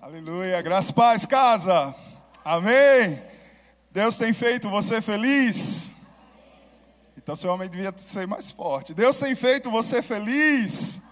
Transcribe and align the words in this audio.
Aleluia. 0.00 0.62
Graças, 0.62 0.92
paz, 0.92 1.26
casa. 1.26 1.92
Amém. 2.44 3.20
Deus 3.90 4.16
tem 4.16 4.32
feito 4.32 4.70
você 4.70 5.02
feliz. 5.02 5.96
Então 7.16 7.34
seu 7.34 7.52
homem 7.52 7.68
devia 7.68 7.92
ser 7.98 8.24
mais 8.24 8.52
forte. 8.52 8.94
Deus 8.94 9.18
tem 9.18 9.34
feito 9.34 9.72
você 9.72 10.00
feliz. 10.00 11.02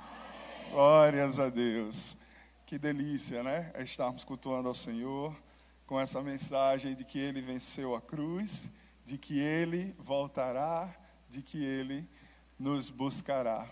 Glórias 0.71 1.41
a 1.41 1.49
Deus. 1.49 2.17
Que 2.65 2.79
delícia, 2.79 3.43
né? 3.43 3.73
É 3.75 3.83
estarmos 3.83 4.23
cultuando 4.23 4.69
ao 4.69 4.75
Senhor 4.75 5.37
com 5.85 5.99
essa 5.99 6.23
mensagem 6.23 6.95
de 6.95 7.05
que 7.05 7.19
ele 7.19 7.43
venceu 7.43 7.93
a 7.97 8.01
cruz, 8.01 8.71
de 9.05 9.19
que 9.19 9.41
ele 9.41 9.97
voltará, 9.99 10.95
de 11.29 11.43
que 11.43 11.61
ele 11.61 12.09
nos 12.57 12.89
buscará. 12.89 13.67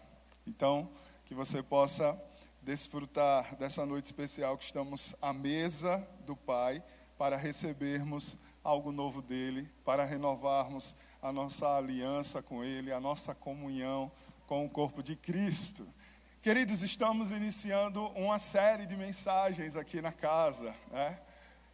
Então, 0.45 0.91
que 1.25 1.35
você 1.35 1.63
possa 1.63 2.21
desfrutar 2.65 3.55
dessa 3.57 3.85
noite 3.85 4.07
especial 4.07 4.57
que 4.57 4.65
estamos 4.65 5.15
à 5.21 5.35
mesa 5.35 5.99
do 6.25 6.35
Pai 6.35 6.83
para 7.19 7.37
recebermos 7.37 8.39
algo 8.65 8.91
novo 8.91 9.21
dele, 9.21 9.71
para 9.85 10.03
renovarmos 10.03 10.97
a 11.21 11.31
nossa 11.31 11.77
aliança 11.77 12.43
com 12.43 12.65
ele, 12.65 12.91
a 12.91 12.99
nossa 12.99 13.35
comunhão 13.35 14.11
com 14.47 14.65
o 14.65 14.71
corpo 14.71 15.03
de 15.03 15.15
Cristo. 15.15 15.87
Queridos, 16.41 16.83
estamos 16.83 17.33
iniciando 17.33 18.07
uma 18.13 18.39
série 18.39 18.87
de 18.87 18.97
mensagens 18.97 19.77
aqui 19.77 20.01
na 20.01 20.13
casa, 20.13 20.75
né? 20.91 21.21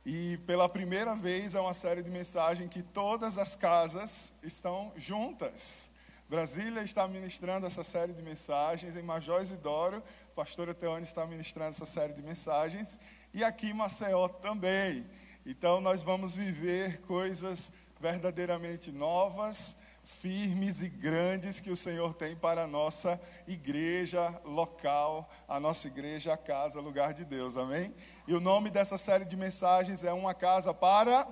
E 0.04 0.38
pela 0.38 0.68
primeira 0.68 1.14
vez 1.14 1.54
é 1.54 1.60
uma 1.60 1.74
série 1.74 2.02
de 2.02 2.10
mensagens 2.10 2.68
que 2.68 2.82
todas 2.82 3.38
as 3.38 3.54
casas 3.54 4.32
estão 4.42 4.92
juntas. 4.96 5.90
Brasília 6.28 6.82
está 6.82 7.08
ministrando 7.08 7.66
essa 7.66 7.82
série 7.82 8.12
de 8.12 8.22
mensagens, 8.22 8.96
em 8.96 9.02
Major 9.02 9.40
a 9.40 10.02
pastora 10.34 10.74
Teone 10.74 11.02
está 11.02 11.26
ministrando 11.26 11.70
essa 11.70 11.86
série 11.86 12.12
de 12.12 12.22
mensagens, 12.22 12.98
e 13.32 13.44
aqui 13.44 13.72
Maceió 13.72 14.28
também. 14.28 15.06
Então 15.44 15.80
nós 15.80 16.02
vamos 16.02 16.36
viver 16.36 17.00
coisas 17.02 17.72
verdadeiramente 18.00 18.90
novas, 18.90 19.76
firmes 20.02 20.80
e 20.80 20.88
grandes 20.88 21.60
que 21.60 21.70
o 21.70 21.76
Senhor 21.76 22.14
tem 22.14 22.34
para 22.34 22.64
a 22.64 22.66
nossa 22.66 23.20
igreja 23.46 24.40
local, 24.44 25.30
a 25.46 25.60
nossa 25.60 25.88
igreja, 25.88 26.32
a 26.32 26.36
casa, 26.36 26.80
lugar 26.80 27.12
de 27.12 27.24
Deus, 27.24 27.56
amém? 27.56 27.94
E 28.26 28.34
o 28.34 28.40
nome 28.40 28.70
dessa 28.70 28.96
série 28.96 29.24
de 29.24 29.36
mensagens 29.36 30.04
é 30.04 30.12
Uma 30.12 30.34
Casa 30.34 30.72
para 30.72 31.26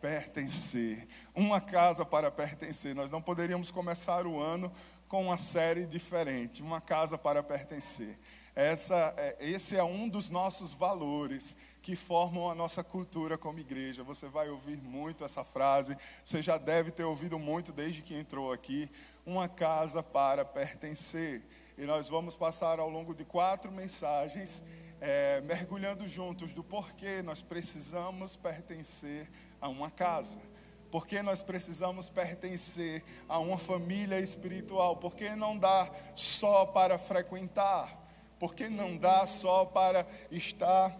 pertencer. 0.00 1.08
Uma 1.34 1.60
casa 1.60 2.04
para 2.04 2.30
pertencer. 2.30 2.94
Nós 2.94 3.10
não 3.10 3.20
poderíamos 3.20 3.70
começar 3.70 4.26
o 4.26 4.40
ano 4.40 4.72
com 5.08 5.22
uma 5.22 5.38
série 5.38 5.86
diferente, 5.86 6.62
uma 6.62 6.80
casa 6.80 7.16
para 7.16 7.42
pertencer. 7.42 8.18
Essa, 8.54 9.14
é, 9.16 9.36
esse 9.40 9.76
é 9.76 9.82
um 9.82 10.08
dos 10.08 10.30
nossos 10.30 10.74
valores 10.74 11.56
que 11.80 11.96
formam 11.96 12.50
a 12.50 12.54
nossa 12.54 12.84
cultura 12.84 13.38
como 13.38 13.58
igreja. 13.58 14.02
Você 14.04 14.28
vai 14.28 14.50
ouvir 14.50 14.76
muito 14.76 15.24
essa 15.24 15.42
frase, 15.42 15.96
você 16.24 16.42
já 16.42 16.58
deve 16.58 16.90
ter 16.90 17.04
ouvido 17.04 17.38
muito 17.38 17.72
desde 17.72 18.02
que 18.02 18.14
entrou 18.14 18.52
aqui. 18.52 18.90
Uma 19.24 19.48
casa 19.48 20.02
para 20.02 20.44
pertencer. 20.44 21.42
E 21.78 21.86
nós 21.86 22.08
vamos 22.08 22.36
passar 22.36 22.78
ao 22.78 22.90
longo 22.90 23.14
de 23.14 23.24
quatro 23.24 23.70
mensagens, 23.70 24.64
é, 25.00 25.40
mergulhando 25.42 26.06
juntos 26.06 26.52
do 26.52 26.64
porquê 26.64 27.22
nós 27.22 27.40
precisamos 27.40 28.36
pertencer 28.36 29.30
a 29.60 29.68
uma 29.68 29.90
casa? 29.90 30.40
Por 30.90 31.06
que 31.06 31.20
nós 31.22 31.42
precisamos 31.42 32.08
pertencer 32.08 33.04
a 33.28 33.38
uma 33.38 33.58
família 33.58 34.18
espiritual? 34.18 34.96
Por 34.96 35.14
que 35.14 35.30
não 35.36 35.58
dá 35.58 35.90
só 36.14 36.64
para 36.64 36.98
frequentar? 36.98 38.06
Por 38.38 38.54
que 38.54 38.68
não 38.68 38.96
dá 38.96 39.26
só 39.26 39.66
para 39.66 40.06
estar 40.30 40.96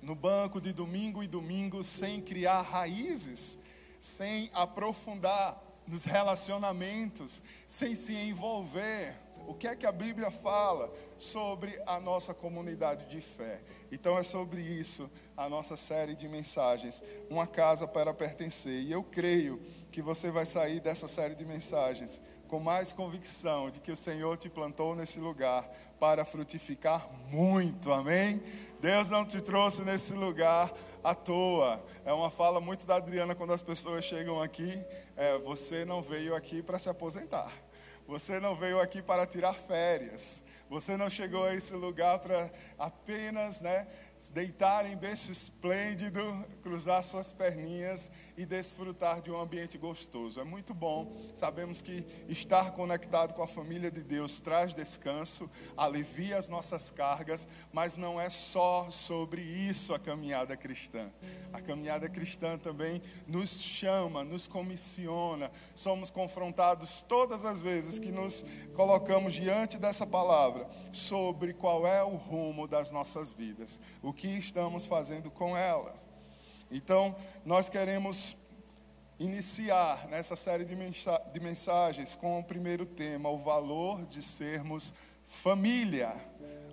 no 0.00 0.14
banco 0.14 0.60
de 0.60 0.72
domingo 0.72 1.22
e 1.22 1.26
domingo 1.26 1.84
sem 1.84 2.22
criar 2.22 2.62
raízes, 2.62 3.58
sem 4.00 4.48
aprofundar 4.54 5.62
nos 5.86 6.04
relacionamentos, 6.04 7.42
sem 7.66 7.94
se 7.94 8.14
envolver? 8.14 9.27
O 9.48 9.54
que 9.54 9.66
é 9.66 9.74
que 9.74 9.86
a 9.86 9.92
Bíblia 9.92 10.30
fala 10.30 10.92
sobre 11.16 11.80
a 11.86 11.98
nossa 11.98 12.34
comunidade 12.34 13.06
de 13.06 13.18
fé? 13.22 13.62
Então 13.90 14.18
é 14.18 14.22
sobre 14.22 14.60
isso 14.60 15.10
a 15.34 15.48
nossa 15.48 15.74
série 15.74 16.14
de 16.14 16.28
mensagens, 16.28 17.02
Uma 17.30 17.46
Casa 17.46 17.88
para 17.88 18.12
Pertencer. 18.12 18.82
E 18.82 18.92
eu 18.92 19.02
creio 19.02 19.58
que 19.90 20.02
você 20.02 20.30
vai 20.30 20.44
sair 20.44 20.80
dessa 20.80 21.08
série 21.08 21.34
de 21.34 21.46
mensagens 21.46 22.20
com 22.46 22.60
mais 22.60 22.92
convicção 22.92 23.70
de 23.70 23.80
que 23.80 23.90
o 23.90 23.96
Senhor 23.96 24.36
te 24.36 24.50
plantou 24.50 24.94
nesse 24.94 25.18
lugar 25.18 25.66
para 25.98 26.26
frutificar 26.26 27.08
muito, 27.30 27.90
amém? 27.90 28.42
Deus 28.82 29.08
não 29.08 29.24
te 29.24 29.40
trouxe 29.40 29.82
nesse 29.82 30.12
lugar 30.12 30.70
à 31.02 31.14
toa. 31.14 31.82
É 32.04 32.12
uma 32.12 32.30
fala 32.30 32.60
muito 32.60 32.86
da 32.86 32.96
Adriana 32.96 33.34
quando 33.34 33.54
as 33.54 33.62
pessoas 33.62 34.04
chegam 34.04 34.42
aqui. 34.42 34.84
É, 35.16 35.38
você 35.38 35.86
não 35.86 36.02
veio 36.02 36.34
aqui 36.34 36.62
para 36.62 36.78
se 36.78 36.90
aposentar. 36.90 37.50
Você 38.08 38.40
não 38.40 38.54
veio 38.54 38.80
aqui 38.80 39.02
para 39.02 39.26
tirar 39.26 39.52
férias. 39.52 40.42
Você 40.70 40.96
não 40.96 41.10
chegou 41.10 41.44
a 41.44 41.54
esse 41.54 41.74
lugar 41.74 42.18
para 42.18 42.50
apenas, 42.78 43.60
né, 43.60 43.86
deitar 44.32 44.86
em 44.86 44.96
berço 44.96 45.30
esplêndido, 45.30 46.22
cruzar 46.62 47.04
suas 47.04 47.34
perninhas 47.34 48.10
e 48.38 48.46
desfrutar 48.46 49.20
de 49.20 49.32
um 49.32 49.40
ambiente 49.40 49.76
gostoso. 49.76 50.38
É 50.38 50.44
muito 50.44 50.72
bom. 50.72 51.12
Sabemos 51.34 51.82
que 51.82 52.06
estar 52.28 52.70
conectado 52.70 53.34
com 53.34 53.42
a 53.42 53.48
família 53.48 53.90
de 53.90 54.04
Deus 54.04 54.38
traz 54.38 54.72
descanso, 54.72 55.50
alivia 55.76 56.38
as 56.38 56.48
nossas 56.48 56.88
cargas, 56.90 57.48
mas 57.72 57.96
não 57.96 58.20
é 58.20 58.30
só 58.30 58.88
sobre 58.92 59.42
isso 59.42 59.92
a 59.92 59.98
caminhada 59.98 60.56
cristã. 60.56 61.10
A 61.52 61.60
caminhada 61.60 62.08
cristã 62.08 62.56
também 62.56 63.02
nos 63.26 63.60
chama, 63.60 64.22
nos 64.22 64.46
comissiona. 64.46 65.50
Somos 65.74 66.08
confrontados 66.08 67.02
todas 67.02 67.44
as 67.44 67.60
vezes 67.60 67.98
que 67.98 68.12
nos 68.12 68.44
colocamos 68.72 69.34
diante 69.34 69.78
dessa 69.78 70.06
palavra 70.06 70.64
sobre 70.92 71.52
qual 71.52 71.84
é 71.84 72.04
o 72.04 72.14
rumo 72.14 72.68
das 72.68 72.92
nossas 72.92 73.32
vidas 73.32 73.80
o 74.02 74.12
que 74.12 74.28
estamos 74.28 74.86
fazendo 74.86 75.30
com 75.30 75.56
elas. 75.56 76.08
Então, 76.70 77.16
nós 77.44 77.68
queremos 77.68 78.36
iniciar 79.18 80.06
nessa 80.08 80.36
série 80.36 80.64
de 80.64 81.40
mensagens 81.40 82.14
com 82.14 82.38
o 82.38 82.44
primeiro 82.44 82.84
tema, 82.84 83.28
o 83.30 83.38
valor 83.38 84.04
de 84.06 84.22
sermos 84.22 84.92
família. 85.24 86.12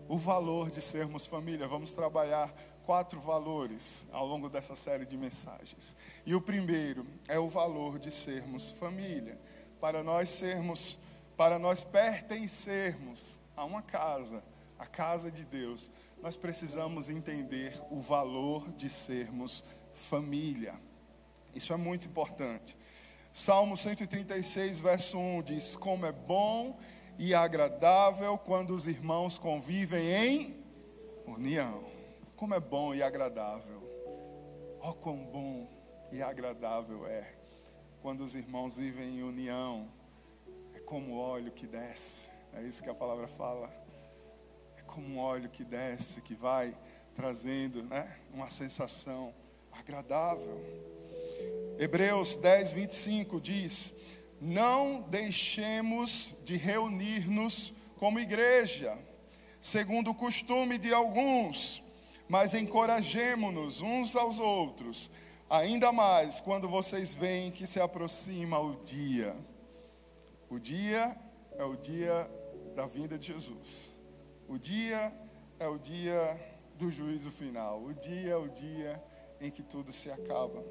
O 0.07 0.17
valor 0.17 0.69
de 0.69 0.81
sermos 0.81 1.25
família. 1.25 1.67
Vamos 1.67 1.93
trabalhar 1.93 2.53
quatro 2.85 3.19
valores 3.19 4.05
ao 4.11 4.27
longo 4.27 4.49
dessa 4.49 4.75
série 4.75 5.05
de 5.05 5.17
mensagens. 5.17 5.95
E 6.25 6.35
o 6.35 6.41
primeiro 6.41 7.05
é 7.27 7.39
o 7.39 7.47
valor 7.47 7.97
de 7.97 8.11
sermos 8.11 8.71
família. 8.71 9.39
Para 9.81 10.03
nós 10.03 10.29
sermos, 10.29 10.99
para 11.35 11.57
nós 11.57 11.83
pertencermos 11.83 13.39
a 13.55 13.65
uma 13.65 13.81
casa, 13.81 14.43
a 14.77 14.85
casa 14.85 15.31
de 15.31 15.45
Deus, 15.45 15.89
nós 16.21 16.37
precisamos 16.37 17.09
entender 17.09 17.73
o 17.89 17.99
valor 17.99 18.71
de 18.73 18.89
sermos 18.89 19.61
família. 19.61 19.74
Isso 21.53 21.73
é 21.73 21.77
muito 21.77 22.07
importante. 22.07 22.77
Salmo 23.31 23.75
136, 23.77 24.79
verso 24.79 25.17
1 25.17 25.43
diz: 25.43 25.75
Como 25.75 26.05
é 26.05 26.11
bom 26.11 26.77
e 27.17 27.33
agradável 27.33 28.37
quando 28.37 28.73
os 28.73 28.87
irmãos 28.87 29.37
convivem 29.37 30.05
em 30.09 30.63
união. 31.25 31.83
Como 32.35 32.53
é 32.53 32.59
bom 32.59 32.93
e 32.93 33.01
agradável. 33.01 33.81
Oh, 34.81 34.93
quão 34.93 35.17
bom 35.17 35.67
e 36.11 36.21
agradável 36.21 37.07
é 37.07 37.35
quando 38.01 38.21
os 38.21 38.35
irmãos 38.35 38.77
vivem 38.77 39.19
em 39.19 39.23
união. 39.23 39.89
É 40.73 40.79
como 40.79 41.17
óleo 41.17 41.51
que 41.51 41.65
desce. 41.65 42.29
É 42.53 42.61
isso 42.61 42.83
que 42.83 42.89
a 42.89 42.93
palavra 42.93 43.27
fala 43.27 43.73
como 44.85 45.07
um 45.07 45.19
óleo 45.19 45.49
que 45.49 45.63
desce, 45.63 46.21
que 46.21 46.35
vai 46.35 46.77
trazendo 47.13 47.81
né, 47.83 48.19
uma 48.31 48.49
sensação 48.49 49.33
agradável. 49.79 50.61
Hebreus 51.77 52.35
10, 52.37 52.71
25 52.71 53.41
diz: 53.41 53.93
Não 54.39 55.01
deixemos 55.01 56.35
de 56.43 56.57
reunir-nos 56.57 57.73
como 57.97 58.19
igreja, 58.19 58.97
segundo 59.61 60.11
o 60.11 60.15
costume 60.15 60.77
de 60.77 60.93
alguns, 60.93 61.83
mas 62.27 62.53
encorajemo-nos 62.53 63.81
uns 63.81 64.15
aos 64.15 64.39
outros, 64.39 65.11
ainda 65.49 65.91
mais 65.91 66.39
quando 66.39 66.67
vocês 66.67 67.13
veem 67.13 67.51
que 67.51 67.67
se 67.67 67.79
aproxima 67.79 68.59
o 68.59 68.75
dia. 68.77 69.35
O 70.49 70.59
dia 70.59 71.15
é 71.57 71.63
o 71.63 71.75
dia 71.75 72.29
da 72.75 72.85
vinda 72.85 73.17
de 73.17 73.27
Jesus. 73.27 74.01
O 74.47 74.57
dia 74.57 75.13
é 75.59 75.67
o 75.67 75.77
dia 75.77 76.55
do 76.75 76.91
juízo 76.91 77.31
final. 77.31 77.81
O 77.81 77.93
dia 77.93 78.31
é 78.31 78.35
o 78.35 78.47
dia 78.47 79.03
em 79.47 79.51
que 79.51 79.63
tudo 79.63 79.91
se 79.91 80.11
acaba. 80.11 80.63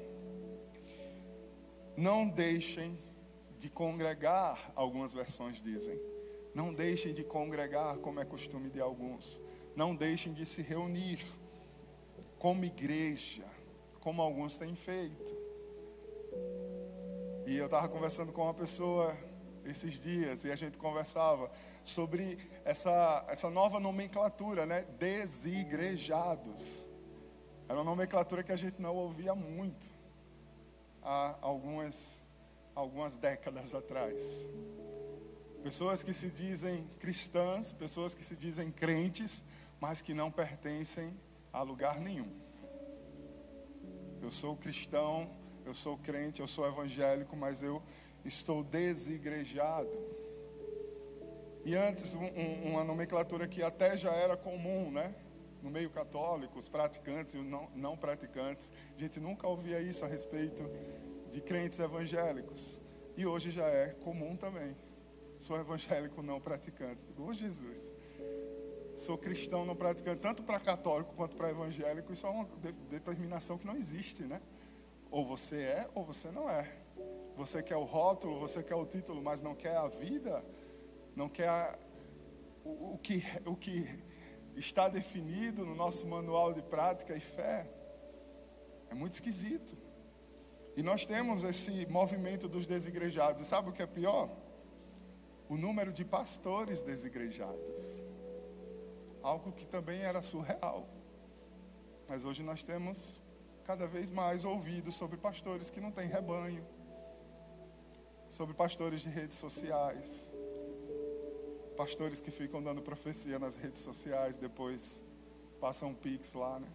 Não 1.97 2.27
deixem 2.27 2.97
de 3.57 3.69
congregar, 3.69 4.71
algumas 4.75 5.13
versões 5.13 5.61
dizem. 5.61 5.99
Não 6.53 6.73
deixem 6.73 7.13
de 7.13 7.23
congregar, 7.23 7.97
como 7.97 8.19
é 8.19 8.25
costume 8.25 8.69
de 8.69 8.79
alguns. 8.79 9.41
Não 9.75 9.95
deixem 9.95 10.33
de 10.33 10.45
se 10.45 10.61
reunir. 10.61 11.19
como 12.37 12.63
igreja, 12.63 13.43
como 13.99 14.21
alguns 14.21 14.57
têm 14.57 14.75
feito. 14.75 15.35
E 17.47 17.55
eu 17.57 17.65
estava 17.65 17.87
conversando 17.89 18.31
com 18.31 18.43
uma 18.43 18.53
pessoa 18.53 19.15
esses 19.65 19.99
dias 20.01 20.43
e 20.43 20.51
a 20.51 20.55
gente 20.55 20.77
conversava 20.77 21.51
sobre 21.83 22.37
essa, 22.63 23.25
essa 23.27 23.49
nova 23.49 23.79
nomenclatura, 23.79 24.65
né? 24.65 24.83
Desigrejados. 24.99 26.87
Era 27.67 27.79
uma 27.79 27.83
nomenclatura 27.83 28.43
que 28.43 28.51
a 28.51 28.55
gente 28.55 28.81
não 28.81 28.95
ouvia 28.95 29.33
muito 29.33 29.93
há 31.01 31.35
algumas, 31.41 32.23
algumas 32.75 33.17
décadas 33.17 33.73
atrás. 33.73 34.49
Pessoas 35.63 36.03
que 36.03 36.13
se 36.13 36.29
dizem 36.29 36.87
cristãs, 36.99 37.73
pessoas 37.73 38.13
que 38.13 38.23
se 38.23 38.35
dizem 38.35 38.71
crentes, 38.71 39.43
mas 39.79 40.01
que 40.01 40.13
não 40.13 40.29
pertencem 40.29 41.19
a 41.51 41.63
lugar 41.63 41.99
nenhum. 41.99 42.31
Eu 44.21 44.31
sou 44.31 44.55
cristão, 44.55 45.29
eu 45.65 45.73
sou 45.73 45.97
crente, 45.97 46.41
eu 46.41 46.47
sou 46.47 46.67
evangélico, 46.67 47.35
mas 47.35 47.63
eu 47.63 47.81
estou 48.23 48.63
desigrejado. 48.63 49.97
E 51.63 51.75
antes, 51.75 52.13
um, 52.13 52.27
uma 52.69 52.83
nomenclatura 52.83 53.47
que 53.47 53.63
até 53.63 53.97
já 53.97 54.11
era 54.11 54.37
comum, 54.37 54.91
né? 54.91 55.15
No 55.65 55.71
meio 55.71 55.89
católico, 55.89 56.59
os 56.59 56.69
praticantes 56.69 57.33
e 57.33 57.39
os 57.39 57.45
não, 57.45 57.67
não 57.73 57.97
praticantes. 57.97 58.71
A 58.95 58.99
gente 58.99 59.19
nunca 59.19 59.47
ouvia 59.47 59.81
isso 59.81 60.05
a 60.05 60.07
respeito 60.07 60.63
de 61.31 61.41
crentes 61.41 61.79
evangélicos. 61.79 62.79
E 63.17 63.25
hoje 63.25 63.49
já 63.49 63.65
é 63.65 63.91
comum 63.93 64.35
também. 64.35 64.77
Sou 65.39 65.59
evangélico 65.59 66.21
não 66.21 66.39
praticante. 66.39 67.11
Ô 67.17 67.23
oh, 67.23 67.33
Jesus. 67.33 67.95
Sou 68.95 69.17
cristão 69.17 69.65
não 69.65 69.75
praticante, 69.75 70.21
tanto 70.21 70.43
para 70.43 70.59
católico 70.59 71.15
quanto 71.15 71.35
para 71.35 71.49
evangélico. 71.49 72.13
Isso 72.13 72.27
é 72.27 72.29
uma 72.29 72.47
determinação 72.87 73.57
que 73.57 73.65
não 73.65 73.75
existe, 73.75 74.21
né? 74.21 74.39
Ou 75.09 75.25
você 75.25 75.61
é 75.63 75.89
ou 75.95 76.03
você 76.03 76.29
não 76.29 76.47
é. 76.47 76.71
Você 77.35 77.63
quer 77.63 77.75
o 77.75 77.85
rótulo, 77.85 78.39
você 78.39 78.61
quer 78.61 78.75
o 78.75 78.85
título, 78.85 79.19
mas 79.19 79.41
não 79.41 79.55
quer 79.55 79.75
a 79.77 79.87
vida, 79.87 80.45
não 81.15 81.27
quer 81.27 81.49
a, 81.49 81.75
o, 82.63 82.93
o, 82.93 82.99
que, 82.99 83.23
o 83.47 83.55
que 83.55 84.04
está 84.55 84.87
definido 84.87 85.65
no 85.65 85.75
nosso 85.75 86.07
manual 86.07 86.53
de 86.53 86.61
prática 86.61 87.15
e 87.15 87.19
fé. 87.19 87.69
É 88.89 88.95
muito 88.95 89.13
esquisito. 89.13 89.77
E 90.75 90.83
nós 90.83 91.05
temos 91.05 91.43
esse 91.43 91.85
movimento 91.87 92.47
dos 92.47 92.65
desigrejados. 92.65 93.41
E 93.41 93.45
sabe 93.45 93.69
o 93.69 93.73
que 93.73 93.81
é 93.81 93.87
pior? 93.87 94.29
O 95.47 95.57
número 95.57 95.91
de 95.91 96.03
pastores 96.03 96.81
desigrejados. 96.81 98.03
Algo 99.21 99.51
que 99.51 99.65
também 99.65 100.01
era 100.01 100.21
surreal. 100.21 100.87
Mas 102.07 102.25
hoje 102.25 102.43
nós 102.43 102.61
temos 102.61 103.21
cada 103.63 103.87
vez 103.87 104.11
mais 104.11 104.45
ouvido 104.45 104.91
sobre 104.91 105.17
pastores 105.17 105.71
que 105.71 105.81
não 105.81 105.91
têm 105.91 106.07
rebanho, 106.07 106.65
sobre 108.29 108.53
pastores 108.53 109.01
de 109.01 109.09
redes 109.09 109.37
sociais, 109.37 110.34
pastores 111.75 112.19
que 112.19 112.31
ficam 112.31 112.61
dando 112.61 112.81
profecia 112.81 113.37
nas 113.37 113.55
redes 113.55 113.81
sociais, 113.81 114.37
depois 114.37 115.03
passam 115.59 115.89
um 115.89 115.93
pix 115.93 116.33
lá, 116.33 116.59
né? 116.59 116.67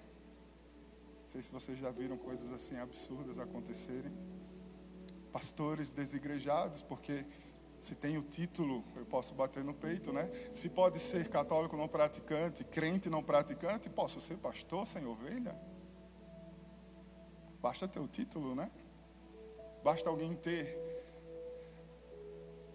sei 1.31 1.41
se 1.43 1.52
vocês 1.52 1.79
já 1.79 1.93
viram 1.93 2.19
coisas 2.19 2.50
assim 2.50 2.76
absurdas 2.76 3.38
acontecerem. 3.38 4.12
Pastores 5.31 5.93
desigrejados, 5.93 6.82
porque 6.82 7.25
se 7.79 7.94
tem 7.94 8.19
o 8.19 8.23
título, 8.23 8.82
eu 8.97 9.06
posso 9.06 9.32
bater 9.35 9.62
no 9.62 9.73
peito, 9.73 10.12
né? 10.12 10.29
Se 10.50 10.70
pode 10.70 10.99
ser 10.99 11.29
católico 11.29 11.76
não 11.76 11.87
praticante, 11.87 12.64
crente 12.64 13.08
não 13.08 13.23
praticante, 13.23 13.88
posso 13.88 14.20
ser 14.20 14.38
pastor 14.38 14.85
sem 14.88 15.06
ovelha? 15.06 15.56
Basta 17.62 17.87
ter 17.87 18.00
o 18.00 18.08
título, 18.08 18.56
né? 18.56 18.69
Basta 19.85 20.11
alguém 20.11 20.35
ter 20.35 20.76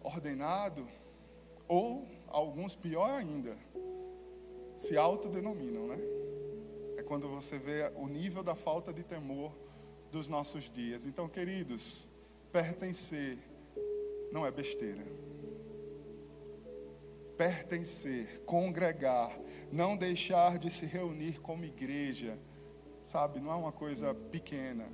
ordenado, 0.02 0.88
ou 1.68 2.08
alguns 2.36 2.76
pior 2.76 3.10
ainda, 3.10 3.58
se 4.76 4.98
autodenominam, 4.98 5.88
né? 5.88 5.98
quando 7.06 7.30
você 7.30 7.58
vê 7.58 7.92
o 7.96 8.08
nível 8.08 8.44
da 8.44 8.56
falta 8.56 8.92
de 8.92 9.04
temor 9.04 9.56
dos 10.12 10.28
nossos 10.28 10.70
dias. 10.70 11.06
Então, 11.06 11.30
queridos, 11.30 12.06
pertencer 12.52 13.38
não 14.32 14.46
é 14.46 14.52
besteira. 14.52 15.04
Pertencer, 17.38 18.44
congregar, 18.44 19.40
não 19.72 19.96
deixar 19.96 20.58
de 20.58 20.70
se 20.70 20.86
reunir 20.86 21.40
como 21.40 21.64
igreja, 21.64 22.38
sabe, 23.04 23.40
não 23.40 23.52
é 23.52 23.56
uma 23.56 23.72
coisa 23.72 24.14
pequena. 24.14 24.92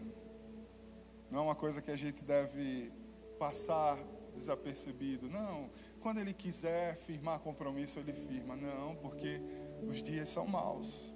Não 1.30 1.40
é 1.40 1.44
uma 1.44 1.56
coisa 1.56 1.82
que 1.82 1.92
a 1.92 1.98
gente 1.98 2.26
deve 2.26 2.92
passar 3.40 3.98
desapercebido. 4.34 5.30
Não, 5.30 5.70
quando 6.00 6.20
ele 6.20 6.34
quiser 6.34 6.96
firmar 6.96 7.40
compromisso, 7.40 8.00
ele 8.00 8.14
firma. 8.14 8.56
Não, 8.56 8.96
porque 8.96 9.42
os 9.88 10.02
dias 10.02 10.30
são 10.30 10.48
maus. 10.48 11.14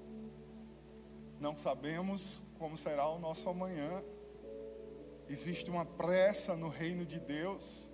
Não 1.39 1.55
sabemos 1.55 2.41
como 2.57 2.77
será 2.77 3.07
o 3.09 3.19
nosso 3.19 3.49
amanhã. 3.49 4.03
Existe 5.27 5.69
uma 5.69 5.85
pressa 5.85 6.55
no 6.55 6.69
reino 6.69 7.05
de 7.05 7.19
Deus. 7.19 7.91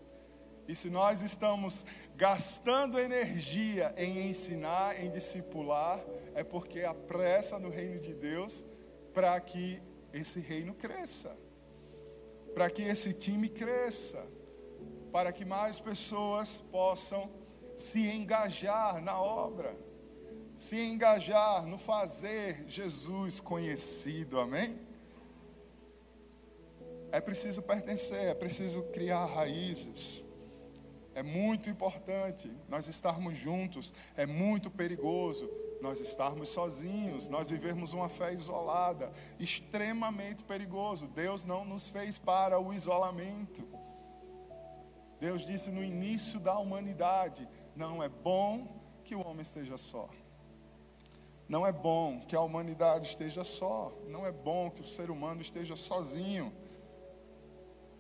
E 0.67 0.75
se 0.75 0.89
nós 0.89 1.21
estamos 1.21 1.85
gastando 2.15 2.99
energia 2.99 3.93
em 3.97 4.29
ensinar, 4.29 5.03
em 5.03 5.09
discipular, 5.09 5.99
é 6.35 6.43
porque 6.43 6.81
há 6.81 6.93
pressa 6.93 7.59
no 7.59 7.69
reino 7.69 7.99
de 7.99 8.13
Deus 8.13 8.63
para 9.13 9.39
que 9.41 9.81
esse 10.13 10.39
reino 10.39 10.73
cresça, 10.73 11.35
para 12.53 12.69
que 12.69 12.81
esse 12.83 13.13
time 13.13 13.49
cresça, 13.49 14.25
para 15.11 15.31
que 15.31 15.45
mais 15.45 15.79
pessoas 15.79 16.57
possam 16.71 17.29
se 17.75 17.99
engajar 18.07 19.01
na 19.01 19.21
obra 19.21 19.75
se 20.61 20.79
engajar 20.79 21.65
no 21.65 21.75
fazer 21.75 22.65
Jesus 22.67 23.39
conhecido, 23.39 24.39
amém? 24.39 24.79
É 27.11 27.19
preciso 27.19 27.63
pertencer, 27.63 28.27
é 28.27 28.35
preciso 28.35 28.83
criar 28.93 29.25
raízes. 29.25 30.21
É 31.15 31.23
muito 31.23 31.67
importante 31.67 32.47
nós 32.69 32.87
estarmos 32.87 33.35
juntos, 33.35 33.91
é 34.15 34.27
muito 34.27 34.69
perigoso 34.69 35.49
nós 35.81 35.99
estarmos 35.99 36.49
sozinhos, 36.49 37.27
nós 37.27 37.49
vivermos 37.49 37.91
uma 37.91 38.07
fé 38.07 38.31
isolada, 38.31 39.11
extremamente 39.39 40.43
perigoso. 40.43 41.07
Deus 41.07 41.43
não 41.43 41.65
nos 41.65 41.87
fez 41.87 42.19
para 42.19 42.59
o 42.59 42.71
isolamento. 42.71 43.67
Deus 45.21 45.45
disse 45.45 45.69
no 45.69 45.83
início 45.83 46.39
da 46.39 46.57
humanidade: 46.57 47.47
não 47.75 48.01
é 48.01 48.09
bom 48.09 48.67
que 49.03 49.13
o 49.13 49.23
homem 49.25 49.43
esteja 49.43 49.77
só. 49.77 50.09
Não 51.47 51.65
é 51.65 51.71
bom 51.71 52.19
que 52.27 52.35
a 52.35 52.41
humanidade 52.41 53.07
esteja 53.07 53.43
só, 53.43 53.93
não 54.07 54.25
é 54.25 54.31
bom 54.31 54.71
que 54.71 54.81
o 54.81 54.83
ser 54.83 55.11
humano 55.11 55.39
esteja 55.39 55.75
sozinho. 55.75 56.51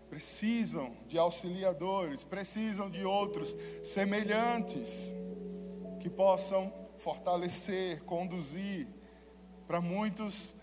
Precisam 0.09 0.97
de 1.07 1.19
auxiliadores, 1.19 2.23
precisam 2.23 2.89
de 2.89 3.05
outros 3.05 3.55
semelhantes 3.83 5.15
que 5.99 6.09
possam 6.09 6.73
fortalecer, 6.97 8.03
conduzir 8.03 8.87
para 9.67 9.79
muitos 9.79 10.55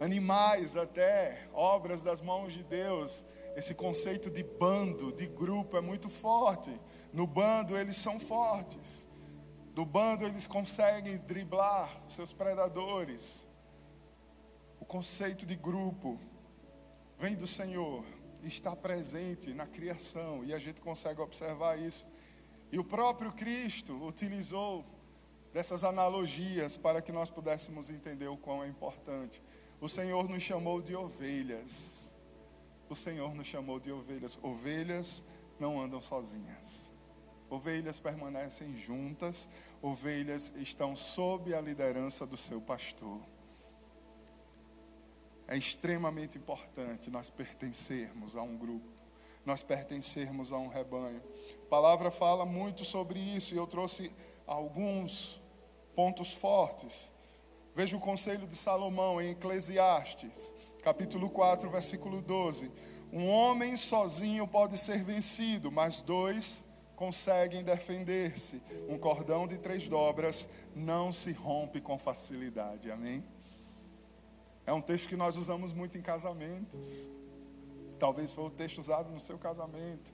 animais 0.00 0.76
até 0.76 1.48
obras 1.54 2.02
das 2.02 2.20
mãos 2.20 2.52
de 2.52 2.62
Deus. 2.62 3.24
Esse 3.56 3.74
conceito 3.74 4.30
de 4.30 4.42
bando, 4.42 5.12
de 5.12 5.26
grupo 5.26 5.76
é 5.76 5.80
muito 5.80 6.08
forte. 6.08 6.70
No 7.12 7.26
bando 7.26 7.76
eles 7.76 7.96
são 7.96 8.18
fortes. 8.18 9.08
Do 9.72 9.84
bando 9.84 10.24
eles 10.24 10.46
conseguem 10.46 11.18
driblar 11.18 11.90
seus 12.08 12.32
predadores. 12.32 13.48
O 14.80 14.84
conceito 14.84 15.46
de 15.46 15.56
grupo 15.56 16.18
vem 17.18 17.34
do 17.34 17.46
Senhor, 17.46 18.04
está 18.42 18.74
presente 18.74 19.54
na 19.54 19.66
criação 19.66 20.44
e 20.44 20.52
a 20.52 20.58
gente 20.58 20.80
consegue 20.80 21.20
observar 21.20 21.78
isso. 21.78 22.06
E 22.70 22.78
o 22.78 22.84
próprio 22.84 23.32
Cristo 23.32 23.94
utilizou 24.04 24.84
dessas 25.52 25.84
analogias 25.84 26.76
para 26.76 27.00
que 27.00 27.12
nós 27.12 27.30
pudéssemos 27.30 27.88
entender 27.88 28.26
o 28.26 28.36
quão 28.36 28.64
é 28.64 28.66
importante. 28.66 29.40
O 29.80 29.88
Senhor 29.88 30.28
nos 30.28 30.42
chamou 30.42 30.82
de 30.82 30.96
ovelhas. 30.96 32.13
O 32.88 32.94
Senhor 32.94 33.34
nos 33.34 33.46
chamou 33.46 33.80
de 33.80 33.90
ovelhas. 33.90 34.38
Ovelhas 34.42 35.24
não 35.58 35.80
andam 35.80 36.00
sozinhas. 36.00 36.92
Ovelhas 37.48 37.98
permanecem 37.98 38.74
juntas, 38.76 39.48
ovelhas 39.80 40.52
estão 40.56 40.96
sob 40.96 41.54
a 41.54 41.60
liderança 41.60 42.26
do 42.26 42.36
seu 42.36 42.60
pastor. 42.60 43.20
É 45.46 45.56
extremamente 45.56 46.38
importante 46.38 47.10
nós 47.10 47.28
pertencermos 47.28 48.34
a 48.34 48.42
um 48.42 48.56
grupo, 48.56 48.88
nós 49.44 49.62
pertencermos 49.62 50.52
a 50.52 50.58
um 50.58 50.68
rebanho. 50.68 51.22
A 51.66 51.68
palavra 51.68 52.10
fala 52.10 52.46
muito 52.46 52.82
sobre 52.84 53.20
isso 53.20 53.54
e 53.54 53.58
eu 53.58 53.66
trouxe 53.66 54.10
alguns 54.46 55.40
pontos 55.94 56.32
fortes. 56.32 57.12
Veja 57.74 57.96
o 57.96 58.00
conselho 58.00 58.46
de 58.46 58.56
Salomão 58.56 59.20
em 59.20 59.30
Eclesiastes, 59.30 60.54
capítulo 60.84 61.30
4, 61.30 61.70
versículo 61.70 62.20
12. 62.20 62.70
Um 63.10 63.26
homem 63.26 63.74
sozinho 63.74 64.46
pode 64.46 64.76
ser 64.76 65.02
vencido, 65.02 65.72
mas 65.72 66.02
dois 66.02 66.66
conseguem 66.94 67.64
defender-se. 67.64 68.62
Um 68.86 68.98
cordão 68.98 69.46
de 69.46 69.56
três 69.56 69.88
dobras 69.88 70.50
não 70.76 71.10
se 71.10 71.32
rompe 71.32 71.80
com 71.80 71.98
facilidade. 71.98 72.90
Amém? 72.90 73.24
É 74.66 74.74
um 74.74 74.80
texto 74.82 75.08
que 75.08 75.16
nós 75.16 75.38
usamos 75.38 75.72
muito 75.72 75.96
em 75.96 76.02
casamentos. 76.02 77.08
Talvez 77.98 78.34
foi 78.34 78.44
o 78.44 78.50
texto 78.50 78.76
usado 78.76 79.10
no 79.10 79.18
seu 79.18 79.38
casamento. 79.38 80.12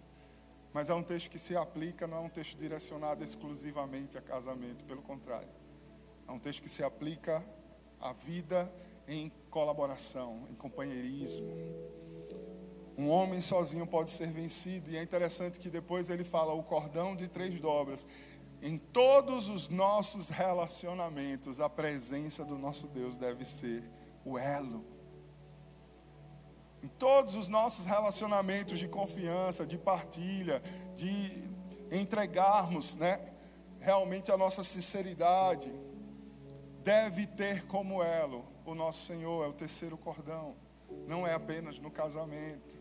Mas 0.72 0.88
é 0.88 0.94
um 0.94 1.02
texto 1.02 1.30
que 1.30 1.38
se 1.38 1.56
aplica, 1.56 2.06
não 2.06 2.18
é 2.18 2.20
um 2.20 2.28
texto 2.28 2.56
direcionado 2.56 3.24
exclusivamente 3.24 4.16
a 4.16 4.22
casamento, 4.22 4.84
pelo 4.84 5.02
contrário. 5.02 5.50
É 6.28 6.30
um 6.30 6.38
texto 6.38 6.62
que 6.62 6.68
se 6.68 6.84
aplica 6.84 7.44
à 8.00 8.12
vida 8.12 8.72
em 9.08 9.32
colaboração, 9.50 10.46
em 10.48 10.54
companheirismo. 10.54 11.52
Um 12.96 13.10
homem 13.10 13.40
sozinho 13.40 13.86
pode 13.86 14.10
ser 14.10 14.30
vencido, 14.30 14.90
e 14.90 14.96
é 14.96 15.02
interessante 15.02 15.58
que 15.58 15.68
depois 15.68 16.08
ele 16.08 16.24
fala 16.24 16.52
o 16.54 16.62
cordão 16.62 17.16
de 17.16 17.28
três 17.28 17.58
dobras. 17.58 18.06
Em 18.62 18.78
todos 18.78 19.48
os 19.48 19.68
nossos 19.68 20.28
relacionamentos, 20.28 21.60
a 21.60 21.68
presença 21.68 22.44
do 22.44 22.58
nosso 22.58 22.86
Deus 22.88 23.16
deve 23.16 23.44
ser 23.44 23.82
o 24.24 24.38
elo. 24.38 24.84
Em 26.82 26.88
todos 26.88 27.36
os 27.36 27.48
nossos 27.48 27.84
relacionamentos 27.86 28.78
de 28.78 28.88
confiança, 28.88 29.66
de 29.66 29.76
partilha, 29.76 30.62
de 30.94 31.50
entregarmos, 31.90 32.96
né, 32.96 33.32
realmente 33.78 34.30
a 34.30 34.36
nossa 34.36 34.62
sinceridade, 34.62 35.70
deve 36.82 37.26
ter 37.26 37.66
como 37.66 38.02
elo 38.02 38.49
o 38.70 38.74
nosso 38.74 39.04
Senhor, 39.04 39.44
é 39.44 39.48
o 39.48 39.52
terceiro 39.52 39.96
cordão. 39.96 40.54
Não 41.06 41.26
é 41.26 41.34
apenas 41.34 41.78
no 41.78 41.90
casamento. 41.90 42.78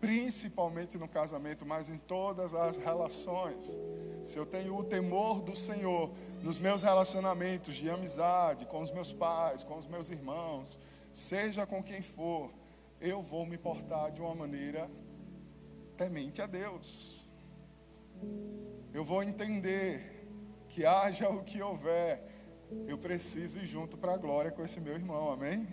Principalmente 0.00 0.96
no 0.98 1.08
casamento, 1.08 1.66
mas 1.66 1.90
em 1.90 1.98
todas 1.98 2.54
as 2.54 2.78
relações. 2.78 3.78
Se 4.22 4.38
eu 4.38 4.46
tenho 4.46 4.76
o 4.76 4.84
temor 4.84 5.42
do 5.42 5.54
Senhor 5.54 6.10
nos 6.42 6.58
meus 6.58 6.82
relacionamentos 6.82 7.74
de 7.74 7.90
amizade, 7.90 8.64
com 8.66 8.80
os 8.80 8.90
meus 8.90 9.12
pais, 9.12 9.62
com 9.62 9.76
os 9.76 9.86
meus 9.86 10.10
irmãos, 10.10 10.78
seja 11.12 11.66
com 11.66 11.82
quem 11.82 12.00
for, 12.00 12.50
eu 13.00 13.20
vou 13.20 13.44
me 13.46 13.58
portar 13.58 14.10
de 14.10 14.20
uma 14.20 14.34
maneira 14.34 14.90
temente 15.96 16.40
a 16.40 16.46
Deus. 16.46 17.24
Eu 18.92 19.04
vou 19.04 19.22
entender 19.22 20.26
que 20.68 20.86
haja 20.86 21.28
o 21.28 21.42
que 21.44 21.60
houver, 21.62 22.22
eu 22.86 22.98
preciso 22.98 23.58
ir 23.58 23.66
junto 23.66 23.96
para 23.96 24.14
a 24.14 24.18
glória 24.18 24.50
com 24.50 24.62
esse 24.62 24.80
meu 24.80 24.94
irmão, 24.94 25.32
amém? 25.32 25.66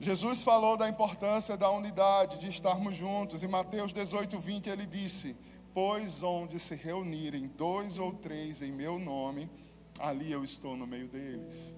Jesus 0.00 0.42
falou 0.42 0.76
da 0.76 0.88
importância 0.88 1.56
da 1.56 1.70
unidade, 1.70 2.38
de 2.38 2.48
estarmos 2.48 2.96
juntos. 2.96 3.42
Em 3.42 3.48
Mateus 3.48 3.92
18, 3.92 4.38
20, 4.38 4.70
ele 4.70 4.86
disse: 4.86 5.36
Pois 5.74 6.22
onde 6.22 6.58
se 6.60 6.74
reunirem 6.76 7.48
dois 7.48 7.98
ou 7.98 8.12
três 8.12 8.62
em 8.62 8.70
meu 8.70 8.98
nome, 8.98 9.50
ali 9.98 10.30
eu 10.30 10.44
estou 10.44 10.76
no 10.76 10.86
meio 10.86 11.08
deles. 11.08 11.74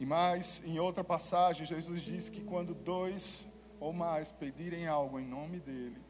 E 0.00 0.06
mais, 0.06 0.62
em 0.64 0.78
outra 0.78 1.02
passagem, 1.02 1.66
Jesus 1.66 2.02
disse 2.02 2.30
que 2.30 2.44
quando 2.44 2.74
dois 2.74 3.48
ou 3.80 3.92
mais 3.92 4.32
pedirem 4.32 4.86
algo 4.86 5.18
em 5.18 5.26
nome 5.26 5.60
dele, 5.60 6.07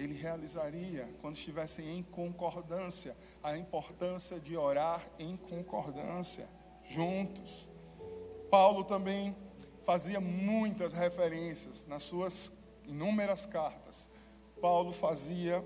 ele 0.00 0.14
realizaria 0.14 1.06
quando 1.20 1.34
estivessem 1.34 1.98
em 1.98 2.02
concordância, 2.02 3.14
a 3.42 3.56
importância 3.56 4.40
de 4.40 4.56
orar 4.56 5.06
em 5.18 5.36
concordância, 5.36 6.48
juntos. 6.82 7.68
Paulo 8.50 8.82
também 8.82 9.36
fazia 9.82 10.18
muitas 10.18 10.94
referências 10.94 11.86
nas 11.86 12.02
suas 12.02 12.52
inúmeras 12.86 13.44
cartas. 13.44 14.08
Paulo 14.58 14.90
fazia 14.90 15.62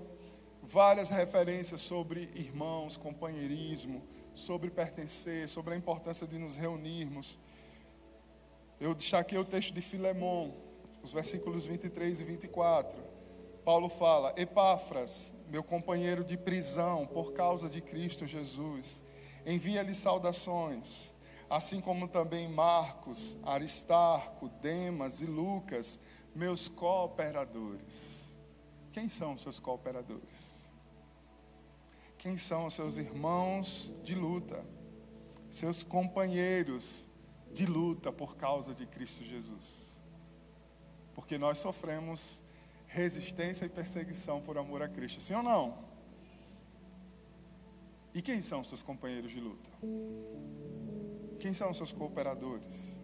várias 0.61 1.09
referências 1.09 1.79
sobre 1.79 2.29
irmãos, 2.35 2.97
companheirismo, 2.97 4.03
sobre 4.33 4.69
pertencer, 4.69 5.47
sobre 5.47 5.75
a 5.75 5.77
importância 5.77 6.27
de 6.27 6.37
nos 6.37 6.57
reunirmos. 6.57 7.39
Eu 8.81 8.93
destaquei 8.93 9.37
o 9.37 9.45
texto 9.45 9.73
de 9.73 9.81
Filemão, 9.81 10.53
os 11.01 11.13
versículos 11.13 11.65
23 11.65 12.19
e 12.19 12.23
24. 12.25 13.14
Paulo 13.65 13.89
fala: 13.89 14.33
Epáfras, 14.37 15.33
meu 15.49 15.63
companheiro 15.63 16.23
de 16.23 16.37
prisão 16.37 17.05
por 17.05 17.33
causa 17.33 17.69
de 17.69 17.81
Cristo 17.81 18.25
Jesus, 18.25 19.03
envia-lhe 19.45 19.93
saudações, 19.93 21.15
assim 21.49 21.81
como 21.81 22.07
também 22.07 22.47
Marcos, 22.47 23.39
Aristarco, 23.43 24.47
Demas 24.61 25.19
e 25.21 25.25
Lucas, 25.25 25.99
meus 26.33 26.69
cooperadores. 26.69 28.37
Quem 28.91 29.09
são 29.09 29.33
os 29.33 29.41
seus 29.41 29.59
cooperadores? 29.59 30.65
quem 32.25 32.39
são 32.39 32.65
os 32.65 32.73
seus 32.73 32.97
irmãos 32.97 33.93
de 34.03 34.15
luta, 34.15 34.65
seus 35.47 35.83
companheiros 35.83 37.07
de 37.53 37.67
luta 37.67 38.11
por 38.11 38.35
causa 38.35 38.73
de 38.73 38.87
Cristo 38.87 39.23
Jesus. 39.23 40.01
Porque 41.13 41.37
nós 41.37 41.59
sofremos 41.59 42.43
resistência 42.95 43.65
e 43.65 43.69
perseguição 43.69 44.41
por 44.41 44.57
amor 44.57 44.81
a 44.81 44.87
Cristo, 44.87 45.19
sim 45.19 45.35
ou 45.35 45.43
não? 45.43 45.77
E 48.13 48.21
quem 48.21 48.41
são 48.41 48.63
seus 48.63 48.81
companheiros 48.81 49.31
de 49.31 49.41
luta? 49.41 49.69
Quem 51.41 51.53
são 51.53 51.73
seus 51.73 51.91
cooperadores? 51.91 52.97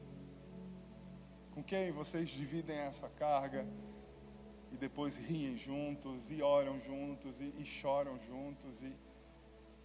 Com 1.53 1.61
quem 1.61 1.91
vocês 1.91 2.29
dividem 2.29 2.77
essa 2.77 3.09
carga 3.09 3.67
e 4.71 4.77
depois 4.77 5.17
riem 5.17 5.57
juntos, 5.57 6.31
e 6.31 6.41
oram 6.41 6.79
juntos, 6.79 7.41
e, 7.41 7.53
e 7.57 7.65
choram 7.65 8.17
juntos, 8.17 8.81
e 8.81 8.95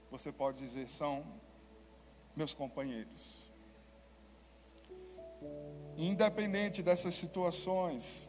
você 0.09 0.31
pode 0.31 0.59
dizer, 0.59 0.89
são 0.89 1.27
meus 2.37 2.55
companheiros. 2.55 3.51
Independente 5.97 6.85
dessas 6.85 7.17
situações, 7.17 8.29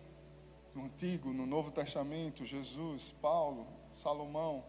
no 0.77 0.85
Antigo, 0.85 1.33
no 1.33 1.47
Novo 1.47 1.71
Testamento, 1.71 2.45
Jesus, 2.45 3.09
Paulo, 3.09 3.65
Salomão, 3.91 4.63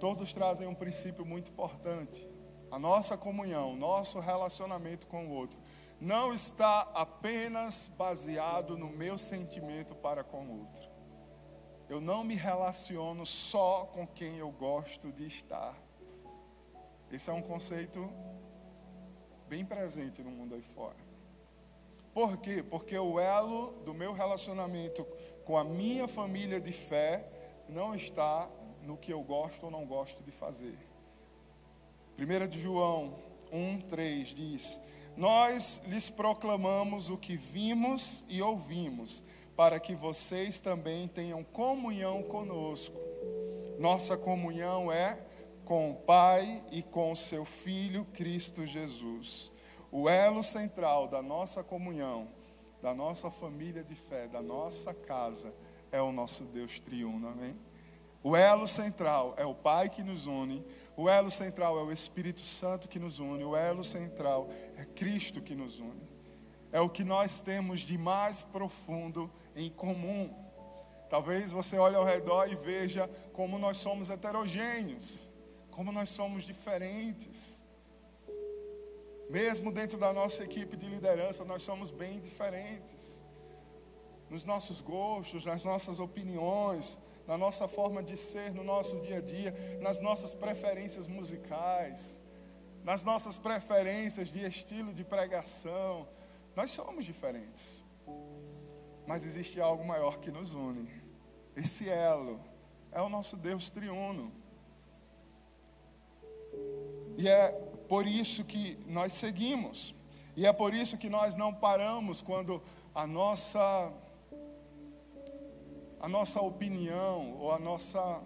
todos 0.00 0.32
trazem 0.32 0.66
um 0.66 0.74
princípio 0.74 1.24
muito 1.24 1.52
importante. 1.52 2.28
A 2.68 2.80
nossa 2.80 3.16
comunhão, 3.16 3.76
nosso 3.76 4.18
relacionamento 4.18 5.06
com 5.06 5.28
o 5.28 5.30
outro, 5.30 5.60
não 6.00 6.34
está 6.34 6.80
apenas 6.94 7.86
baseado 7.96 8.76
no 8.76 8.88
meu 8.88 9.16
sentimento 9.16 9.94
para 9.94 10.24
com 10.24 10.44
o 10.44 10.58
outro. 10.58 10.90
Eu 11.88 12.00
não 12.00 12.24
me 12.24 12.34
relaciono 12.34 13.24
só 13.24 13.84
com 13.92 14.04
quem 14.08 14.38
eu 14.38 14.50
gosto 14.50 15.12
de 15.12 15.26
estar. 15.26 15.80
Esse 17.12 17.30
é 17.30 17.32
um 17.32 17.42
conceito 17.42 18.10
bem 19.48 19.64
presente 19.64 20.24
no 20.24 20.32
mundo 20.32 20.56
aí 20.56 20.62
fora. 20.62 21.03
Por 22.14 22.36
quê? 22.36 22.62
Porque 22.62 22.96
o 22.96 23.18
elo 23.18 23.72
do 23.84 23.92
meu 23.92 24.12
relacionamento 24.12 25.04
com 25.44 25.58
a 25.58 25.64
minha 25.64 26.06
família 26.06 26.60
de 26.60 26.70
fé 26.70 27.28
não 27.68 27.92
está 27.92 28.48
no 28.82 28.96
que 28.96 29.12
eu 29.12 29.20
gosto 29.20 29.64
ou 29.64 29.70
não 29.70 29.84
gosto 29.84 30.22
de 30.22 30.30
fazer. 30.30 30.78
1 32.16 32.48
de 32.48 32.60
João 32.60 33.18
1,3 33.52 34.32
diz: 34.32 34.80
Nós 35.16 35.82
lhes 35.86 36.08
proclamamos 36.08 37.10
o 37.10 37.16
que 37.16 37.36
vimos 37.36 38.24
e 38.28 38.40
ouvimos, 38.40 39.22
para 39.56 39.80
que 39.80 39.96
vocês 39.96 40.60
também 40.60 41.08
tenham 41.08 41.42
comunhão 41.42 42.22
conosco. 42.22 42.96
Nossa 43.78 44.16
comunhão 44.16 44.90
é 44.92 45.18
com 45.64 45.90
o 45.90 45.96
Pai 45.96 46.64
e 46.70 46.80
com 46.82 47.10
o 47.10 47.16
seu 47.16 47.44
Filho 47.44 48.04
Cristo 48.12 48.64
Jesus. 48.64 49.53
O 49.96 50.08
elo 50.08 50.42
central 50.42 51.06
da 51.06 51.22
nossa 51.22 51.62
comunhão, 51.62 52.26
da 52.82 52.92
nossa 52.92 53.30
família 53.30 53.84
de 53.84 53.94
fé, 53.94 54.26
da 54.26 54.42
nossa 54.42 54.92
casa, 54.92 55.54
é 55.92 56.02
o 56.02 56.10
nosso 56.10 56.42
Deus 56.46 56.80
triuno, 56.80 57.28
amém? 57.28 57.56
O 58.20 58.34
elo 58.34 58.66
central 58.66 59.34
é 59.36 59.46
o 59.46 59.54
Pai 59.54 59.88
que 59.88 60.02
nos 60.02 60.26
une, 60.26 60.66
o 60.96 61.08
elo 61.08 61.30
central 61.30 61.78
é 61.78 61.82
o 61.84 61.92
Espírito 61.92 62.40
Santo 62.40 62.88
que 62.88 62.98
nos 62.98 63.20
une, 63.20 63.44
o 63.44 63.54
elo 63.54 63.84
central 63.84 64.48
é 64.76 64.84
Cristo 64.84 65.40
que 65.40 65.54
nos 65.54 65.78
une. 65.78 66.10
É 66.72 66.80
o 66.80 66.90
que 66.90 67.04
nós 67.04 67.40
temos 67.40 67.82
de 67.82 67.96
mais 67.96 68.42
profundo 68.42 69.30
em 69.54 69.70
comum. 69.70 70.28
Talvez 71.08 71.52
você 71.52 71.78
olhe 71.78 71.94
ao 71.94 72.02
redor 72.02 72.50
e 72.50 72.56
veja 72.56 73.08
como 73.32 73.60
nós 73.60 73.76
somos 73.76 74.10
heterogêneos 74.10 75.32
como 75.74 75.90
nós 75.90 76.10
somos 76.10 76.44
diferentes. 76.44 77.63
Mesmo 79.34 79.72
dentro 79.72 79.98
da 79.98 80.12
nossa 80.12 80.44
equipe 80.44 80.76
de 80.76 80.86
liderança, 80.86 81.44
nós 81.44 81.60
somos 81.60 81.90
bem 81.90 82.20
diferentes. 82.20 83.24
Nos 84.30 84.44
nossos 84.44 84.80
gostos, 84.80 85.44
nas 85.44 85.64
nossas 85.64 85.98
opiniões, 85.98 87.00
na 87.26 87.36
nossa 87.36 87.66
forma 87.66 88.00
de 88.00 88.16
ser, 88.16 88.54
no 88.54 88.62
nosso 88.62 89.00
dia 89.00 89.16
a 89.16 89.20
dia, 89.20 89.52
nas 89.82 89.98
nossas 89.98 90.32
preferências 90.32 91.08
musicais, 91.08 92.20
nas 92.84 93.02
nossas 93.02 93.36
preferências 93.36 94.28
de 94.28 94.46
estilo 94.46 94.94
de 94.94 95.02
pregação. 95.02 96.08
Nós 96.54 96.70
somos 96.70 97.04
diferentes. 97.04 97.82
Mas 99.04 99.24
existe 99.24 99.60
algo 99.60 99.84
maior 99.84 100.20
que 100.20 100.30
nos 100.30 100.54
une. 100.54 100.88
Esse 101.56 101.88
elo 101.88 102.40
é 102.92 103.02
o 103.02 103.08
nosso 103.08 103.36
Deus 103.36 103.68
triuno. 103.68 104.32
E 107.16 107.28
é 107.28 107.73
por 107.94 108.08
isso 108.08 108.42
que 108.42 108.76
nós 108.88 109.12
seguimos. 109.12 109.94
E 110.36 110.44
é 110.46 110.52
por 110.52 110.74
isso 110.74 110.98
que 110.98 111.08
nós 111.08 111.36
não 111.36 111.54
paramos 111.54 112.20
quando 112.20 112.60
a 112.92 113.06
nossa 113.06 113.92
a 116.00 116.08
nossa 116.08 116.40
opinião 116.40 117.36
ou 117.38 117.52
a 117.52 117.58
nossa 117.60 118.20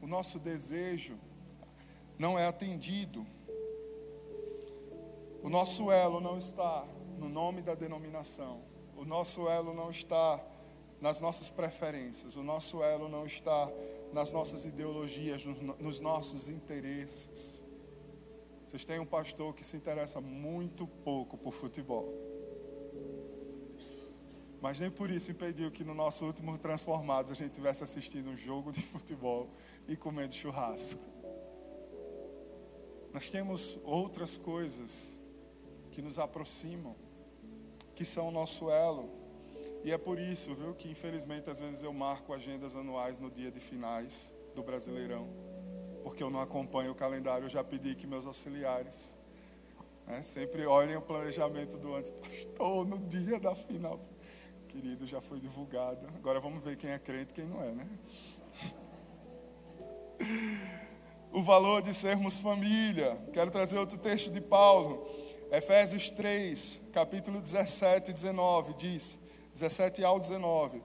o 0.00 0.06
nosso 0.06 0.38
desejo 0.38 1.18
não 2.18 2.38
é 2.38 2.46
atendido. 2.46 3.26
O 5.42 5.50
nosso 5.50 5.90
elo 5.90 6.18
não 6.18 6.38
está 6.38 6.86
no 7.18 7.28
nome 7.28 7.60
da 7.60 7.74
denominação. 7.74 8.62
O 8.96 9.04
nosso 9.04 9.46
elo 9.46 9.74
não 9.74 9.90
está 9.90 10.42
nas 11.02 11.20
nossas 11.20 11.50
preferências. 11.50 12.34
O 12.34 12.42
nosso 12.42 12.82
elo 12.82 13.10
não 13.10 13.26
está 13.26 13.70
nas 14.10 14.32
nossas 14.32 14.64
ideologias, 14.64 15.44
nos 15.44 16.00
nossos 16.00 16.48
interesses. 16.48 17.70
Vocês 18.72 18.84
têm 18.86 18.98
um 18.98 19.04
pastor 19.04 19.54
que 19.54 19.62
se 19.62 19.76
interessa 19.76 20.18
muito 20.18 20.86
pouco 20.86 21.36
por 21.36 21.52
futebol. 21.52 22.08
Mas 24.62 24.78
nem 24.78 24.90
por 24.90 25.10
isso 25.10 25.30
impediu 25.30 25.70
que 25.70 25.84
no 25.84 25.92
nosso 25.92 26.24
último 26.24 26.56
Transformados 26.56 27.30
a 27.30 27.34
gente 27.34 27.50
tivesse 27.50 27.84
assistindo 27.84 28.30
um 28.30 28.34
jogo 28.34 28.72
de 28.72 28.80
futebol 28.80 29.50
e 29.86 29.94
comendo 29.94 30.32
churrasco. 30.32 31.04
Nós 33.12 33.28
temos 33.28 33.78
outras 33.84 34.38
coisas 34.38 35.20
que 35.90 36.00
nos 36.00 36.18
aproximam, 36.18 36.96
que 37.94 38.06
são 38.06 38.28
o 38.28 38.30
nosso 38.30 38.70
elo. 38.70 39.10
E 39.84 39.92
é 39.92 39.98
por 39.98 40.18
isso, 40.18 40.54
viu, 40.54 40.74
que 40.74 40.88
infelizmente 40.88 41.50
às 41.50 41.58
vezes 41.58 41.82
eu 41.82 41.92
marco 41.92 42.32
agendas 42.32 42.74
anuais 42.74 43.18
no 43.18 43.30
dia 43.30 43.50
de 43.50 43.60
finais 43.60 44.34
do 44.54 44.62
Brasileirão, 44.62 45.41
porque 46.02 46.22
eu 46.22 46.30
não 46.30 46.40
acompanho 46.40 46.92
o 46.92 46.94
calendário. 46.94 47.46
Eu 47.46 47.48
já 47.48 47.62
pedi 47.62 47.94
que 47.94 48.06
meus 48.06 48.26
auxiliares 48.26 49.16
né, 50.06 50.22
sempre 50.22 50.66
olhem 50.66 50.96
o 50.96 51.02
planejamento 51.02 51.78
do 51.78 51.94
antes. 51.94 52.10
Pastor, 52.10 52.86
no 52.86 52.98
dia 52.98 53.38
da 53.40 53.54
final. 53.54 54.00
Querido, 54.68 55.06
já 55.06 55.20
foi 55.20 55.38
divulgado. 55.38 56.06
Agora 56.16 56.40
vamos 56.40 56.62
ver 56.62 56.76
quem 56.76 56.90
é 56.90 56.98
crente 56.98 57.32
e 57.32 57.34
quem 57.34 57.46
não 57.46 57.62
é, 57.62 57.72
né? 57.72 57.88
O 61.32 61.42
valor 61.42 61.82
de 61.82 61.94
sermos 61.94 62.38
família. 62.38 63.16
Quero 63.32 63.50
trazer 63.50 63.78
outro 63.78 63.98
texto 63.98 64.30
de 64.30 64.40
Paulo. 64.40 65.06
Efésios 65.50 66.10
3, 66.10 66.88
capítulo 66.92 67.40
17 67.40 68.10
e 68.10 68.14
19, 68.14 68.74
diz, 68.74 69.18
17 69.52 70.02
ao 70.02 70.18
19. 70.18 70.82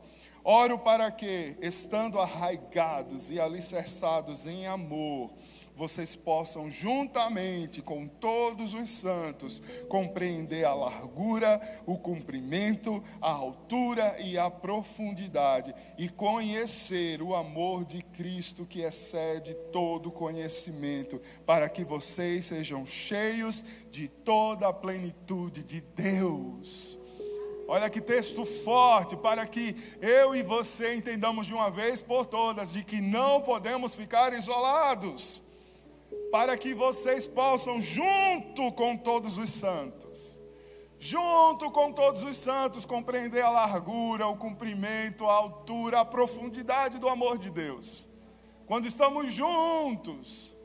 Oro 0.49 0.79
para 0.79 1.11
que, 1.11 1.57
estando 1.61 2.17
arraigados 2.17 3.29
e 3.29 3.37
alicerçados 3.37 4.45
em 4.45 4.65
amor, 4.65 5.29
vocês 5.75 6.15
possam, 6.15 6.69
juntamente 6.69 7.81
com 7.81 8.07
todos 8.07 8.73
os 8.73 8.89
santos, 8.89 9.61
compreender 9.89 10.63
a 10.63 10.73
largura, 10.73 11.59
o 11.85 11.97
comprimento, 11.97 13.03
a 13.19 13.29
altura 13.29 14.15
e 14.21 14.37
a 14.37 14.49
profundidade, 14.49 15.75
e 15.97 16.07
conhecer 16.07 17.21
o 17.21 17.35
amor 17.35 17.83
de 17.83 18.01
Cristo 18.01 18.65
que 18.65 18.79
excede 18.79 19.53
todo 19.73 20.13
conhecimento, 20.13 21.21
para 21.45 21.67
que 21.67 21.83
vocês 21.83 22.45
sejam 22.45 22.85
cheios 22.85 23.65
de 23.91 24.07
toda 24.07 24.69
a 24.69 24.73
plenitude 24.73 25.61
de 25.61 25.81
Deus. 25.81 27.05
Olha 27.67 27.89
que 27.89 27.99
texto 27.99 28.45
forte, 28.45 29.17
para 29.17 29.45
que 29.45 29.75
eu 30.01 30.33
e 30.33 30.41
você 30.41 30.95
entendamos 30.95 31.47
de 31.47 31.53
uma 31.53 31.69
vez 31.69 32.01
por 32.01 32.25
todas 32.25 32.71
de 32.71 32.81
que 32.81 33.01
não 33.01 33.41
podemos 33.41 33.93
ficar 33.93 34.31
isolados 34.31 35.41
para 36.31 36.57
que 36.57 36.73
vocês 36.73 37.27
possam, 37.27 37.81
junto 37.81 38.71
com 38.71 38.95
todos 38.95 39.37
os 39.37 39.49
santos, 39.49 40.41
junto 40.97 41.69
com 41.71 41.91
todos 41.91 42.23
os 42.23 42.37
santos, 42.37 42.85
compreender 42.85 43.41
a 43.41 43.49
largura, 43.49 44.27
o 44.27 44.37
comprimento, 44.37 45.25
a 45.25 45.33
altura, 45.33 45.99
a 45.99 46.05
profundidade 46.05 46.99
do 46.99 47.09
amor 47.09 47.37
de 47.37 47.49
Deus. 47.49 48.07
Quando 48.65 48.85
estamos 48.85 49.31
juntos, 49.33 50.55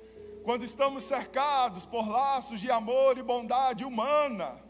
quando 0.44 0.64
estamos 0.64 1.02
cercados 1.02 1.84
por 1.84 2.08
laços 2.08 2.60
de 2.60 2.70
amor 2.70 3.18
e 3.18 3.22
bondade 3.24 3.84
humana, 3.84 4.61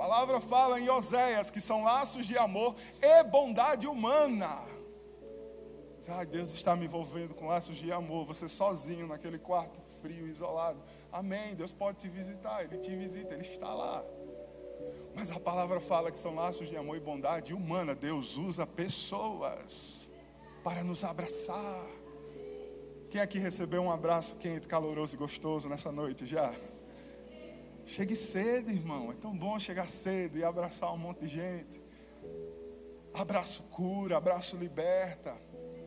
palavra 0.00 0.40
fala 0.40 0.80
em 0.80 0.88
Oséias 0.88 1.50
que 1.50 1.60
são 1.60 1.84
laços 1.84 2.26
de 2.26 2.38
amor 2.38 2.74
e 3.02 3.22
bondade 3.24 3.86
humana. 3.86 4.64
Ai, 6.08 6.24
Deus 6.24 6.50
está 6.52 6.74
me 6.74 6.86
envolvendo 6.86 7.34
com 7.34 7.46
laços 7.46 7.76
de 7.76 7.92
amor. 7.92 8.24
Você 8.24 8.48
sozinho 8.48 9.06
naquele 9.06 9.38
quarto 9.38 9.78
frio, 10.00 10.26
isolado. 10.26 10.82
Amém. 11.12 11.54
Deus 11.54 11.74
pode 11.74 11.98
te 11.98 12.08
visitar. 12.08 12.64
Ele 12.64 12.78
te 12.78 12.96
visita, 12.96 13.34
Ele 13.34 13.42
está 13.42 13.74
lá. 13.74 14.02
Mas 15.14 15.30
a 15.32 15.38
palavra 15.38 15.82
fala 15.82 16.10
que 16.10 16.16
são 16.16 16.34
laços 16.34 16.70
de 16.70 16.78
amor 16.78 16.96
e 16.96 17.00
bondade 17.00 17.52
humana. 17.52 17.94
Deus 17.94 18.38
usa 18.38 18.66
pessoas 18.66 20.10
para 20.64 20.82
nos 20.82 21.04
abraçar. 21.04 21.86
Quem 23.10 23.20
aqui 23.20 23.38
recebeu 23.38 23.82
um 23.82 23.92
abraço 23.92 24.36
quente, 24.36 24.66
caloroso 24.66 25.14
e 25.14 25.18
gostoso 25.18 25.68
nessa 25.68 25.92
noite 25.92 26.24
já? 26.24 26.50
Chegue 27.90 28.14
cedo, 28.14 28.70
irmão. 28.70 29.10
É 29.10 29.14
tão 29.16 29.36
bom 29.36 29.58
chegar 29.58 29.88
cedo 29.88 30.38
e 30.38 30.44
abraçar 30.44 30.94
um 30.94 30.96
monte 30.96 31.22
de 31.22 31.28
gente. 31.28 31.82
Abraço 33.12 33.64
cura, 33.64 34.16
abraço 34.16 34.56
liberta. 34.56 35.36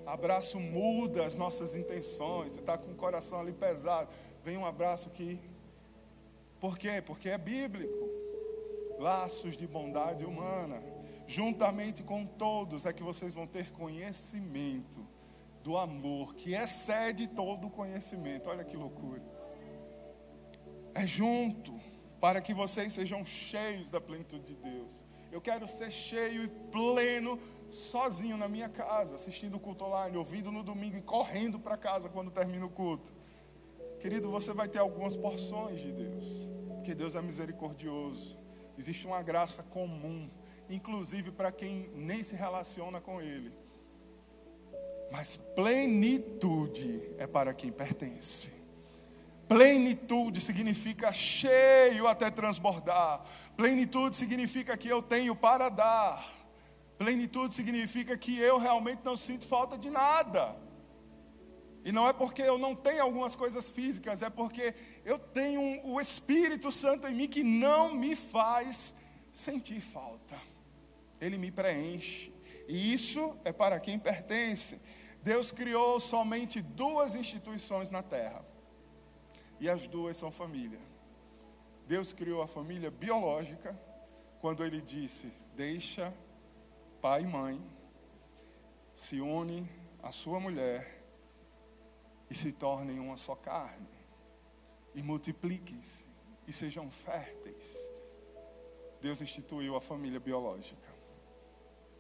Abraço 0.06 0.60
muda 0.60 1.26
as 1.26 1.38
nossas 1.38 1.76
intenções. 1.76 2.52
Você 2.52 2.60
está 2.60 2.78
com 2.78 2.92
o 2.92 2.96
coração 2.96 3.40
ali 3.40 3.54
pesado. 3.54 4.12
Vem 4.44 4.58
um 4.58 4.66
abraço 4.66 5.08
aqui. 5.08 5.40
Por 6.60 6.78
quê? 6.78 7.02
Porque 7.02 7.30
é 7.30 7.38
bíblico. 7.38 7.98
Laços 9.00 9.56
de 9.56 9.66
bondade 9.66 10.26
humana. 10.26 10.84
Juntamente 11.26 12.04
com 12.04 12.26
todos 12.26 12.86
é 12.86 12.92
que 12.92 13.02
vocês 13.02 13.34
vão 13.34 13.48
ter 13.48 13.72
conhecimento 13.72 15.08
do 15.64 15.78
amor 15.78 16.36
que 16.36 16.54
excede 16.54 17.28
todo 17.28 17.68
o 17.68 17.70
conhecimento. 17.70 18.50
Olha 18.50 18.66
que 18.66 18.76
loucura. 18.76 19.24
É 20.94 21.08
junto 21.08 21.82
para 22.24 22.40
que 22.40 22.54
vocês 22.54 22.94
sejam 22.94 23.26
cheios 23.26 23.92
da 23.92 24.00
plenitude 24.00 24.46
de 24.46 24.56
Deus. 24.56 25.04
Eu 25.30 25.42
quero 25.42 25.68
ser 25.68 25.92
cheio 25.92 26.46
e 26.46 26.48
pleno 26.48 27.38
sozinho 27.70 28.38
na 28.38 28.48
minha 28.48 28.70
casa, 28.70 29.16
assistindo 29.16 29.58
o 29.58 29.60
culto 29.60 29.84
online, 29.84 30.16
ouvindo 30.16 30.50
no 30.50 30.64
domingo 30.64 30.96
e 30.96 31.02
correndo 31.02 31.60
para 31.60 31.76
casa 31.76 32.08
quando 32.08 32.32
termina 32.32 32.66
o 32.66 32.70
culto. 32.70 33.12
Querido, 34.00 34.30
você 34.30 34.54
vai 34.54 34.70
ter 34.70 34.80
algumas 34.80 35.18
porções 35.18 35.82
de 35.82 35.92
Deus, 35.92 36.50
porque 36.76 36.96
Deus 36.96 37.14
é 37.14 37.22
misericordioso. 37.22 38.40
Existe 38.78 39.06
uma 39.06 39.22
graça 39.22 39.62
comum, 39.64 40.30
inclusive 40.70 41.30
para 41.30 41.52
quem 41.52 41.90
nem 41.94 42.24
se 42.24 42.38
relaciona 42.38 43.02
com 43.02 43.22
Ele. 43.22 43.52
Mas 45.12 45.36
plenitude 45.36 47.04
é 47.18 47.28
para 47.28 47.54
quem 47.54 47.70
pertence. 47.70 48.63
Plenitude 49.54 50.42
significa 50.42 51.14
cheio 51.14 52.08
até 52.08 52.32
transbordar. 52.32 53.24
Plenitude 53.56 54.16
significa 54.16 54.76
que 54.76 54.88
eu 54.88 55.00
tenho 55.00 55.36
para 55.36 55.70
dar. 55.70 56.26
Plenitude 56.98 57.54
significa 57.54 58.18
que 58.18 58.36
eu 58.40 58.58
realmente 58.58 59.02
não 59.06 59.16
sinto 59.16 59.46
falta 59.46 59.78
de 59.78 59.92
nada. 59.92 60.58
E 61.86 61.92
não 61.92 62.08
é 62.08 62.14
porque 62.14 62.42
eu 62.42 62.58
não 62.58 62.76
tenho 62.76 63.04
algumas 63.04 63.36
coisas 63.36 63.70
físicas, 63.70 64.24
é 64.24 64.30
porque 64.30 64.74
eu 65.06 65.20
tenho 65.20 65.86
o 65.86 66.02
Espírito 66.02 66.72
Santo 66.72 67.08
em 67.08 67.14
mim 67.14 67.28
que 67.28 67.44
não 67.44 67.94
me 67.94 68.16
faz 68.16 68.96
sentir 69.32 69.82
falta. 69.82 70.36
Ele 71.22 71.38
me 71.38 71.52
preenche. 71.52 72.34
E 72.68 72.92
isso 72.92 73.38
é 73.44 73.54
para 73.54 73.80
quem 73.80 74.00
pertence. 74.00 74.82
Deus 75.22 75.52
criou 75.52 76.00
somente 76.00 76.60
duas 76.60 77.14
instituições 77.14 77.92
na 77.92 78.02
terra. 78.02 78.53
E 79.64 79.70
as 79.70 79.88
duas 79.88 80.18
são 80.18 80.30
família. 80.30 80.82
Deus 81.88 82.12
criou 82.12 82.42
a 82.42 82.48
família 82.48 82.92
biológica 82.92 83.74
quando 84.42 84.62
ele 84.62 84.82
disse: 84.82 85.32
"Deixa 85.56 86.14
pai 87.02 87.22
e 87.22 87.28
mãe, 87.28 87.56
se 88.94 89.22
une 89.22 89.66
à 90.02 90.12
sua 90.12 90.38
mulher 90.38 90.84
e 92.30 92.36
se 92.36 92.52
tornem 92.52 93.00
uma 93.00 93.16
só 93.16 93.38
carne. 93.38 93.88
E 94.94 95.02
multipliquem-se 95.02 96.08
e 96.46 96.52
sejam 96.52 96.92
férteis. 96.92 97.94
Deus 99.00 99.22
instituiu 99.22 99.78
a 99.78 99.82
família 99.82 100.20
biológica. 100.20 100.90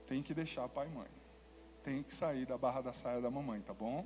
Tem 0.05 0.21
que 0.21 0.33
deixar 0.33 0.67
pai 0.67 0.87
e 0.87 0.91
mãe. 0.91 1.11
tem 1.81 2.03
que 2.03 2.13
sair 2.13 2.45
da 2.45 2.57
barra 2.57 2.81
da 2.81 2.91
saia 2.91 3.21
da 3.21 3.31
mamãe, 3.31 3.61
tá 3.61 3.73
bom? 3.73 4.05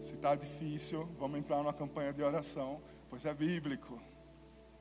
Se 0.00 0.14
está 0.14 0.34
difícil, 0.34 1.08
vamos 1.18 1.40
entrar 1.40 1.56
numa 1.58 1.72
campanha 1.72 2.12
de 2.12 2.22
oração, 2.22 2.80
pois 3.08 3.24
é 3.24 3.34
bíblico. 3.34 4.00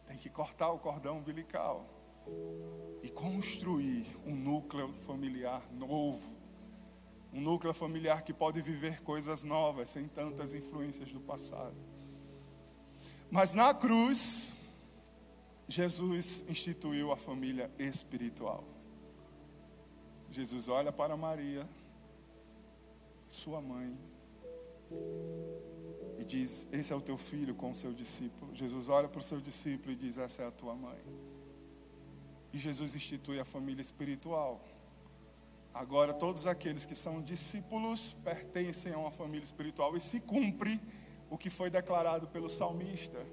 Tem 0.05 0.17
que 0.17 0.29
cortar 0.29 0.71
o 0.71 0.79
cordão 0.79 1.17
umbilical 1.17 1.85
e 3.01 3.09
construir 3.09 4.05
um 4.25 4.35
núcleo 4.35 4.93
familiar 4.93 5.61
novo. 5.71 6.37
Um 7.33 7.41
núcleo 7.41 7.73
familiar 7.73 8.21
que 8.21 8.33
pode 8.33 8.61
viver 8.61 9.01
coisas 9.01 9.43
novas, 9.43 9.89
sem 9.89 10.07
tantas 10.07 10.53
influências 10.53 11.11
do 11.11 11.19
passado. 11.19 11.75
Mas 13.29 13.53
na 13.53 13.73
cruz, 13.73 14.55
Jesus 15.67 16.45
instituiu 16.47 17.11
a 17.11 17.17
família 17.17 17.69
espiritual. 17.77 18.63
Jesus 20.29 20.69
olha 20.69 20.91
para 20.91 21.17
Maria, 21.17 21.67
sua 23.25 23.59
mãe, 23.59 23.97
e 26.17 26.25
diz: 26.25 26.67
Esse 26.71 26.91
é 26.91 26.95
o 26.95 27.01
teu 27.01 27.17
filho 27.17 27.53
com 27.55 27.71
o 27.71 27.75
seu 27.75 27.93
discípulo. 27.93 28.55
Jesus 28.55 28.89
olha 28.89 29.07
para 29.07 29.19
o 29.19 29.23
seu 29.23 29.39
discípulo 29.39 29.91
e 29.91 29.95
diz: 29.95 30.17
Essa 30.17 30.43
é 30.43 30.47
a 30.47 30.51
tua 30.51 30.75
mãe. 30.75 30.99
E 32.53 32.57
Jesus 32.57 32.95
institui 32.95 33.39
a 33.39 33.45
família 33.45 33.81
espiritual. 33.81 34.63
Agora, 35.73 36.13
todos 36.13 36.47
aqueles 36.47 36.85
que 36.85 36.95
são 36.95 37.21
discípulos 37.21 38.13
pertencem 38.23 38.93
a 38.93 38.97
uma 38.97 39.11
família 39.11 39.43
espiritual 39.43 39.95
e 39.95 40.01
se 40.01 40.21
cumpre 40.21 40.79
o 41.29 41.37
que 41.37 41.49
foi 41.49 41.69
declarado 41.69 42.27
pelo 42.27 42.49
salmista: 42.49 43.23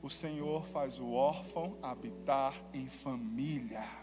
O 0.00 0.08
Senhor 0.08 0.64
faz 0.64 0.98
o 1.00 1.12
órfão 1.12 1.76
habitar 1.82 2.54
em 2.72 2.88
família. 2.88 4.01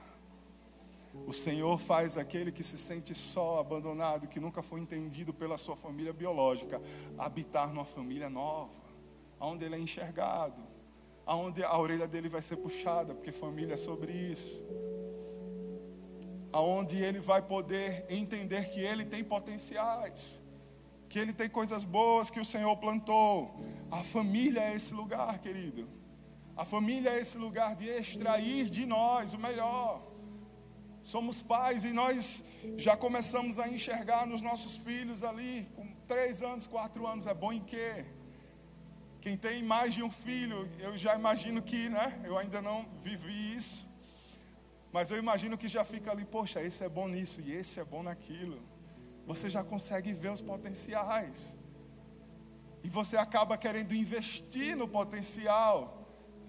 O 1.25 1.33
Senhor 1.33 1.77
faz 1.77 2.17
aquele 2.17 2.51
que 2.51 2.63
se 2.63 2.77
sente 2.77 3.13
só, 3.13 3.59
abandonado, 3.59 4.27
que 4.27 4.39
nunca 4.39 4.63
foi 4.63 4.79
entendido 4.79 5.33
pela 5.33 5.57
sua 5.57 5.75
família 5.75 6.11
biológica, 6.11 6.81
habitar 7.17 7.71
numa 7.73 7.85
família 7.85 8.29
nova, 8.29 8.81
onde 9.39 9.63
ele 9.63 9.75
é 9.75 9.79
enxergado, 9.79 10.61
onde 11.25 11.63
a 11.63 11.77
orelha 11.77 12.07
dele 12.07 12.27
vai 12.27 12.41
ser 12.41 12.57
puxada, 12.57 13.13
porque 13.13 13.31
família 13.31 13.75
é 13.75 13.77
sobre 13.77 14.11
isso. 14.11 14.65
Aonde 16.51 16.97
ele 16.97 17.19
vai 17.19 17.41
poder 17.43 18.05
entender 18.09 18.69
que 18.69 18.79
ele 18.79 19.05
tem 19.05 19.23
potenciais, 19.23 20.41
que 21.07 21.19
ele 21.19 21.31
tem 21.31 21.47
coisas 21.47 21.83
boas 21.83 22.29
que 22.29 22.39
o 22.39 22.45
Senhor 22.45 22.75
plantou. 22.77 23.55
A 23.91 24.03
família 24.03 24.61
é 24.61 24.75
esse 24.75 24.93
lugar, 24.93 25.37
querido. 25.39 25.87
A 26.57 26.65
família 26.65 27.11
é 27.11 27.19
esse 27.19 27.37
lugar 27.37 27.75
de 27.75 27.87
extrair 27.87 28.69
de 28.69 28.85
nós 28.85 29.33
o 29.33 29.37
melhor. 29.39 30.08
Somos 31.01 31.41
pais 31.41 31.83
e 31.83 31.93
nós 31.93 32.43
já 32.77 32.95
começamos 32.95 33.57
a 33.57 33.67
enxergar 33.67 34.27
nos 34.27 34.41
nossos 34.41 34.77
filhos 34.77 35.23
ali, 35.23 35.69
com 35.75 35.87
três 36.07 36.41
anos, 36.41 36.67
quatro 36.67 37.07
anos, 37.07 37.25
é 37.25 37.33
bom 37.33 37.53
em 37.53 37.61
quê? 37.61 38.05
Quem 39.21 39.37
tem 39.37 39.63
mais 39.63 39.93
de 39.93 40.03
um 40.03 40.09
filho, 40.09 40.69
eu 40.79 40.97
já 40.97 41.15
imagino 41.15 41.61
que, 41.61 41.89
né? 41.89 42.21
Eu 42.23 42.37
ainda 42.37 42.61
não 42.61 42.85
vivi 43.01 43.55
isso, 43.55 43.89
mas 44.91 45.11
eu 45.11 45.17
imagino 45.17 45.57
que 45.57 45.67
já 45.67 45.83
fica 45.85 46.11
ali, 46.11 46.25
poxa, 46.25 46.61
esse 46.61 46.83
é 46.83 46.89
bom 46.89 47.07
nisso 47.07 47.41
e 47.41 47.53
esse 47.53 47.79
é 47.79 47.85
bom 47.85 48.01
naquilo. 48.01 48.59
Você 49.27 49.49
já 49.49 49.63
consegue 49.63 50.13
ver 50.13 50.31
os 50.31 50.41
potenciais. 50.41 51.57
E 52.81 52.89
você 52.89 53.17
acaba 53.17 53.57
querendo 53.57 53.93
investir 53.93 54.75
no 54.75 54.87
potencial. 54.87 55.98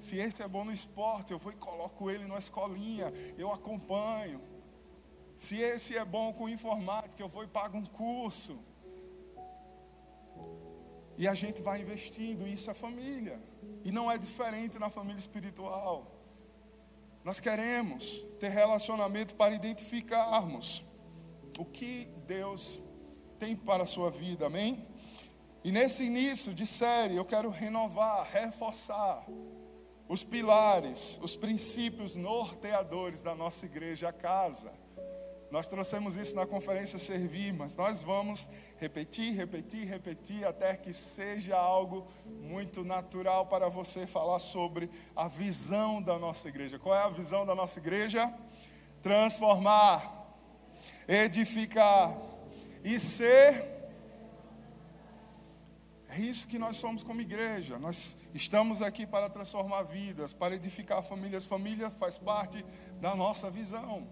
Se 0.05 0.17
esse 0.17 0.43
é 0.43 0.49
bom 0.49 0.65
no 0.65 0.73
esporte, 0.73 1.31
eu 1.31 1.39
vou 1.39 1.53
e 1.53 1.57
coloco 1.57 2.11
ele 2.11 2.25
numa 2.27 2.39
escolinha, 2.39 3.13
eu 3.37 3.53
acompanho. 3.53 4.41
Se 5.37 5.61
esse 5.61 5.95
é 5.95 6.05
bom 6.07 6.33
com 6.33 6.49
informática, 6.49 7.23
eu 7.23 7.29
vou 7.29 7.45
e 7.45 7.47
pago 7.47 7.77
um 7.77 7.85
curso. 7.85 8.65
E 11.19 11.29
a 11.29 11.35
gente 11.35 11.61
vai 11.61 11.83
investindo, 11.83 12.49
isso 12.49 12.71
é 12.71 12.73
família. 12.73 13.39
E 13.85 13.93
não 13.93 14.11
é 14.11 14.17
diferente 14.17 14.79
na 14.79 14.89
família 14.89 15.19
espiritual. 15.19 16.11
Nós 17.23 17.39
queremos 17.39 18.25
ter 18.39 18.49
relacionamento 18.49 19.35
para 19.35 19.55
identificarmos 19.55 20.83
o 21.59 21.65
que 21.67 22.11
Deus 22.27 22.81
tem 23.39 23.55
para 23.55 23.83
a 23.83 23.87
sua 23.87 24.11
vida, 24.11 24.47
amém? 24.47 24.83
E 25.63 25.71
nesse 25.71 26.05
início 26.05 26.55
de 26.55 26.65
série, 26.65 27.17
eu 27.17 27.25
quero 27.27 27.51
renovar, 27.51 28.27
reforçar 28.33 29.27
os 30.11 30.25
pilares, 30.25 31.21
os 31.23 31.37
princípios 31.37 32.17
norteadores 32.17 33.23
da 33.23 33.33
nossa 33.33 33.65
igreja 33.65 34.09
a 34.09 34.13
casa. 34.13 34.73
Nós 35.53 35.69
trouxemos 35.69 36.17
isso 36.17 36.35
na 36.35 36.45
conferência 36.45 36.99
Servir, 36.99 37.53
mas 37.53 37.77
nós 37.77 38.03
vamos 38.03 38.49
repetir, 38.79 39.37
repetir, 39.37 39.87
repetir 39.87 40.45
até 40.45 40.77
que 40.77 40.93
seja 40.93 41.57
algo 41.57 42.09
muito 42.27 42.83
natural 42.83 43.47
para 43.47 43.69
você 43.69 44.05
falar 44.05 44.41
sobre 44.41 44.91
a 45.15 45.29
visão 45.29 46.03
da 46.03 46.19
nossa 46.19 46.49
igreja. 46.49 46.77
Qual 46.77 46.93
é 46.93 47.05
a 47.05 47.09
visão 47.09 47.47
da 47.47 47.55
nossa 47.55 47.79
igreja? 47.79 48.35
Transformar, 49.01 50.35
edificar 51.07 52.19
e 52.83 52.99
ser 52.99 53.80
é 56.13 56.19
isso 56.19 56.49
que 56.49 56.59
nós 56.59 56.77
somos 56.77 57.05
como 57.05 57.21
igreja. 57.21 57.79
Nós 57.79 58.17
estamos 58.35 58.83
aqui 58.83 59.07
para 59.07 59.31
transformar 59.31 59.85
vidas, 59.85 60.33
para 60.33 60.57
edificar 60.57 61.03
famílias. 61.05 61.47
Família 61.47 61.89
faz 61.89 62.19
parte 62.19 62.65
da 63.01 63.15
nossa 63.15 63.49
visão. 63.49 64.09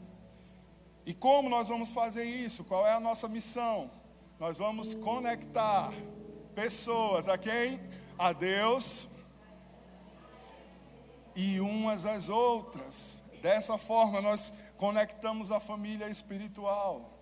E 1.04 1.12
como 1.12 1.48
nós 1.48 1.68
vamos 1.68 1.90
fazer 1.90 2.22
isso? 2.22 2.62
Qual 2.64 2.87
é 2.87 2.92
a 2.92 3.00
nossa 3.00 3.26
missão? 3.28 3.90
Nós 4.38 4.58
vamos 4.58 4.94
conectar 4.94 5.92
pessoas 6.54 7.28
a 7.28 7.37
quem? 7.37 7.80
A 8.16 8.32
Deus 8.32 9.08
e 11.34 11.61
umas 11.61 12.06
às 12.06 12.28
outras. 12.28 13.24
Dessa 13.42 13.76
forma, 13.76 14.20
nós 14.20 14.52
conectamos 14.76 15.50
a 15.50 15.58
família 15.58 16.08
espiritual. 16.08 17.17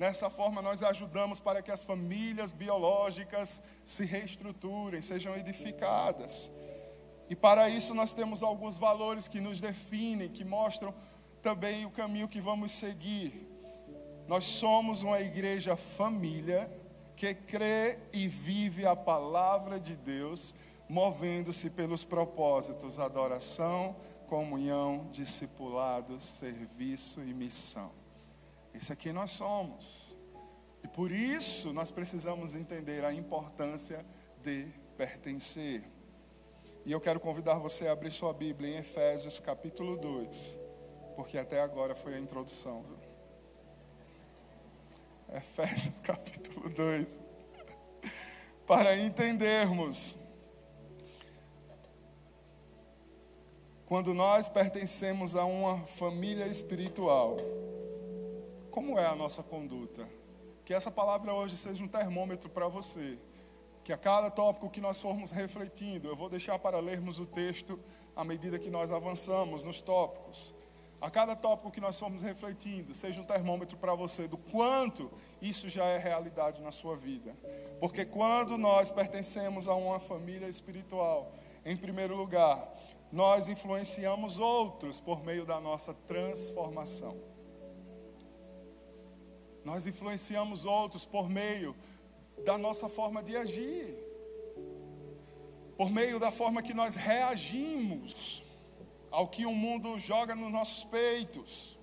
Nessa 0.00 0.30
forma, 0.30 0.62
nós 0.62 0.82
ajudamos 0.82 1.40
para 1.40 1.60
que 1.60 1.70
as 1.70 1.84
famílias 1.84 2.52
biológicas 2.52 3.62
se 3.84 4.06
reestruturem, 4.06 5.02
sejam 5.02 5.36
edificadas. 5.36 6.52
E 7.28 7.36
para 7.36 7.68
isso, 7.68 7.92
nós 7.94 8.14
temos 8.14 8.42
alguns 8.42 8.78
valores 8.78 9.28
que 9.28 9.42
nos 9.42 9.60
definem, 9.60 10.30
que 10.30 10.42
mostram 10.42 10.94
também 11.42 11.84
o 11.84 11.90
caminho 11.90 12.28
que 12.28 12.40
vamos 12.40 12.72
seguir. 12.72 13.46
Nós 14.26 14.46
somos 14.46 15.02
uma 15.02 15.20
igreja 15.20 15.76
família 15.76 16.72
que 17.14 17.34
crê 17.34 17.98
e 18.10 18.26
vive 18.26 18.86
a 18.86 18.96
palavra 18.96 19.78
de 19.78 19.96
Deus, 19.96 20.54
movendo-se 20.88 21.68
pelos 21.68 22.04
propósitos 22.04 22.98
adoração, 22.98 23.94
comunhão, 24.26 25.10
discipulado, 25.12 26.18
serviço 26.18 27.20
e 27.20 27.34
missão. 27.34 27.99
Esse 28.74 28.92
aqui 28.92 29.12
nós 29.12 29.32
somos. 29.32 30.18
E 30.82 30.88
por 30.88 31.10
isso 31.12 31.72
nós 31.72 31.90
precisamos 31.90 32.54
entender 32.54 33.04
a 33.04 33.12
importância 33.12 34.04
de 34.42 34.66
pertencer. 34.96 35.84
E 36.84 36.92
eu 36.92 37.00
quero 37.00 37.20
convidar 37.20 37.58
você 37.58 37.88
a 37.88 37.92
abrir 37.92 38.10
sua 38.10 38.32
Bíblia 38.32 38.70
em 38.70 38.78
Efésios 38.78 39.38
capítulo 39.38 39.96
2, 39.96 40.58
porque 41.14 41.36
até 41.36 41.60
agora 41.60 41.94
foi 41.94 42.14
a 42.14 42.18
introdução, 42.18 42.82
viu? 42.82 42.98
Efésios 45.36 46.00
capítulo 46.04 46.70
2. 46.70 47.22
Para 48.66 48.96
entendermos 48.96 50.16
quando 53.86 54.14
nós 54.14 54.48
pertencemos 54.48 55.34
a 55.36 55.44
uma 55.44 55.78
família 55.78 56.46
espiritual, 56.46 57.36
como 58.70 58.98
é 58.98 59.06
a 59.06 59.16
nossa 59.16 59.42
conduta? 59.42 60.08
Que 60.64 60.72
essa 60.72 60.90
palavra 60.90 61.34
hoje 61.34 61.56
seja 61.56 61.82
um 61.82 61.88
termômetro 61.88 62.48
para 62.48 62.68
você. 62.68 63.18
Que 63.82 63.92
a 63.92 63.96
cada 63.96 64.30
tópico 64.30 64.70
que 64.70 64.80
nós 64.80 65.00
formos 65.00 65.32
refletindo, 65.32 66.06
eu 66.06 66.14
vou 66.14 66.28
deixar 66.28 66.58
para 66.58 66.78
lermos 66.78 67.18
o 67.18 67.26
texto 67.26 67.78
à 68.14 68.24
medida 68.24 68.58
que 68.58 68.70
nós 68.70 68.92
avançamos 68.92 69.64
nos 69.64 69.80
tópicos. 69.80 70.54
A 71.00 71.10
cada 71.10 71.34
tópico 71.34 71.70
que 71.70 71.80
nós 71.80 71.98
formos 71.98 72.22
refletindo, 72.22 72.94
seja 72.94 73.20
um 73.20 73.24
termômetro 73.24 73.78
para 73.78 73.94
você 73.94 74.28
do 74.28 74.36
quanto 74.36 75.10
isso 75.40 75.68
já 75.68 75.84
é 75.86 75.98
realidade 75.98 76.60
na 76.60 76.70
sua 76.70 76.94
vida. 76.96 77.34
Porque 77.80 78.04
quando 78.04 78.58
nós 78.58 78.90
pertencemos 78.90 79.66
a 79.66 79.74
uma 79.74 79.98
família 79.98 80.46
espiritual, 80.46 81.32
em 81.64 81.76
primeiro 81.76 82.14
lugar, 82.14 82.70
nós 83.10 83.48
influenciamos 83.48 84.38
outros 84.38 85.00
por 85.00 85.24
meio 85.24 85.46
da 85.46 85.58
nossa 85.58 85.94
transformação. 85.94 87.29
Nós 89.64 89.86
influenciamos 89.86 90.64
outros 90.64 91.04
por 91.04 91.28
meio 91.28 91.76
da 92.44 92.56
nossa 92.56 92.88
forma 92.88 93.22
de 93.22 93.36
agir, 93.36 93.96
por 95.76 95.90
meio 95.90 96.18
da 96.18 96.32
forma 96.32 96.62
que 96.62 96.74
nós 96.74 96.94
reagimos 96.94 98.42
ao 99.10 99.28
que 99.28 99.44
o 99.44 99.52
mundo 99.52 99.98
joga 99.98 100.34
nos 100.34 100.50
nossos 100.50 100.84
peitos. 100.84 101.78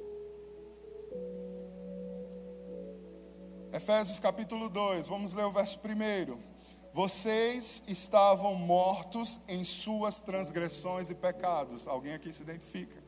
Efésios 3.71 4.19
capítulo 4.19 4.69
2, 4.69 5.07
vamos 5.07 5.33
ler 5.33 5.45
o 5.45 5.51
verso 5.51 5.79
1. 5.79 6.57
Vocês 6.93 7.83
estavam 7.87 8.55
mortos 8.55 9.41
em 9.47 9.63
suas 9.63 10.19
transgressões 10.19 11.11
e 11.11 11.15
pecados. 11.15 11.85
Alguém 11.85 12.13
aqui 12.13 12.31
se 12.31 12.41
identifica? 12.41 13.03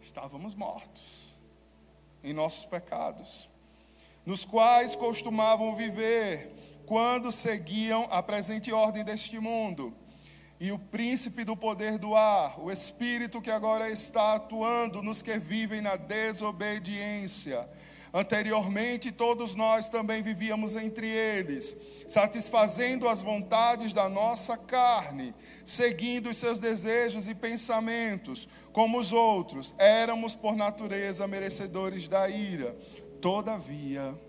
Estávamos 0.00 0.54
mortos 0.54 1.42
em 2.22 2.32
nossos 2.32 2.64
pecados, 2.64 3.48
nos 4.24 4.44
quais 4.44 4.94
costumavam 4.94 5.74
viver 5.74 6.52
quando 6.86 7.32
seguiam 7.32 8.06
a 8.10 8.22
presente 8.22 8.72
ordem 8.72 9.04
deste 9.04 9.38
mundo. 9.38 9.94
E 10.60 10.70
o 10.70 10.78
príncipe 10.78 11.42
do 11.42 11.56
poder 11.56 11.98
do 11.98 12.14
ar, 12.14 12.60
o 12.60 12.70
espírito 12.70 13.40
que 13.42 13.50
agora 13.50 13.90
está 13.90 14.34
atuando 14.34 15.02
nos 15.02 15.20
que 15.20 15.36
vivem 15.38 15.80
na 15.80 15.96
desobediência. 15.96 17.68
Anteriormente, 18.14 19.10
todos 19.10 19.54
nós 19.54 19.88
também 19.88 20.22
vivíamos 20.22 20.76
entre 20.76 21.08
eles, 21.08 21.74
satisfazendo 22.06 23.08
as 23.08 23.22
vontades 23.22 23.94
da 23.94 24.08
nossa 24.08 24.56
carne, 24.56 25.34
seguindo 25.64 26.28
os 26.28 26.36
seus 26.36 26.60
desejos 26.60 27.26
e 27.28 27.34
pensamentos, 27.34 28.46
como 28.72 28.98
os 28.98 29.12
outros. 29.12 29.74
Éramos, 29.78 30.34
por 30.34 30.54
natureza, 30.54 31.26
merecedores 31.26 32.06
da 32.06 32.28
ira. 32.28 32.76
Todavia, 33.22 34.20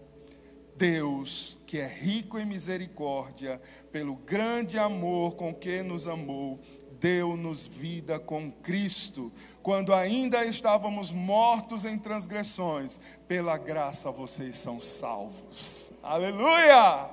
Deus, 0.77 1.58
que 1.65 1.79
é 1.79 1.88
rico 1.88 2.38
em 2.38 2.45
misericórdia, 2.45 3.60
pelo 3.91 4.17
grande 4.17 4.77
amor 4.77 5.36
com 5.36 5.51
que 5.51 5.82
nos 5.82 6.08
amou, 6.08 6.60
deu-nos 6.99 7.65
vida 7.65 8.19
com 8.19 8.51
Cristo, 8.51 9.32
quando 9.63 9.95
ainda 9.95 10.45
estávamos 10.45 11.12
mortos 11.12 11.86
em 11.86 11.97
transgressões, 11.97 13.01
pela 13.27 13.58
graça 13.58 14.12
vocês 14.12 14.58
são 14.58 14.79
salvos. 14.79 15.93
Aleluia! 16.03 17.10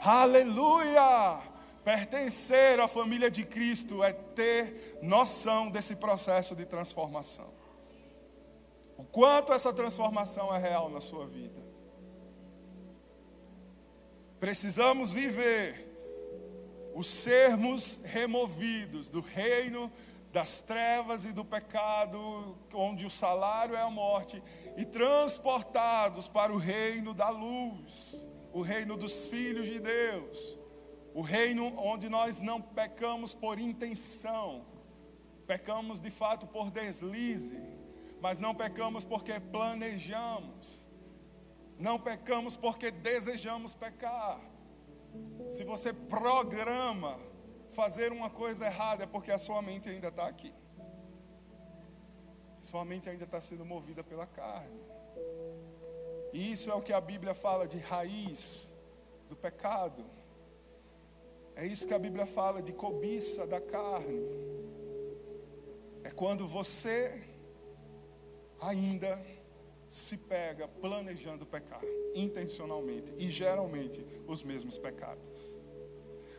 Aleluia! 0.00 1.42
Pertencer 1.82 2.78
à 2.78 2.86
família 2.86 3.28
de 3.28 3.44
Cristo 3.44 4.00
é 4.04 4.12
ter 4.12 5.00
noção 5.02 5.70
desse 5.70 5.96
processo 5.96 6.54
de 6.54 6.64
transformação. 6.64 7.63
O 8.96 9.04
quanto 9.04 9.52
essa 9.52 9.72
transformação 9.72 10.54
é 10.54 10.58
real 10.58 10.88
na 10.88 11.00
sua 11.00 11.26
vida. 11.26 11.60
Precisamos 14.38 15.12
viver 15.12 15.90
os 16.94 17.08
sermos 17.08 18.02
removidos 18.04 19.08
do 19.08 19.20
reino 19.20 19.90
das 20.32 20.60
trevas 20.60 21.24
e 21.24 21.32
do 21.32 21.44
pecado, 21.44 22.58
onde 22.74 23.06
o 23.06 23.10
salário 23.10 23.76
é 23.76 23.80
a 23.80 23.90
morte, 23.90 24.42
e 24.76 24.84
transportados 24.84 26.26
para 26.26 26.52
o 26.52 26.58
reino 26.58 27.14
da 27.14 27.30
luz, 27.30 28.26
o 28.52 28.60
reino 28.60 28.96
dos 28.96 29.26
filhos 29.28 29.68
de 29.68 29.78
Deus, 29.78 30.58
o 31.14 31.22
reino 31.22 31.72
onde 31.78 32.08
nós 32.08 32.40
não 32.40 32.60
pecamos 32.60 33.32
por 33.32 33.60
intenção, 33.60 34.66
pecamos 35.46 36.00
de 36.00 36.10
fato 36.10 36.48
por 36.48 36.70
deslize, 36.70 37.56
mas 38.24 38.40
não 38.40 38.54
pecamos 38.54 39.04
porque 39.04 39.38
planejamos. 39.38 40.88
Não 41.78 41.96
pecamos 42.00 42.56
porque 42.56 42.90
desejamos 42.90 43.74
pecar. 43.74 44.40
Se 45.50 45.62
você 45.62 45.92
programa 45.92 47.20
fazer 47.68 48.12
uma 48.12 48.30
coisa 48.30 48.64
errada, 48.64 49.04
é 49.04 49.06
porque 49.06 49.30
a 49.30 49.38
sua 49.38 49.60
mente 49.60 49.90
ainda 49.90 50.08
está 50.08 50.26
aqui. 50.26 50.54
Sua 52.62 52.82
mente 52.82 53.10
ainda 53.10 53.24
está 53.24 53.42
sendo 53.42 53.62
movida 53.62 54.02
pela 54.02 54.26
carne. 54.26 54.80
E 56.32 56.50
isso 56.50 56.70
é 56.70 56.74
o 56.74 56.80
que 56.80 56.94
a 56.94 57.02
Bíblia 57.02 57.34
fala 57.34 57.68
de 57.68 57.76
raiz 57.76 58.74
do 59.28 59.36
pecado. 59.36 60.02
É 61.54 61.66
isso 61.66 61.86
que 61.86 61.92
a 61.92 61.98
Bíblia 61.98 62.24
fala 62.24 62.62
de 62.62 62.72
cobiça 62.72 63.46
da 63.46 63.60
carne. 63.60 64.30
É 66.02 66.10
quando 66.10 66.46
você 66.46 67.33
ainda 68.60 69.24
se 69.86 70.18
pega 70.18 70.66
planejando 70.66 71.46
pecar, 71.46 71.82
intencionalmente, 72.14 73.12
e 73.18 73.30
geralmente 73.30 74.04
os 74.26 74.42
mesmos 74.42 74.78
pecados. 74.78 75.56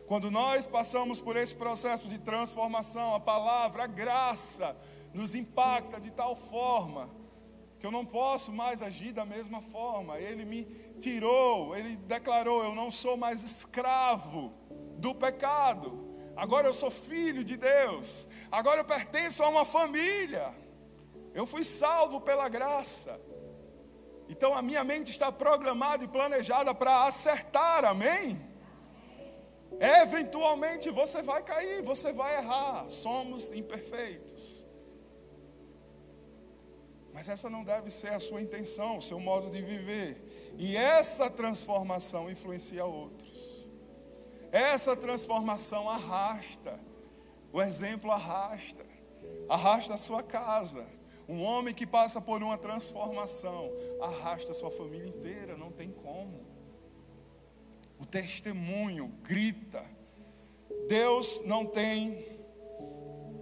Quando 0.06 0.30
nós 0.30 0.66
passamos 0.66 1.20
por 1.20 1.36
esse 1.36 1.54
processo 1.54 2.08
de 2.08 2.18
transformação, 2.18 3.14
a 3.14 3.20
palavra, 3.20 3.84
a 3.84 3.86
graça, 3.86 4.76
nos 5.12 5.34
impacta 5.34 6.00
de 6.00 6.10
tal 6.10 6.36
forma 6.36 7.10
que 7.78 7.86
eu 7.86 7.90
não 7.90 8.04
posso 8.04 8.52
mais 8.52 8.82
agir 8.82 9.12
da 9.12 9.24
mesma 9.24 9.60
forma. 9.60 10.18
Ele 10.18 10.44
me 10.44 10.64
tirou, 11.00 11.76
ele 11.76 11.96
declarou: 11.96 12.64
Eu 12.64 12.74
não 12.74 12.90
sou 12.90 13.16
mais 13.16 13.42
escravo 13.42 14.52
do 14.98 15.14
pecado. 15.14 16.04
Agora 16.36 16.68
eu 16.68 16.72
sou 16.72 16.90
filho 16.90 17.42
de 17.42 17.56
Deus. 17.56 18.28
Agora 18.50 18.80
eu 18.80 18.84
pertenço 18.84 19.42
a 19.42 19.48
uma 19.48 19.64
família. 19.64 20.54
Eu 21.38 21.46
fui 21.46 21.62
salvo 21.62 22.18
pela 22.28 22.48
graça. 22.48 23.20
Então 24.26 24.54
a 24.54 24.62
minha 24.62 24.82
mente 24.82 25.10
está 25.10 25.30
programada 25.30 26.02
e 26.02 26.08
planejada 26.08 26.74
para 26.74 27.04
acertar, 27.04 27.84
amém? 27.84 28.40
Eventualmente 29.78 30.90
você 30.90 31.20
vai 31.22 31.42
cair, 31.42 31.82
você 31.82 32.10
vai 32.10 32.36
errar, 32.38 32.88
somos 32.88 33.50
imperfeitos. 33.50 34.64
Mas 37.12 37.28
essa 37.28 37.50
não 37.50 37.62
deve 37.62 37.90
ser 37.90 38.12
a 38.14 38.18
sua 38.18 38.40
intenção, 38.40 38.96
o 38.96 39.02
seu 39.02 39.20
modo 39.20 39.50
de 39.50 39.60
viver. 39.60 40.54
E 40.56 40.74
essa 40.74 41.28
transformação 41.28 42.30
influencia 42.30 42.86
outros. 42.86 43.66
Essa 44.50 44.96
transformação 44.96 45.88
arrasta. 45.88 46.80
O 47.52 47.60
exemplo 47.60 48.10
arrasta. 48.10 48.86
Arrasta 49.50 49.92
a 49.92 49.98
sua 49.98 50.22
casa. 50.22 50.95
Um 51.28 51.42
homem 51.42 51.74
que 51.74 51.86
passa 51.86 52.20
por 52.20 52.42
uma 52.42 52.56
transformação 52.56 53.72
arrasta 54.00 54.54
sua 54.54 54.70
família 54.70 55.08
inteira, 55.08 55.56
não 55.56 55.72
tem 55.72 55.90
como. 55.90 56.46
O 57.98 58.06
testemunho 58.06 59.08
grita. 59.22 59.84
Deus 60.88 61.42
não 61.44 61.66
tem 61.66 62.24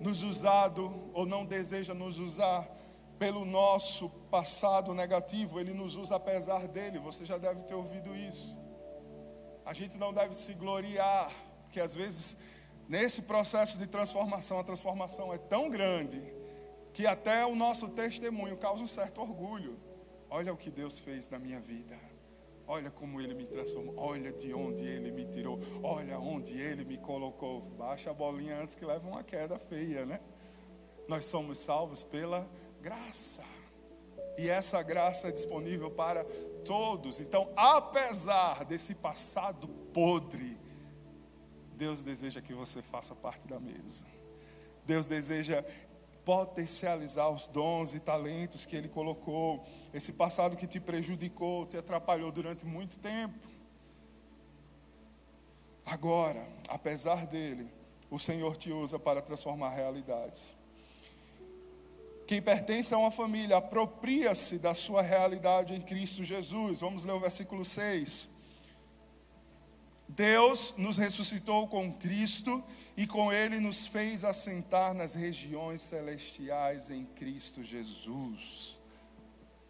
nos 0.01 0.23
usado 0.23 1.11
ou 1.13 1.27
não 1.27 1.45
deseja 1.45 1.93
nos 1.93 2.19
usar 2.19 2.71
pelo 3.19 3.45
nosso 3.45 4.09
passado 4.31 4.93
negativo, 4.93 5.61
ele 5.61 5.73
nos 5.73 5.97
usa 5.97 6.17
apesar 6.17 6.67
dele. 6.67 6.99
Você 6.99 7.25
já 7.25 7.39
deve 7.39 7.63
ter 7.63 7.75
ouvido 7.75 8.15
isso. 8.17 8.59
A 9.65 9.73
gente 9.73 9.97
não 9.99 10.13
deve 10.13 10.35
se 10.35 10.55
gloriar, 10.55 11.33
porque 11.63 11.81
às 11.81 11.95
vezes 11.95 12.39
nesse 12.89 13.23
processo 13.23 13.79
de 13.79 13.87
transformação, 13.87 14.59
a 14.59 14.65
transformação 14.65 15.33
é 15.33 15.39
tão 15.39 15.71
grande 15.71 16.34
que 16.95 17.07
até 17.09 17.45
o 17.45 17.57
nosso 17.57 17.89
testemunho 17.89 18.57
causa 18.57 18.83
um 18.83 18.87
certo 18.87 19.21
orgulho. 19.21 19.77
Olha 20.31 20.53
o 20.53 20.57
que 20.57 20.71
Deus 20.71 21.01
fez 21.01 21.29
na 21.29 21.41
minha 21.41 21.61
vida. 21.61 21.99
Olha 22.69 22.89
como 22.89 23.21
Ele 23.21 23.35
me 23.35 23.45
transformou. 23.45 23.95
Olha 23.99 24.33
de 24.33 24.55
onde 24.55 24.85
Ele 24.85 25.11
me 25.11 25.25
tirou. 25.25 25.59
Olha 25.83 26.21
onde 26.21 26.59
Ele 26.59 26.85
me 26.85 26.97
colocou. 26.97 27.61
Baixa 27.61 28.11
a 28.11 28.15
bolinha 28.15 28.57
antes 28.63 28.77
que 28.77 28.87
leve 28.87 29.09
uma 29.09 29.25
queda 29.25 29.59
feia, 29.59 30.07
né? 30.07 30.21
Nós 31.09 31.27
somos 31.27 31.59
salvos 31.59 32.05
pela 32.05 32.49
graça. 32.81 33.45
E 34.39 34.49
essa 34.49 34.81
graça 34.81 35.29
é 35.29 35.33
disponível 35.33 35.91
para 35.91 36.25
todos. 36.65 37.19
Então, 37.19 37.51
apesar 37.57 38.65
desse 38.65 38.95
passado 38.95 39.67
podre, 39.93 40.61
Deus 41.75 42.05
deseja 42.05 42.41
que 42.41 42.55
você 42.55 42.81
faça 42.81 43.17
parte 43.17 43.49
da 43.49 43.59
mesa. 43.59 44.07
Deus 44.87 45.07
deseja 45.07 45.65
potencializar 46.25 47.29
os 47.29 47.47
dons 47.47 47.95
e 47.95 48.01
talentos 48.01 48.65
que 48.65 48.75
Ele 48.77 48.89
colocou, 48.89 49.65
esse 49.93 50.15
passado 50.15 50.57
que 50.57 50.67
te 50.67 50.81
prejudicou, 50.81 51.67
te 51.67 51.77
atrapalhou 51.77 52.33
durante 52.33 52.65
muito 52.65 52.99
tempo. 52.99 53.47
Agora, 55.85 56.49
apesar 56.69 57.27
dele, 57.27 57.71
o 58.11 58.19
Senhor 58.19 58.57
te 58.57 58.73
usa 58.73 58.99
para 58.99 59.21
transformar 59.21 59.71
realidades. 59.71 60.55
Quem 62.27 62.41
pertence 62.41 62.95
a 62.95 62.99
uma 62.99 63.11
família 63.11 63.59
apropria-se 63.59 64.59
da 64.59 64.75
sua 64.75 65.03
realidade 65.03 65.75
em 65.75 65.81
Cristo 65.81 66.25
Jesus. 66.25 66.81
Vamos 66.81 67.05
ler 67.05 67.13
o 67.13 67.21
versículo 67.21 67.65
6. 67.65 68.34
Deus 70.15 70.75
nos 70.77 70.97
ressuscitou 70.97 71.67
com 71.67 71.93
Cristo 71.93 72.63
e 72.97 73.07
com 73.07 73.33
Ele 73.33 73.59
nos 73.59 73.87
fez 73.87 74.23
assentar 74.25 74.95
nas 74.95 75.15
regiões 75.15 75.81
celestiais 75.81 76.91
em 76.91 77.05
Cristo 77.05 77.65
Jesus. 77.65 78.81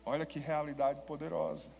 Olha 0.04 0.26
que 0.26 0.38
realidade 0.38 1.02
poderosa. 1.02 1.70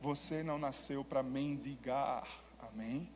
Você 0.00 0.42
não 0.42 0.58
nasceu 0.58 1.02
para 1.02 1.22
mendigar, 1.22 2.28
amém? 2.58 3.08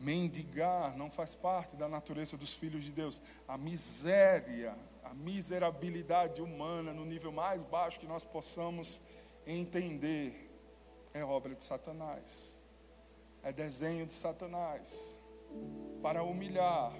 Mendigar 0.00 0.96
não 0.96 1.08
faz 1.08 1.36
parte 1.36 1.76
da 1.76 1.88
natureza 1.88 2.36
dos 2.36 2.54
filhos 2.54 2.82
de 2.82 2.90
Deus. 2.90 3.22
A 3.46 3.56
miséria, 3.56 4.76
a 5.04 5.14
miserabilidade 5.14 6.42
humana 6.42 6.92
no 6.92 7.04
nível 7.04 7.30
mais 7.30 7.62
baixo 7.62 8.00
que 8.00 8.06
nós 8.06 8.24
possamos 8.24 9.02
entender, 9.46 10.51
é 11.14 11.24
obra 11.24 11.54
de 11.54 11.62
Satanás, 11.62 12.60
é 13.42 13.52
desenho 13.52 14.06
de 14.06 14.12
Satanás 14.12 15.20
para 16.02 16.22
humilhar 16.22 16.92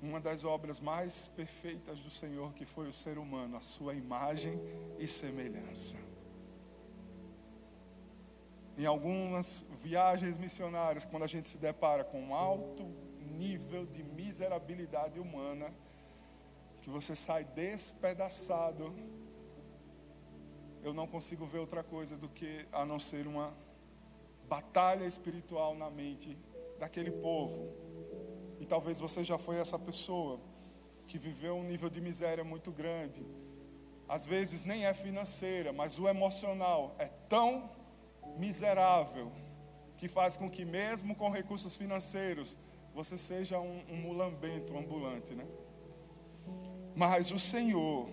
uma 0.00 0.20
das 0.20 0.44
obras 0.44 0.80
mais 0.80 1.28
perfeitas 1.28 1.98
do 2.00 2.10
Senhor, 2.10 2.52
que 2.52 2.64
foi 2.66 2.86
o 2.86 2.92
ser 2.92 3.16
humano, 3.16 3.56
a 3.56 3.60
sua 3.62 3.94
imagem 3.94 4.60
e 4.98 5.06
semelhança. 5.06 5.96
Em 8.76 8.84
algumas 8.84 9.66
viagens 9.80 10.36
missionárias, 10.36 11.04
quando 11.04 11.22
a 11.22 11.28
gente 11.28 11.48
se 11.48 11.58
depara 11.58 12.04
com 12.04 12.20
um 12.20 12.34
alto 12.34 12.84
nível 13.38 13.86
de 13.86 14.02
miserabilidade 14.02 15.18
humana, 15.18 15.72
que 16.82 16.90
você 16.90 17.16
sai 17.16 17.44
despedaçado, 17.44 18.94
eu 20.84 20.92
não 20.92 21.06
consigo 21.06 21.46
ver 21.46 21.58
outra 21.58 21.82
coisa 21.82 22.16
do 22.18 22.28
que 22.28 22.66
a 22.70 22.84
não 22.84 22.98
ser 22.98 23.26
uma 23.26 23.56
batalha 24.46 25.06
espiritual 25.06 25.74
na 25.74 25.90
mente 25.90 26.38
daquele 26.78 27.10
povo. 27.10 27.72
E 28.60 28.66
talvez 28.66 29.00
você 29.00 29.24
já 29.24 29.38
foi 29.38 29.56
essa 29.56 29.78
pessoa 29.78 30.38
que 31.06 31.18
viveu 31.18 31.56
um 31.56 31.64
nível 31.64 31.88
de 31.88 32.02
miséria 32.02 32.44
muito 32.44 32.70
grande. 32.70 33.26
Às 34.06 34.26
vezes 34.26 34.64
nem 34.64 34.84
é 34.84 34.92
financeira, 34.92 35.72
mas 35.72 35.98
o 35.98 36.06
emocional 36.06 36.94
é 36.98 37.08
tão 37.28 37.70
miserável 38.36 39.32
que 39.96 40.06
faz 40.06 40.36
com 40.36 40.50
que 40.50 40.66
mesmo 40.66 41.14
com 41.14 41.30
recursos 41.30 41.78
financeiros 41.78 42.58
você 42.94 43.16
seja 43.16 43.58
um, 43.58 43.82
um 43.88 43.96
mulambento 43.96 44.76
ambulante, 44.76 45.34
né? 45.34 45.46
Mas 46.94 47.30
o 47.30 47.38
Senhor 47.38 48.08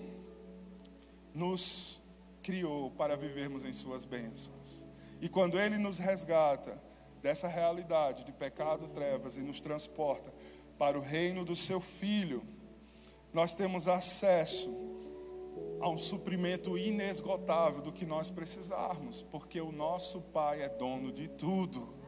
nos 1.34 2.01
criou 2.42 2.92
para 2.92 3.16
vivermos 3.16 3.64
em 3.64 3.74
Suas 3.74 4.06
bênçãos. 4.06 4.88
E 5.22 5.30
quando 5.30 5.60
Ele 5.60 5.78
nos 5.78 6.00
resgata 6.00 6.82
dessa 7.22 7.48
realidade 7.48 8.24
de 8.24 8.32
pecado, 8.32 8.88
trevas 8.88 9.38
e 9.38 9.42
nos 9.42 9.60
transporta 9.60 10.34
para 10.78 10.98
o 10.98 11.02
reino 11.02 11.46
do 11.46 11.56
Seu 11.56 11.80
Filho, 11.80 12.44
nós 13.32 13.56
temos 13.56 13.88
acesso 13.88 14.70
a 15.80 15.90
um 15.90 15.98
suprimento 15.98 16.78
inesgotável 16.78 17.82
do 17.82 17.92
que 17.92 18.06
nós 18.06 18.30
precisarmos, 18.30 19.22
porque 19.22 19.60
o 19.60 19.72
nosso 19.72 20.22
Pai 20.22 20.62
é 20.62 20.70
dono 20.70 21.12
de 21.12 21.28
tudo. 21.28 22.00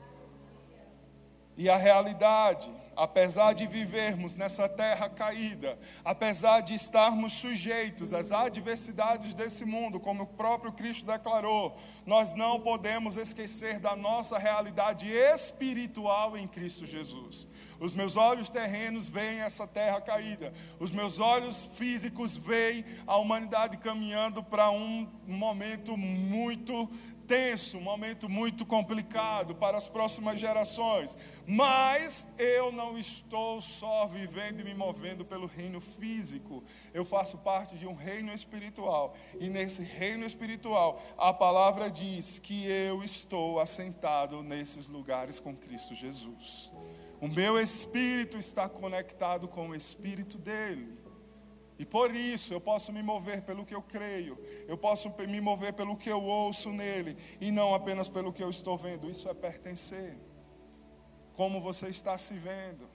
E 1.55 1.69
a 1.69 1.77
realidade, 1.77 2.71
apesar 2.95 3.53
de 3.53 3.67
vivermos 3.67 4.35
nessa 4.35 4.67
terra 4.69 5.09
caída, 5.09 5.77
apesar 6.03 6.61
de 6.61 6.73
estarmos 6.73 7.33
sujeitos 7.33 8.13
às 8.13 8.31
adversidades 8.31 9.33
desse 9.33 9.65
mundo, 9.65 9.99
como 9.99 10.23
o 10.23 10.27
próprio 10.27 10.71
Cristo 10.71 11.05
declarou, 11.05 11.77
nós 12.05 12.33
não 12.33 12.59
podemos 12.59 13.17
esquecer 13.17 13.79
da 13.79 13.95
nossa 13.95 14.37
realidade 14.37 15.07
espiritual 15.07 16.37
em 16.37 16.47
Cristo 16.47 16.85
Jesus. 16.85 17.47
Os 17.79 17.93
meus 17.93 18.15
olhos 18.15 18.49
terrenos 18.49 19.09
veem 19.09 19.41
essa 19.41 19.67
terra 19.67 19.99
caída, 19.99 20.53
os 20.79 20.91
meus 20.91 21.19
olhos 21.19 21.65
físicos 21.77 22.37
veem 22.37 22.85
a 23.05 23.17
humanidade 23.17 23.77
caminhando 23.77 24.43
para 24.43 24.69
um 24.71 25.09
momento 25.31 25.95
muito 25.95 26.89
tenso, 27.27 27.77
um 27.77 27.81
momento 27.81 28.29
muito 28.29 28.65
complicado 28.65 29.55
para 29.55 29.77
as 29.77 29.87
próximas 29.87 30.39
gerações. 30.39 31.17
Mas 31.47 32.33
eu 32.37 32.71
não 32.71 32.97
estou 32.97 33.61
só 33.61 34.05
vivendo 34.05 34.61
e 34.61 34.63
me 34.63 34.73
movendo 34.73 35.25
pelo 35.25 35.47
reino 35.47 35.79
físico. 35.79 36.63
Eu 36.93 37.05
faço 37.05 37.37
parte 37.39 37.77
de 37.77 37.87
um 37.87 37.95
reino 37.95 38.33
espiritual. 38.33 39.15
E 39.39 39.49
nesse 39.49 39.83
reino 39.83 40.25
espiritual, 40.25 41.01
a 41.17 41.33
palavra 41.33 41.89
diz 41.89 42.39
que 42.39 42.65
eu 42.65 43.03
estou 43.03 43.59
assentado 43.59 44.43
nesses 44.43 44.87
lugares 44.87 45.39
com 45.39 45.55
Cristo 45.55 45.95
Jesus. 45.95 46.71
O 47.21 47.27
meu 47.27 47.57
espírito 47.57 48.37
está 48.37 48.67
conectado 48.67 49.47
com 49.47 49.69
o 49.69 49.75
espírito 49.75 50.37
dele. 50.37 51.02
E 51.77 51.85
por 51.85 52.13
isso 52.15 52.53
eu 52.53 52.61
posso 52.61 52.91
me 52.93 53.01
mover 53.01 53.41
pelo 53.41 53.65
que 53.65 53.73
eu 53.73 53.81
creio, 53.81 54.37
eu 54.67 54.77
posso 54.77 55.13
me 55.27 55.41
mover 55.41 55.73
pelo 55.73 55.97
que 55.97 56.09
eu 56.09 56.23
ouço 56.23 56.69
nele, 56.71 57.17
e 57.41 57.51
não 57.51 57.73
apenas 57.73 58.07
pelo 58.07 58.31
que 58.31 58.43
eu 58.43 58.49
estou 58.49 58.77
vendo. 58.77 59.09
Isso 59.09 59.27
é 59.27 59.33
pertencer. 59.33 60.17
Como 61.33 61.59
você 61.59 61.87
está 61.87 62.15
se 62.17 62.35
vendo, 62.35 62.87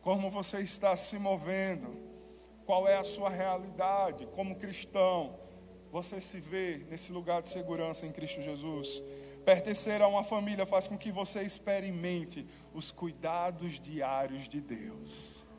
como 0.00 0.30
você 0.30 0.60
está 0.60 0.96
se 0.96 1.18
movendo, 1.18 2.10
qual 2.64 2.86
é 2.86 2.96
a 2.96 3.04
sua 3.04 3.28
realidade 3.28 4.26
como 4.26 4.54
cristão. 4.54 5.38
Você 5.90 6.20
se 6.20 6.38
vê 6.38 6.86
nesse 6.88 7.10
lugar 7.10 7.42
de 7.42 7.48
segurança 7.48 8.06
em 8.06 8.12
Cristo 8.12 8.40
Jesus. 8.40 9.02
Pertencer 9.44 10.00
a 10.00 10.06
uma 10.06 10.22
família 10.22 10.64
faz 10.64 10.86
com 10.86 10.96
que 10.96 11.10
você 11.10 11.42
experimente 11.42 12.46
os 12.72 12.92
cuidados 12.92 13.80
diários 13.80 14.48
de 14.48 14.60
Deus. 14.60 15.49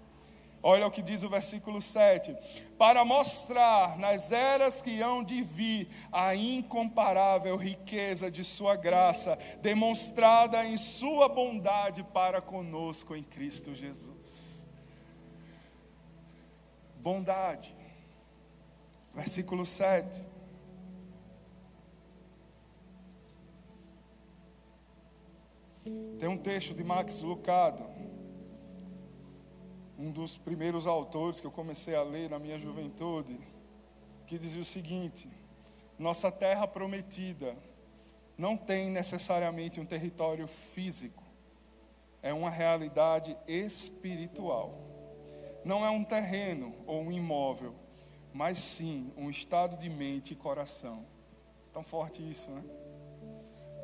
Olha 0.63 0.85
o 0.85 0.91
que 0.91 1.01
diz 1.01 1.23
o 1.23 1.29
versículo 1.29 1.81
7: 1.81 2.37
para 2.77 3.03
mostrar 3.03 3.97
nas 3.97 4.31
eras 4.31 4.81
que 4.81 5.01
hão 5.01 5.23
de 5.23 5.41
vir 5.41 5.87
a 6.11 6.35
incomparável 6.35 7.55
riqueza 7.55 8.29
de 8.29 8.43
Sua 8.43 8.75
graça, 8.75 9.37
demonstrada 9.61 10.63
em 10.65 10.77
Sua 10.77 11.27
bondade 11.27 12.03
para 12.03 12.41
conosco 12.41 13.15
em 13.15 13.23
Cristo 13.23 13.73
Jesus. 13.73 14.69
Bondade, 16.97 17.75
versículo 19.15 19.65
7. 19.65 20.23
Tem 26.19 26.29
um 26.29 26.37
texto 26.37 26.75
de 26.75 26.83
Max 26.83 27.23
Lucado 27.23 28.10
um 30.01 30.09
dos 30.09 30.35
primeiros 30.35 30.87
autores 30.87 31.39
que 31.39 31.45
eu 31.45 31.51
comecei 31.51 31.95
a 31.95 32.01
ler 32.01 32.27
na 32.27 32.39
minha 32.39 32.57
juventude, 32.57 33.39
que 34.25 34.39
dizia 34.39 34.61
o 34.61 34.65
seguinte: 34.65 35.29
Nossa 35.99 36.31
terra 36.31 36.67
prometida 36.67 37.55
não 38.35 38.57
tem 38.57 38.89
necessariamente 38.89 39.79
um 39.79 39.85
território 39.85 40.47
físico, 40.47 41.23
é 42.23 42.33
uma 42.33 42.49
realidade 42.49 43.37
espiritual. 43.47 44.75
Não 45.63 45.85
é 45.85 45.91
um 45.91 46.03
terreno 46.03 46.73
ou 46.87 47.03
um 47.03 47.11
imóvel, 47.11 47.75
mas 48.33 48.57
sim 48.57 49.13
um 49.15 49.29
estado 49.29 49.77
de 49.77 49.87
mente 49.87 50.33
e 50.33 50.35
coração. 50.35 51.05
Tão 51.71 51.83
forte 51.83 52.27
isso, 52.27 52.49
né? 52.49 52.63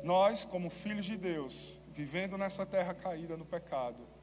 Nós, 0.02 0.44
como 0.44 0.68
filhos 0.68 1.06
de 1.06 1.16
Deus, 1.16 1.80
vivendo 1.88 2.36
nessa 2.36 2.66
terra 2.66 2.92
caída 2.92 3.36
no 3.36 3.44
pecado, 3.44 4.17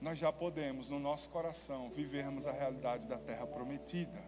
nós 0.00 0.18
já 0.18 0.32
podemos, 0.32 0.90
no 0.90 0.98
nosso 0.98 1.28
coração, 1.30 1.88
vivermos 1.88 2.46
a 2.46 2.52
realidade 2.52 3.08
da 3.08 3.18
terra 3.18 3.46
prometida. 3.46 4.22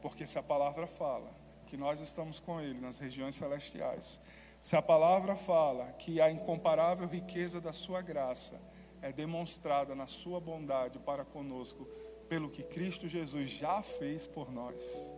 Porque 0.00 0.26
se 0.26 0.38
a 0.38 0.42
palavra 0.42 0.86
fala 0.86 1.30
que 1.66 1.76
nós 1.76 2.00
estamos 2.00 2.40
com 2.40 2.60
Ele 2.60 2.80
nas 2.80 2.98
regiões 2.98 3.36
celestiais, 3.36 4.20
se 4.60 4.76
a 4.76 4.82
palavra 4.82 5.36
fala 5.36 5.92
que 5.92 6.20
a 6.20 6.30
incomparável 6.30 7.06
riqueza 7.06 7.60
da 7.60 7.72
Sua 7.72 8.00
graça 8.00 8.60
é 9.00 9.12
demonstrada 9.12 9.94
na 9.94 10.06
Sua 10.06 10.40
bondade 10.40 10.98
para 11.00 11.24
conosco, 11.24 11.86
pelo 12.28 12.48
que 12.48 12.62
Cristo 12.62 13.08
Jesus 13.08 13.50
já 13.50 13.82
fez 13.82 14.26
por 14.26 14.50
nós, 14.50 15.12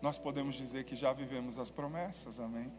nós 0.00 0.18
podemos 0.18 0.56
dizer 0.56 0.84
que 0.84 0.96
já 0.96 1.12
vivemos 1.12 1.58
as 1.58 1.70
promessas, 1.70 2.40
amém? 2.40 2.76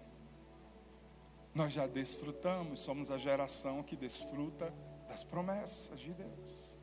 Nós 1.56 1.72
já 1.72 1.88
desfrutamos, 1.88 2.80
somos 2.80 3.12
a 3.12 3.18
geração 3.18 3.82
que 3.82 3.96
desfruta 3.96 4.74
das 5.08 5.24
promessas 5.24 6.00
de 6.00 6.14
Deus. 6.14 6.78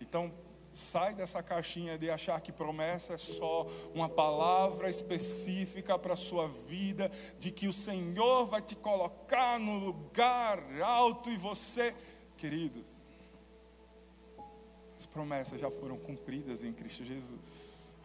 Então, 0.00 0.32
sai 0.72 1.14
dessa 1.14 1.42
caixinha 1.42 1.98
de 1.98 2.10
achar 2.10 2.40
que 2.40 2.50
promessa 2.50 3.14
é 3.14 3.18
só 3.18 3.66
uma 3.94 4.08
palavra 4.08 4.88
específica 4.88 5.98
para 5.98 6.14
a 6.14 6.16
sua 6.16 6.48
vida, 6.48 7.10
de 7.38 7.50
que 7.50 7.68
o 7.68 7.72
Senhor 7.72 8.46
vai 8.46 8.62
te 8.62 8.74
colocar 8.74 9.60
no 9.60 9.78
lugar 9.78 10.62
alto 10.80 11.30
e 11.30 11.36
você, 11.36 11.94
queridos, 12.36 12.92
as 14.96 15.06
promessas 15.06 15.60
já 15.60 15.70
foram 15.70 15.98
cumpridas 15.98 16.62
em 16.62 16.72
Cristo 16.72 17.04
Jesus. 17.04 17.98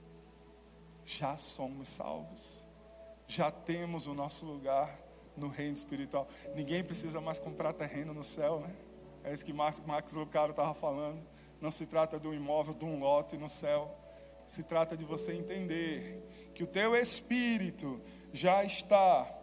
Já 1.05 1.37
somos 1.37 1.89
salvos. 1.89 2.67
Já 3.27 3.51
temos 3.51 4.07
o 4.07 4.13
nosso 4.13 4.45
lugar 4.45 5.06
no 5.37 5.47
reino 5.47 5.73
espiritual. 5.73 6.27
Ninguém 6.55 6.83
precisa 6.83 7.21
mais 7.21 7.39
comprar 7.39 7.73
terreno 7.73 8.13
no 8.13 8.23
céu, 8.23 8.59
né? 8.59 8.73
É 9.23 9.33
isso 9.33 9.45
que 9.45 9.53
Max, 9.53 9.81
Max 9.85 10.13
Lucaro 10.13 10.51
estava 10.51 10.73
falando. 10.73 11.19
Não 11.61 11.71
se 11.71 11.85
trata 11.85 12.19
de 12.19 12.27
um 12.27 12.33
imóvel, 12.33 12.73
de 12.73 12.85
um 12.85 12.99
lote 12.99 13.37
no 13.37 13.49
céu. 13.49 13.93
Se 14.45 14.63
trata 14.63 14.95
de 14.95 15.03
você 15.03 15.33
entender 15.33 16.23
que 16.55 16.63
o 16.63 16.67
teu 16.67 16.95
espírito 16.95 18.01
já 18.31 18.63
está 18.63 19.37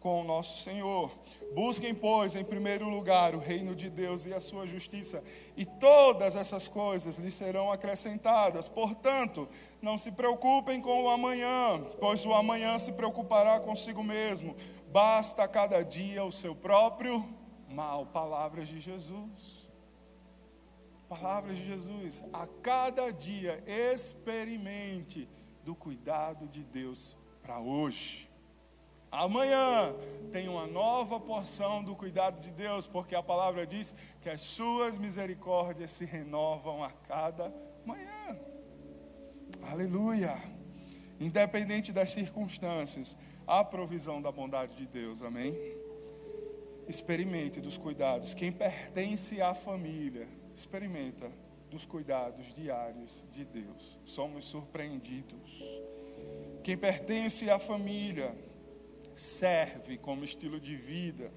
com 0.00 0.22
o 0.22 0.24
nosso 0.24 0.58
Senhor. 0.58 1.12
Busquem, 1.54 1.94
pois, 1.94 2.34
em 2.34 2.44
primeiro 2.44 2.88
lugar 2.88 3.34
o 3.34 3.38
reino 3.38 3.74
de 3.74 3.90
Deus 3.90 4.24
e 4.24 4.32
a 4.32 4.40
sua 4.40 4.66
justiça, 4.66 5.22
e 5.56 5.64
todas 5.64 6.36
essas 6.36 6.66
coisas 6.66 7.18
lhes 7.18 7.34
serão 7.34 7.70
acrescentadas. 7.70 8.68
Portanto, 8.68 9.46
não 9.82 9.98
se 9.98 10.10
preocupem 10.12 10.80
com 10.80 11.04
o 11.04 11.10
amanhã, 11.10 11.84
pois 12.00 12.24
o 12.24 12.32
amanhã 12.32 12.78
se 12.78 12.92
preocupará 12.92 13.60
consigo 13.60 14.02
mesmo. 14.02 14.56
Basta 14.92 15.46
cada 15.46 15.84
dia 15.84 16.24
o 16.24 16.32
seu 16.32 16.54
próprio 16.54 17.28
mal. 17.68 18.06
Palavras 18.06 18.68
de 18.68 18.80
Jesus. 18.80 19.70
Palavras 21.08 21.56
de 21.56 21.64
Jesus. 21.64 22.24
A 22.32 22.46
cada 22.60 23.12
dia 23.12 23.62
experimente 23.66 25.28
do 25.64 25.74
cuidado 25.74 26.48
de 26.48 26.64
Deus 26.64 27.16
para 27.42 27.60
hoje. 27.60 28.28
Amanhã 29.12 29.94
tem 30.30 30.48
uma 30.48 30.66
nova 30.66 31.18
porção 31.18 31.82
do 31.82 31.96
cuidado 31.96 32.40
de 32.40 32.52
Deus, 32.52 32.86
porque 32.86 33.14
a 33.14 33.22
palavra 33.22 33.66
diz 33.66 33.94
que 34.20 34.28
as 34.28 34.40
suas 34.40 34.98
misericórdias 34.98 35.90
se 35.90 36.04
renovam 36.04 36.82
a 36.82 36.90
cada 36.90 37.52
manhã. 37.84 38.38
Aleluia. 39.70 40.36
Independente 41.18 41.92
das 41.92 42.12
circunstâncias, 42.12 43.18
a 43.50 43.64
provisão 43.64 44.22
da 44.22 44.30
bondade 44.30 44.76
de 44.76 44.86
Deus, 44.86 45.24
amém? 45.24 45.58
Experimente 46.86 47.60
dos 47.60 47.76
cuidados. 47.76 48.32
Quem 48.32 48.52
pertence 48.52 49.42
à 49.42 49.52
família, 49.52 50.28
experimenta 50.54 51.28
dos 51.68 51.84
cuidados 51.84 52.52
diários 52.52 53.24
de 53.32 53.44
Deus. 53.44 53.98
Somos 54.04 54.44
surpreendidos. 54.44 55.64
Quem 56.62 56.78
pertence 56.78 57.50
à 57.50 57.58
família, 57.58 58.38
serve 59.16 59.98
como 59.98 60.22
estilo 60.22 60.60
de 60.60 60.76
vida. 60.76 61.32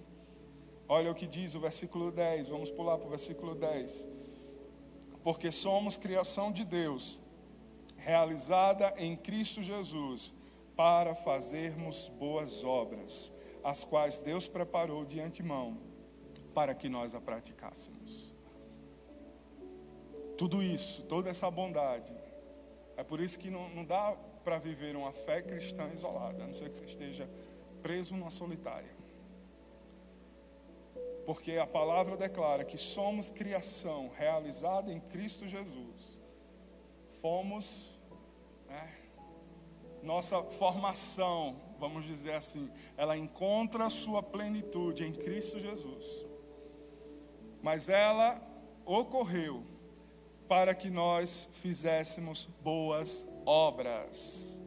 Olha 0.88 1.09
o 1.09 1.16
que 1.16 1.26
diz 1.26 1.55
o 1.55 1.59
versículo 1.59 2.11
10, 2.11 2.49
vamos 2.49 2.70
pular 2.70 2.99
para 2.99 3.07
o 3.07 3.09
versículo 3.09 3.55
10. 3.55 4.07
Porque 5.24 5.51
somos 5.51 5.97
criação 5.97 6.51
de 6.51 6.64
Deus, 6.64 7.18
realizada 7.97 8.93
em 8.99 9.16
Cristo 9.16 9.64
Jesus, 9.64 10.36
para 10.76 11.13
fazermos 11.15 12.09
boas 12.09 12.63
obras, 12.63 13.34
as 13.63 13.84
quais 13.84 14.21
Deus 14.21 14.47
preparou 14.47 15.05
de 15.05 15.19
antemão 15.19 15.78
para 16.53 16.76
que 16.76 16.89
nós 16.89 17.15
a 17.15 17.21
praticássemos. 17.21 18.34
Tudo 20.38 20.61
isso, 20.61 21.03
toda 21.03 21.30
essa 21.30 21.49
bondade, 21.49 22.13
é 22.97 23.03
por 23.03 23.19
isso 23.19 23.39
que 23.39 23.49
não, 23.49 23.69
não 23.69 23.86
dá 23.86 24.15
para 24.43 24.57
viver 24.57 24.95
uma 24.95 25.11
fé 25.11 25.41
cristã 25.41 25.88
isolada, 25.93 26.43
a 26.43 26.47
não 26.47 26.53
ser 26.53 26.69
que 26.69 26.78
você 26.78 26.86
esteja 26.86 27.30
preso 27.82 28.15
numa 28.15 28.30
solitária. 28.30 28.91
Porque 31.26 31.53
a 31.53 31.65
palavra 31.65 32.17
declara 32.17 32.65
que 32.65 32.78
somos 32.78 33.30
criação 33.30 34.11
realizada 34.15 34.91
em 34.91 34.99
Cristo 34.99 35.47
Jesus. 35.47 36.19
Fomos, 37.07 37.99
né, 38.67 38.91
nossa 40.04 40.43
formação, 40.43 41.56
vamos 41.80 42.06
dizer 42.06 42.34
assim, 42.34 42.70
ela 42.97 43.18
encontra 43.18 43.89
sua 43.89 44.22
plenitude 44.22 45.04
em 45.04 45.12
Cristo 45.14 45.60
Jesus. 45.60 46.26
Mas 47.62 47.89
ela 47.89 48.39
ocorreu 48.86 49.64
para 50.47 50.76
que 50.76 50.89
nós 50.89 51.49
fizéssemos 51.54 52.45
boas 52.62 53.34
obras 53.45 54.62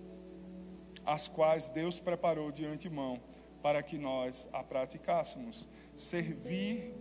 as 1.05 1.29
quais 1.29 1.71
Deus 1.71 2.01
preparou 2.01 2.51
de 2.51 2.67
antemão 2.67 3.21
para 3.63 3.83
que 3.83 3.97
nós 3.97 4.49
a 4.53 4.63
praticássemos. 4.63 5.69
Servir 5.95 6.95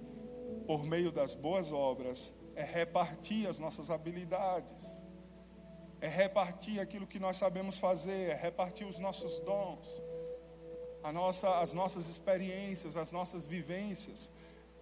por 0.67 0.83
meio 0.83 1.11
das 1.11 1.33
boas 1.33 1.71
obras 1.71 2.33
é 2.55 2.63
repartir 2.63 3.47
as 3.47 3.59
nossas 3.59 3.89
habilidades, 3.89 5.04
é 6.01 6.07
repartir 6.07 6.79
aquilo 6.79 7.07
que 7.07 7.19
nós 7.19 7.37
sabemos 7.37 7.77
fazer, 7.77 8.29
é 8.29 8.35
repartir 8.35 8.85
os 8.85 8.99
nossos 8.99 9.39
dons, 9.39 10.01
nossa, 11.11 11.59
as 11.59 11.73
nossas 11.73 12.07
experiências, 12.07 12.97
as 12.97 13.11
nossas 13.11 13.45
vivências. 13.45 14.31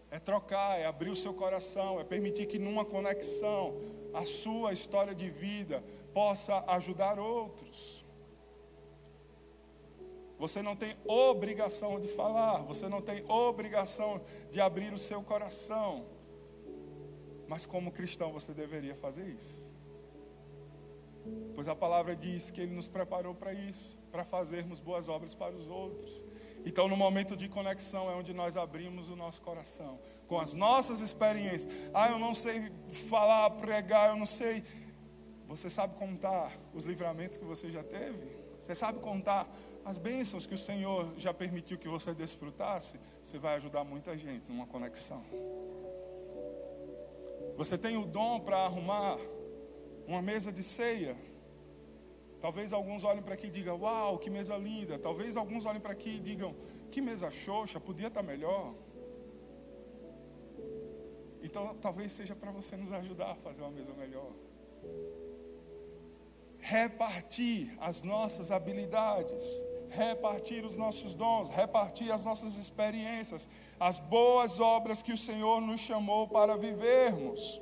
É 0.10 0.20
trocar, 0.20 0.80
é 0.80 0.86
abrir 0.86 1.10
o 1.10 1.16
seu 1.16 1.34
coração, 1.34 2.00
é 2.00 2.04
permitir 2.04 2.46
que 2.46 2.60
numa 2.60 2.86
conexão 2.86 3.76
a 4.14 4.26
sua 4.26 4.72
história 4.72 5.16
de 5.16 5.28
vida 5.28 5.84
possa 6.14 6.64
ajudar 6.68 7.18
outros. 7.18 8.06
Você 10.38 10.62
não 10.62 10.76
tem 10.76 10.96
obrigação 11.08 12.00
de 12.00 12.08
falar, 12.08 12.62
você 12.62 12.88
não 12.88 13.02
tem 13.02 13.24
obrigação 13.30 14.22
de 14.52 14.62
abrir 14.62 14.94
o 14.94 14.98
seu 14.98 15.24
coração. 15.24 16.06
Mas 17.48 17.66
como 17.66 17.92
cristão 17.92 18.32
você 18.32 18.54
deveria 18.54 18.94
fazer 18.94 19.28
isso. 19.28 19.73
Pois 21.56 21.68
a 21.68 21.76
palavra 21.76 22.16
diz 22.16 22.52
que 22.52 22.62
Ele 22.62 22.74
nos 22.74 22.88
preparou 22.88 23.36
para 23.36 23.54
isso, 23.54 23.98
para 24.12 24.26
fazermos 24.26 24.80
boas 24.80 25.08
obras 25.08 25.34
para 25.34 25.56
os 25.56 25.68
outros. 25.68 26.26
Então, 26.66 26.88
no 26.88 26.96
momento 26.96 27.36
de 27.36 27.50
conexão, 27.50 28.10
é 28.10 28.16
onde 28.16 28.34
nós 28.34 28.56
abrimos 28.56 29.10
o 29.10 29.16
nosso 29.16 29.42
coração, 29.42 30.00
com 30.28 30.40
as 30.40 30.54
nossas 30.54 31.02
experiências. 31.02 31.72
Ah, 31.94 32.10
eu 32.10 32.18
não 32.18 32.34
sei 32.34 32.72
falar, 33.10 33.50
pregar, 33.52 34.10
eu 34.10 34.16
não 34.16 34.26
sei. 34.26 34.64
Você 35.48 35.70
sabe 35.70 35.96
contar 35.96 36.52
os 36.74 36.86
livramentos 36.86 37.38
que 37.38 37.44
você 37.44 37.70
já 37.70 37.84
teve? 37.84 38.38
Você 38.58 38.74
sabe 38.74 39.00
contar 39.00 39.48
as 39.84 39.98
bênçãos 39.98 40.46
que 40.46 40.54
o 40.54 40.58
Senhor 40.58 41.14
já 41.18 41.34
permitiu 41.34 41.78
que 41.78 41.90
você 41.90 42.14
desfrutasse, 42.14 42.98
você 43.22 43.38
vai 43.38 43.56
ajudar 43.56 43.84
muita 43.84 44.18
gente 44.18 44.50
numa 44.50 44.66
conexão. 44.66 45.24
Você 47.58 47.78
tem 47.78 47.98
o 47.98 48.06
dom 48.06 48.40
para 48.40 48.58
arrumar 48.58 49.18
uma 50.08 50.22
mesa 50.22 50.52
de 50.52 50.64
ceia. 50.64 51.16
Talvez 52.40 52.74
alguns 52.74 53.04
olhem 53.04 53.22
para 53.22 53.34
aqui 53.34 53.48
e 53.48 53.50
digam: 53.50 53.80
Uau, 53.80 54.18
que 54.18 54.30
mesa 54.30 54.58
linda. 54.58 55.00
Talvez 55.00 55.38
alguns 55.38 55.66
olhem 55.66 55.82
para 55.82 55.94
aqui 55.94 56.18
e 56.18 56.20
digam: 56.20 56.56
Que 56.92 57.02
mesa 57.02 57.32
xoxa, 57.32 57.80
podia 57.80 58.08
estar 58.08 58.22
tá 58.22 58.28
melhor. 58.28 58.74
Então, 61.42 61.76
talvez 61.76 62.12
seja 62.12 62.36
para 62.36 62.52
você 62.52 62.76
nos 62.78 62.92
ajudar 62.92 63.32
a 63.32 63.36
fazer 63.36 63.62
uma 63.64 63.72
mesa 63.72 63.94
melhor 63.94 64.32
repartir 66.64 67.76
as 67.82 68.04
nossas 68.04 68.50
habilidades, 68.50 69.66
repartir 69.90 70.64
os 70.64 70.78
nossos 70.78 71.14
dons, 71.14 71.50
repartir 71.50 72.10
as 72.10 72.24
nossas 72.24 72.56
experiências, 72.56 73.50
as 73.78 74.00
boas 74.00 74.62
obras 74.62 75.02
que 75.02 75.12
o 75.12 75.18
Senhor 75.18 75.60
nos 75.60 75.82
chamou 75.82 76.26
para 76.26 76.56
vivermos. 76.56 77.62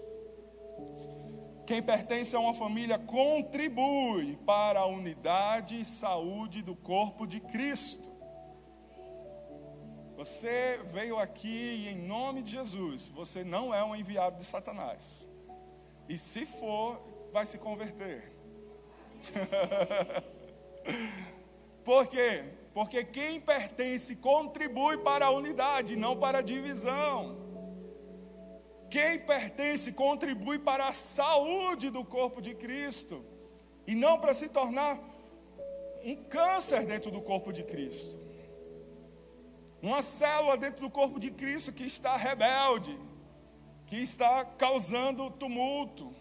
Quem 1.71 1.81
pertence 1.81 2.35
a 2.35 2.39
uma 2.41 2.53
família 2.53 2.99
contribui 2.99 4.35
para 4.45 4.81
a 4.81 4.85
unidade 4.87 5.79
e 5.79 5.85
saúde 5.85 6.61
do 6.61 6.75
corpo 6.75 7.25
de 7.25 7.39
Cristo. 7.39 8.11
Você 10.17 10.81
veio 10.87 11.17
aqui 11.17 11.47
e, 11.47 11.87
em 11.87 11.99
nome 11.99 12.41
de 12.41 12.51
Jesus, 12.51 13.07
você 13.07 13.45
não 13.45 13.73
é 13.73 13.81
um 13.85 13.95
enviado 13.95 14.35
de 14.35 14.43
Satanás. 14.43 15.29
E 16.09 16.17
se 16.17 16.45
for, 16.45 17.01
vai 17.31 17.45
se 17.45 17.57
converter. 17.57 18.33
Por 21.85 22.05
quê? 22.07 22.51
Porque 22.73 23.05
quem 23.05 23.39
pertence 23.39 24.17
contribui 24.17 24.97
para 24.97 25.27
a 25.27 25.31
unidade, 25.31 25.95
não 25.95 26.17
para 26.17 26.39
a 26.39 26.41
divisão. 26.41 27.40
Quem 28.91 29.19
pertence 29.19 29.93
contribui 29.93 30.59
para 30.59 30.89
a 30.89 30.93
saúde 30.93 31.89
do 31.89 32.03
corpo 32.03 32.41
de 32.41 32.53
Cristo 32.53 33.23
e 33.87 33.95
não 33.95 34.19
para 34.19 34.33
se 34.33 34.49
tornar 34.49 34.99
um 36.03 36.15
câncer 36.25 36.85
dentro 36.85 37.09
do 37.09 37.21
corpo 37.21 37.53
de 37.53 37.63
Cristo. 37.63 38.19
Uma 39.81 40.01
célula 40.01 40.57
dentro 40.57 40.81
do 40.81 40.89
corpo 40.89 41.21
de 41.21 41.31
Cristo 41.31 41.71
que 41.71 41.85
está 41.85 42.17
rebelde, 42.17 42.99
que 43.87 43.95
está 43.95 44.43
causando 44.43 45.31
tumulto. 45.31 46.13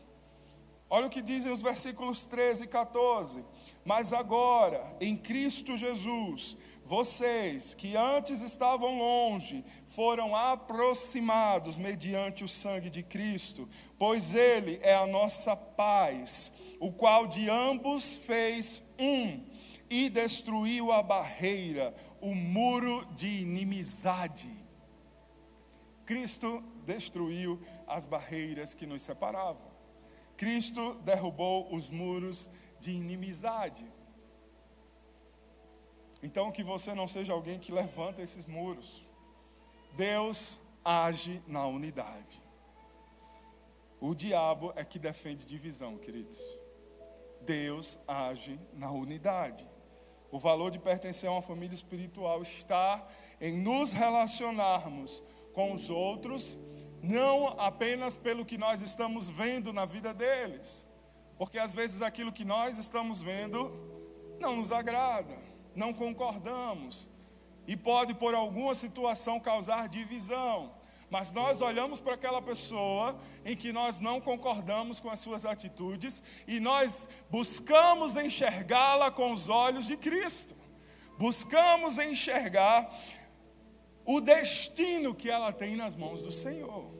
Olha 0.88 1.08
o 1.08 1.10
que 1.10 1.20
dizem 1.20 1.52
os 1.52 1.62
versículos 1.62 2.24
13 2.24 2.64
e 2.64 2.68
14. 2.68 3.44
Mas 3.84 4.12
agora, 4.12 4.80
em 5.00 5.16
Cristo 5.16 5.76
Jesus, 5.76 6.56
vocês 6.90 7.72
que 7.72 7.94
antes 7.94 8.42
estavam 8.42 8.98
longe, 8.98 9.64
foram 9.86 10.34
aproximados 10.34 11.76
mediante 11.76 12.42
o 12.42 12.48
sangue 12.48 12.90
de 12.90 13.00
Cristo, 13.00 13.68
pois 13.96 14.34
Ele 14.34 14.76
é 14.82 14.96
a 14.96 15.06
nossa 15.06 15.54
paz, 15.54 16.52
o 16.80 16.90
qual 16.90 17.28
de 17.28 17.48
ambos 17.48 18.16
fez 18.16 18.82
um 18.98 19.40
e 19.88 20.10
destruiu 20.10 20.90
a 20.90 21.00
barreira, 21.00 21.94
o 22.20 22.34
muro 22.34 23.06
de 23.14 23.42
inimizade. 23.42 24.50
Cristo 26.04 26.60
destruiu 26.84 27.62
as 27.86 28.04
barreiras 28.04 28.74
que 28.74 28.84
nos 28.84 29.04
separavam. 29.04 29.70
Cristo 30.36 30.94
derrubou 31.04 31.72
os 31.72 31.88
muros 31.88 32.50
de 32.80 32.90
inimizade. 32.90 33.86
Então, 36.22 36.52
que 36.52 36.62
você 36.62 36.94
não 36.94 37.08
seja 37.08 37.32
alguém 37.32 37.58
que 37.58 37.72
levanta 37.72 38.22
esses 38.22 38.46
muros. 38.46 39.06
Deus 39.96 40.60
age 40.84 41.42
na 41.46 41.66
unidade. 41.66 42.42
O 44.00 44.14
diabo 44.14 44.72
é 44.76 44.84
que 44.84 44.98
defende 44.98 45.44
divisão, 45.44 45.98
queridos. 45.98 46.38
Deus 47.42 47.98
age 48.06 48.58
na 48.74 48.90
unidade. 48.90 49.68
O 50.30 50.38
valor 50.38 50.70
de 50.70 50.78
pertencer 50.78 51.28
a 51.28 51.32
uma 51.32 51.42
família 51.42 51.74
espiritual 51.74 52.40
está 52.40 53.06
em 53.40 53.56
nos 53.56 53.92
relacionarmos 53.92 55.22
com 55.52 55.72
os 55.72 55.90
outros, 55.90 56.56
não 57.02 57.48
apenas 57.58 58.16
pelo 58.16 58.44
que 58.44 58.56
nós 58.56 58.80
estamos 58.82 59.28
vendo 59.28 59.72
na 59.72 59.84
vida 59.84 60.14
deles, 60.14 60.86
porque 61.36 61.58
às 61.58 61.74
vezes 61.74 62.02
aquilo 62.02 62.32
que 62.32 62.44
nós 62.44 62.78
estamos 62.78 63.22
vendo 63.22 63.70
não 64.38 64.56
nos 64.56 64.70
agrada, 64.70 65.36
não 65.74 65.92
concordamos, 65.92 67.08
e 67.66 67.76
pode 67.76 68.14
por 68.14 68.34
alguma 68.34 68.74
situação 68.74 69.38
causar 69.38 69.88
divisão. 69.88 70.74
Mas 71.10 71.32
nós 71.32 71.60
olhamos 71.60 72.00
para 72.00 72.14
aquela 72.14 72.40
pessoa 72.40 73.18
em 73.44 73.56
que 73.56 73.72
nós 73.72 73.98
não 73.98 74.20
concordamos 74.20 75.00
com 75.00 75.10
as 75.10 75.18
suas 75.18 75.44
atitudes 75.44 76.22
e 76.46 76.60
nós 76.60 77.08
buscamos 77.28 78.16
enxergá-la 78.16 79.10
com 79.10 79.32
os 79.32 79.48
olhos 79.48 79.86
de 79.86 79.96
Cristo. 79.96 80.54
Buscamos 81.18 81.98
enxergar 81.98 82.88
o 84.04 84.20
destino 84.20 85.14
que 85.14 85.28
ela 85.28 85.52
tem 85.52 85.74
nas 85.74 85.96
mãos 85.96 86.22
do 86.22 86.30
Senhor. 86.30 86.90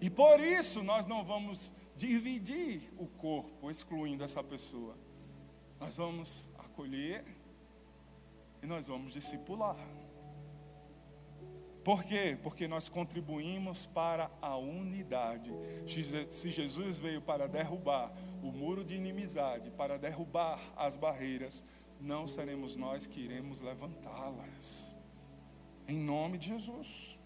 E 0.00 0.08
por 0.08 0.40
isso 0.40 0.82
nós 0.82 1.06
não 1.06 1.22
vamos 1.22 1.72
dividir 1.94 2.92
o 2.98 3.06
corpo, 3.06 3.70
excluindo 3.70 4.24
essa 4.24 4.42
pessoa. 4.42 4.96
Nós 5.78 5.98
vamos 5.98 6.50
acolher 6.58 7.24
e 8.62 8.66
nós 8.66 8.86
vamos 8.86 9.12
discipular. 9.12 9.76
Por 11.84 12.04
quê? 12.04 12.38
Porque 12.40 12.68
nós 12.68 12.88
contribuímos 12.88 13.84
para 13.86 14.30
a 14.40 14.56
unidade. 14.56 15.50
Se 16.30 16.50
Jesus 16.50 17.00
veio 17.00 17.20
para 17.20 17.48
derrubar 17.48 18.14
o 18.40 18.52
muro 18.52 18.84
de 18.84 18.94
inimizade, 18.94 19.70
para 19.72 19.98
derrubar 19.98 20.60
as 20.76 20.96
barreiras, 20.96 21.64
não 22.00 22.26
seremos 22.28 22.76
nós 22.76 23.06
que 23.06 23.20
iremos 23.20 23.60
levantá-las. 23.60 24.94
Em 25.88 25.98
nome 25.98 26.38
de 26.38 26.48
Jesus. 26.48 27.18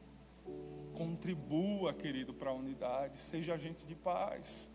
Contribua, 0.94 1.92
querido, 1.92 2.32
para 2.32 2.48
a 2.48 2.54
unidade, 2.54 3.20
seja 3.20 3.52
agente 3.52 3.84
de 3.86 3.94
paz. 3.94 4.72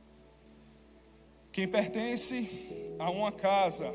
Quem 1.52 1.68
pertence 1.68 2.96
a 3.00 3.10
uma 3.10 3.32
casa, 3.32 3.92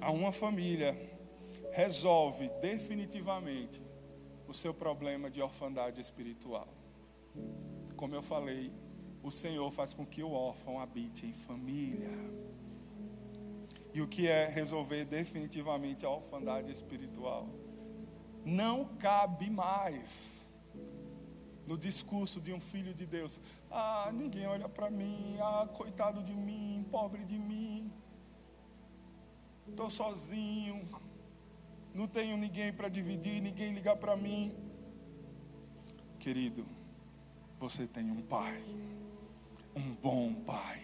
a 0.00 0.10
uma 0.10 0.32
família, 0.32 1.09
resolve 1.72 2.50
definitivamente 2.60 3.82
o 4.46 4.52
seu 4.54 4.74
problema 4.74 5.30
de 5.30 5.40
orfandade 5.40 6.00
espiritual. 6.00 6.68
Como 7.96 8.14
eu 8.14 8.22
falei, 8.22 8.72
o 9.22 9.30
Senhor 9.30 9.70
faz 9.70 9.92
com 9.92 10.04
que 10.04 10.22
o 10.22 10.32
órfão 10.32 10.80
habite 10.80 11.26
em 11.26 11.34
família. 11.34 12.10
E 13.92 14.00
o 14.00 14.08
que 14.08 14.26
é 14.26 14.48
resolver 14.48 15.04
definitivamente 15.04 16.04
a 16.04 16.10
orfandade 16.10 16.70
espiritual? 16.70 17.48
Não 18.44 18.96
cabe 18.96 19.50
mais 19.50 20.46
no 21.66 21.76
discurso 21.76 22.40
de 22.40 22.52
um 22.52 22.60
filho 22.60 22.94
de 22.94 23.06
Deus. 23.06 23.40
Ah, 23.70 24.10
ninguém 24.12 24.46
olha 24.46 24.68
para 24.68 24.90
mim. 24.90 25.36
Ah, 25.40 25.68
coitado 25.72 26.22
de 26.22 26.34
mim, 26.34 26.86
pobre 26.90 27.24
de 27.24 27.38
mim. 27.38 27.92
Estou 29.68 29.90
sozinho 29.90 30.88
não 31.94 32.06
tenho 32.06 32.36
ninguém 32.36 32.72
para 32.72 32.88
dividir, 32.88 33.40
ninguém 33.40 33.72
ligar 33.72 33.96
para 33.96 34.16
mim. 34.16 34.54
Querido, 36.18 36.66
você 37.58 37.86
tem 37.86 38.10
um 38.10 38.22
pai, 38.22 38.62
um 39.74 39.94
bom 39.94 40.34
pai, 40.34 40.82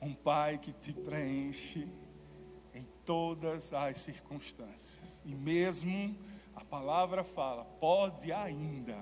um 0.00 0.14
pai 0.14 0.58
que 0.58 0.72
te 0.72 0.92
preenche 0.92 1.86
em 2.74 2.84
todas 3.04 3.72
as 3.72 3.98
circunstâncias, 3.98 5.22
e 5.24 5.34
mesmo 5.34 6.16
a 6.54 6.64
palavra 6.64 7.22
fala, 7.22 7.64
pode 7.64 8.32
ainda 8.32 8.96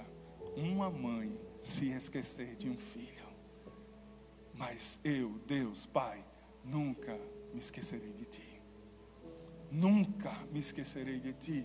uma 0.57 0.91
mãe 0.91 1.41
se 1.61 1.91
esquecer 1.93 2.57
de 2.57 2.69
um 2.69 2.77
filho, 2.77 3.29
mas 4.55 5.01
eu, 5.05 5.39
Deus, 5.47 5.87
Pai, 5.87 6.25
nunca 6.65 7.17
me 7.53 7.61
esquecerei 7.61 8.13
de 8.13 8.25
ti 8.25 8.60
nunca 9.71 10.33
me 10.51 10.59
esquecerei 10.59 11.19
de 11.21 11.33
ti. 11.33 11.65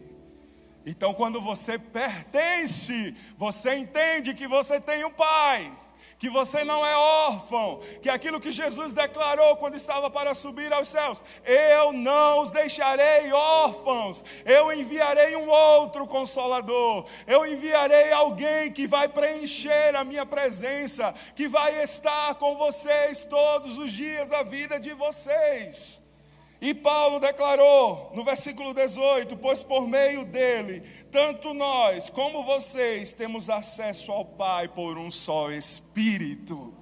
Então, 0.86 1.14
quando 1.16 1.42
você 1.42 1.80
pertence, 1.80 3.16
você 3.38 3.76
entende 3.76 4.36
que 4.36 4.48
você 4.48 4.80
tem 4.80 5.04
um 5.04 5.12
pai, 5.12 5.76
que 6.20 6.30
você 6.30 6.64
não 6.64 6.86
é 6.86 6.96
órfão, 6.96 7.80
que 8.04 8.10
aquilo 8.10 8.40
que 8.40 8.52
Jesus 8.52 8.94
declarou 8.94 9.58
quando 9.58 9.74
estava 9.74 10.12
para 10.12 10.36
subir 10.36 10.72
aos 10.72 10.88
céus: 10.88 11.24
Eu 11.44 11.92
não 11.92 12.40
os 12.42 12.52
deixarei 12.52 13.34
órfãos, 13.34 14.24
eu 14.46 14.72
enviarei 14.74 15.36
um 15.38 15.50
outro 15.50 16.06
consolador, 16.06 17.04
eu 17.26 17.48
enviarei 17.48 18.12
alguém 18.12 18.72
que 18.72 18.86
vai 18.86 19.08
preencher 19.08 19.96
a 19.96 20.04
minha 20.04 20.26
presença, 20.26 21.12
que 21.36 21.48
vai 21.48 21.82
estar 21.82 22.36
com 22.36 22.56
vocês 22.56 23.26
todos 23.26 23.80
os 23.80 23.92
dias 23.92 24.30
da 24.30 24.44
vida 24.44 24.80
de 24.80 24.94
vocês. 24.94 26.05
E 26.66 26.74
Paulo 26.74 27.20
declarou 27.20 28.12
no 28.16 28.24
versículo 28.24 28.74
18: 28.74 29.38
Pois 29.38 29.62
por 29.62 29.88
meio 29.88 30.26
dele, 30.26 30.80
tanto 31.12 31.54
nós 31.54 32.10
como 32.10 32.44
vocês 32.44 33.14
temos 33.14 33.52
acesso 33.52 34.12
ao 34.12 34.26
Pai 34.26 34.68
por 34.70 34.98
um 34.98 35.12
só 35.12 35.52
Espírito. 35.52 36.74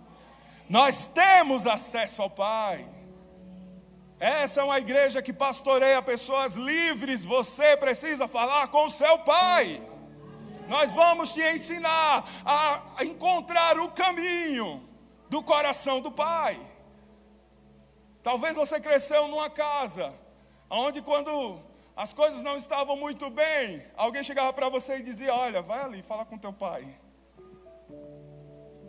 Nós 0.70 1.06
temos 1.08 1.68
acesso 1.68 2.22
ao 2.22 2.30
Pai. 2.30 2.90
Essa 4.22 4.62
é 4.62 4.64
uma 4.64 4.80
igreja 4.80 5.22
que 5.22 5.34
pastoreia 5.34 6.02
pessoas 6.02 6.56
livres. 6.56 7.26
Você 7.26 7.76
precisa 7.76 8.26
falar 8.26 8.70
com 8.70 8.86
o 8.86 8.90
seu 8.90 9.20
Pai. 9.20 9.82
Nós 10.70 10.94
vamos 10.94 11.34
te 11.34 11.42
ensinar 11.42 12.24
a 12.46 13.04
encontrar 13.04 13.78
o 13.80 13.92
caminho 13.92 14.82
do 15.30 15.44
coração 15.44 16.00
do 16.00 16.10
Pai. 16.10 16.58
Talvez 18.24 18.56
você 18.56 18.80
cresceu 18.80 19.28
numa 19.28 19.50
casa 19.50 20.14
onde 20.70 21.02
quando 21.02 21.62
as 21.96 22.14
coisas 22.14 22.42
não 22.42 22.58
estavam 22.58 22.96
muito 22.96 23.30
bem, 23.30 23.86
alguém 23.96 24.24
chegava 24.24 24.54
para 24.54 24.70
você 24.70 24.98
e 24.98 25.04
dizia: 25.04 25.36
"Olha, 25.36 25.62
vai 25.62 25.82
ali, 25.82 26.02
fala 26.02 26.26
com 26.26 26.38
teu 26.38 26.54
pai". 26.54 27.00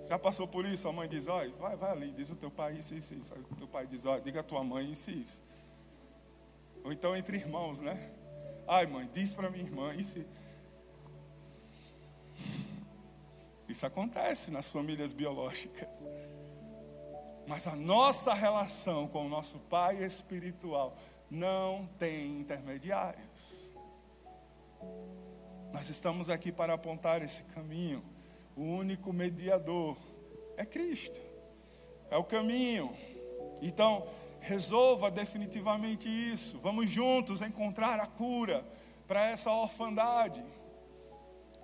Já 0.08 0.18
passou 0.18 0.46
por 0.46 0.64
isso? 0.64 0.86
A 0.88 0.92
mãe 0.92 1.08
diz: 1.08 1.26
"Olha, 1.26 1.52
vai, 1.56 1.76
vai 1.76 1.90
ali, 1.90 2.12
diz 2.12 2.30
o 2.30 2.36
teu 2.36 2.50
pai 2.50 2.74
isso, 2.74 2.94
isso, 2.94 3.14
isso". 3.14 3.34
O 3.34 3.56
teu 3.56 3.66
pai 3.66 3.86
diz: 3.86 4.06
"Olha, 4.06 4.20
diga 4.20 4.40
a 4.40 4.44
tua 4.44 4.62
mãe 4.62 4.90
isso, 4.90 5.10
isso". 5.10 5.42
Ou 6.84 6.92
então 6.92 7.16
entre 7.16 7.36
irmãos, 7.36 7.80
né? 7.80 8.12
Ai, 8.68 8.86
mãe, 8.86 9.08
diz 9.12 9.32
para 9.32 9.50
minha 9.50 9.64
irmã 9.64 9.94
isso. 9.94 10.24
Isso 13.68 13.86
acontece 13.86 14.50
nas 14.50 14.70
famílias 14.70 15.12
biológicas. 15.12 16.06
Mas 17.46 17.66
a 17.66 17.76
nossa 17.76 18.32
relação 18.32 19.06
com 19.08 19.26
o 19.26 19.28
nosso 19.28 19.58
Pai 19.58 20.02
espiritual 20.02 20.96
não 21.30 21.86
tem 21.98 22.38
intermediários. 22.38 23.74
Nós 25.72 25.88
estamos 25.88 26.30
aqui 26.30 26.52
para 26.52 26.74
apontar 26.74 27.22
esse 27.22 27.44
caminho. 27.44 28.02
O 28.56 28.62
único 28.62 29.12
mediador 29.12 29.96
é 30.56 30.64
Cristo. 30.64 31.20
É 32.10 32.16
o 32.16 32.24
caminho. 32.24 32.96
Então, 33.60 34.06
resolva 34.40 35.10
definitivamente 35.10 36.08
isso. 36.08 36.58
Vamos 36.58 36.90
juntos 36.90 37.40
encontrar 37.40 37.98
a 37.98 38.06
cura 38.06 38.64
para 39.06 39.26
essa 39.26 39.50
orfandade. 39.50 40.42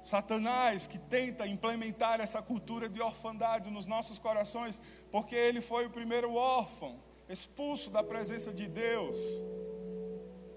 Satanás 0.02 0.86
que 0.86 0.98
tenta 0.98 1.46
implementar 1.46 2.20
essa 2.20 2.40
cultura 2.40 2.88
de 2.88 3.00
orfandade 3.00 3.70
nos 3.70 3.86
nossos 3.86 4.18
corações, 4.18 4.80
porque 5.10 5.34
ele 5.34 5.60
foi 5.60 5.86
o 5.86 5.90
primeiro 5.90 6.34
órfão, 6.34 7.00
expulso 7.28 7.90
da 7.90 8.02
presença 8.02 8.52
de 8.52 8.68
Deus. 8.68 9.18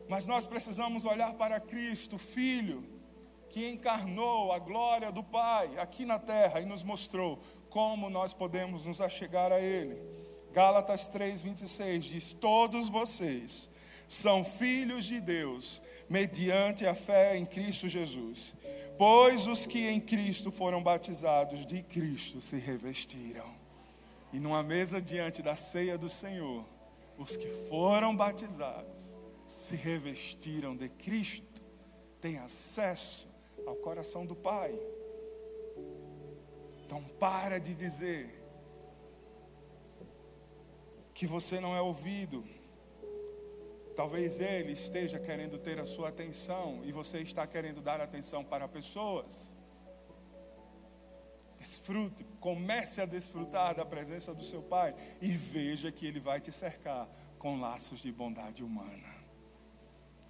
Mas 0.08 0.28
nós 0.28 0.46
precisamos 0.46 1.06
olhar 1.06 1.34
para 1.36 1.60
Cristo, 1.60 2.18
Filho, 2.18 2.84
que 3.50 3.70
encarnou 3.70 4.52
a 4.52 4.60
glória 4.60 5.12
do 5.12 5.24
Pai 5.24 5.78
aqui 5.78 6.06
na 6.06 6.20
terra 6.20 6.60
e 6.60 6.66
nos 6.66 6.84
mostrou 6.84 7.40
como 7.70 8.10
nós 8.10 8.34
podemos 8.34 8.86
nos 8.86 9.02
achegar 9.02 9.52
a 9.52 9.60
Ele. 9.60 10.02
Gálatas 10.52 11.10
3,26 11.10 12.00
diz: 12.00 12.34
Todos 12.34 12.90
vocês 12.90 13.70
são 14.08 14.44
filhos 14.44 15.06
de 15.06 15.20
Deus, 15.20 15.82
mediante 16.10 16.86
a 16.86 16.94
fé 16.94 17.38
em 17.38 17.46
Cristo 17.46 17.90
Jesus. 17.90 18.54
Pois 18.98 19.48
os 19.48 19.66
que 19.66 19.88
em 19.88 20.00
Cristo 20.00 20.52
foram 20.52 20.84
batizados, 20.84 21.66
de 21.66 21.82
Cristo 21.82 22.40
se 22.40 22.58
revestiram. 22.58 23.63
E 24.34 24.40
numa 24.40 24.64
mesa 24.64 25.00
diante 25.00 25.44
da 25.44 25.56
ceia 25.56 25.96
do 25.96 26.10
Senhor, 26.10 26.66
os 27.18 27.36
que 27.38 27.48
foram 27.48 28.16
batizados 28.16 29.20
se 29.56 29.76
revestiram 29.76 30.76
de 30.76 30.90
Cristo, 30.90 31.64
têm 32.20 32.40
acesso 32.40 33.32
ao 33.68 33.76
coração 33.76 34.26
do 34.26 34.36
Pai. 34.36 34.74
Então, 36.84 37.04
para 37.20 37.60
de 37.60 37.76
dizer 37.76 38.44
que 41.14 41.28
você 41.28 41.60
não 41.60 41.76
é 41.76 41.82
ouvido. 41.82 42.44
Talvez 43.96 44.40
ele 44.40 44.72
esteja 44.72 45.20
querendo 45.20 45.60
ter 45.60 45.80
a 45.80 45.86
sua 45.86 46.10
atenção 46.10 46.82
e 46.84 46.92
você 46.92 47.20
está 47.20 47.46
querendo 47.46 47.82
dar 47.82 48.02
atenção 48.02 48.44
para 48.44 48.68
pessoas. 48.68 49.56
Desfrute, 51.64 52.26
comece 52.42 53.00
a 53.00 53.06
desfrutar 53.06 53.74
da 53.74 53.86
presença 53.86 54.36
do 54.36 54.44
seu 54.44 54.62
Pai 54.62 54.94
e 55.22 55.30
veja 55.32 55.94
que 55.94 56.06
Ele 56.06 56.20
vai 56.20 56.42
te 56.42 56.52
cercar 56.52 57.10
com 57.40 57.58
laços 57.58 58.02
de 58.02 58.12
bondade 58.12 58.62
humana. 58.62 59.16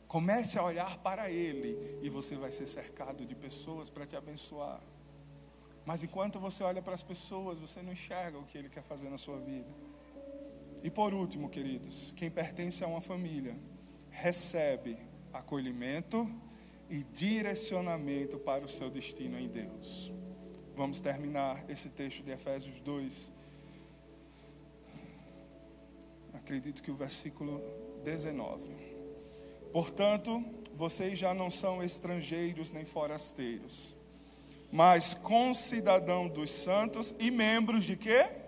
Comece 0.07 0.59
a 0.59 0.63
olhar 0.63 0.99
para 0.99 1.31
Ele 1.31 1.97
e 2.03 2.09
você 2.09 2.35
vai 2.35 2.51
ser 2.51 2.67
cercado 2.67 3.25
de 3.25 3.33
pessoas 3.33 3.89
para 3.89 4.05
te 4.05 4.15
abençoar. 4.15 4.79
Mas 5.83 6.03
enquanto 6.03 6.39
você 6.39 6.63
olha 6.63 6.83
para 6.83 6.93
as 6.93 7.01
pessoas, 7.01 7.57
você 7.57 7.81
não 7.81 7.93
enxerga 7.93 8.37
o 8.37 8.45
que 8.45 8.55
Ele 8.55 8.69
quer 8.69 8.83
fazer 8.83 9.09
na 9.09 9.17
sua 9.17 9.39
vida. 9.39 9.73
E 10.83 10.91
por 10.91 11.15
último, 11.15 11.49
queridos, 11.49 12.13
quem 12.15 12.29
pertence 12.29 12.83
a 12.83 12.87
uma 12.87 13.01
família 13.01 13.59
recebe 14.11 14.99
acolhimento 15.33 16.31
e 16.91 17.03
direcionamento 17.03 18.37
para 18.37 18.63
o 18.63 18.69
seu 18.69 18.91
destino 18.91 19.39
em 19.39 19.47
Deus. 19.47 20.13
Vamos 20.75 20.99
terminar 20.99 21.63
esse 21.69 21.89
texto 21.89 22.23
de 22.23 22.31
Efésios 22.31 22.79
2. 22.79 23.31
Acredito 26.33 26.81
que 26.81 26.91
o 26.91 26.95
versículo 26.95 27.61
19. 28.03 28.71
Portanto, 29.71 30.43
vocês 30.75 31.17
já 31.17 31.33
não 31.33 31.49
são 31.49 31.83
estrangeiros 31.83 32.71
nem 32.71 32.85
forasteiros, 32.85 33.95
mas 34.71 35.13
concidadão 35.13 36.27
dos 36.27 36.51
santos 36.51 37.13
e 37.19 37.29
membros 37.29 37.85
de 37.85 37.95
quê? 37.95 38.43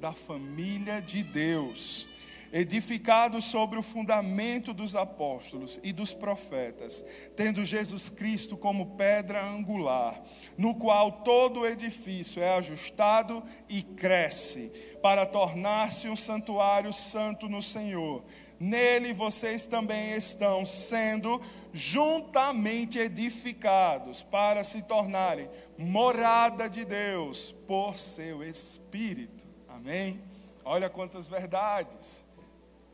da 0.00 0.12
família 0.12 1.00
de 1.00 1.22
Deus, 1.22 2.06
edificados 2.52 3.44
sobre 3.44 3.78
o 3.78 3.82
fundamento 3.82 4.72
dos 4.72 4.94
apóstolos 4.94 5.78
e 5.82 5.92
dos 5.92 6.12
profetas, 6.14 7.04
tendo 7.34 7.64
Jesus 7.64 8.08
Cristo 8.08 8.56
como 8.56 8.96
pedra 8.96 9.44
angular, 9.44 10.20
no 10.56 10.74
qual 10.74 11.10
todo 11.10 11.60
o 11.60 11.66
edifício 11.66 12.42
é 12.42 12.54
ajustado 12.56 13.42
e 13.68 13.82
cresce, 13.82 14.72
para 15.02 15.24
tornar-se 15.24 16.08
um 16.08 16.16
santuário 16.16 16.92
santo 16.92 17.48
no 17.48 17.62
Senhor. 17.62 18.24
Nele 18.58 19.12
vocês 19.12 19.66
também 19.66 20.16
estão 20.16 20.64
sendo 20.64 21.40
juntamente 21.72 22.98
edificados 22.98 24.22
para 24.22 24.64
se 24.64 24.82
tornarem 24.82 25.48
morada 25.76 26.68
de 26.68 26.84
Deus 26.86 27.52
por 27.52 27.98
seu 27.98 28.42
Espírito. 28.42 29.46
Amém? 29.68 30.20
Olha 30.64 30.88
quantas 30.88 31.28
verdades. 31.28 32.25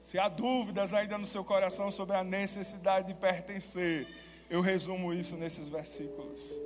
Se 0.03 0.19
há 0.19 0.29
dúvidas 0.29 0.93
ainda 0.93 1.17
no 1.17 1.25
seu 1.25 1.45
coração 1.45 1.89
sobre 1.89 2.17
a 2.17 2.25
necessidade 2.25 3.07
de 3.07 3.15
pertencer, 3.15 4.05
eu 4.51 4.61
resumo 4.61 5.15
isso 5.15 5.37
nesses 5.37 5.69
versículos. 5.69 6.61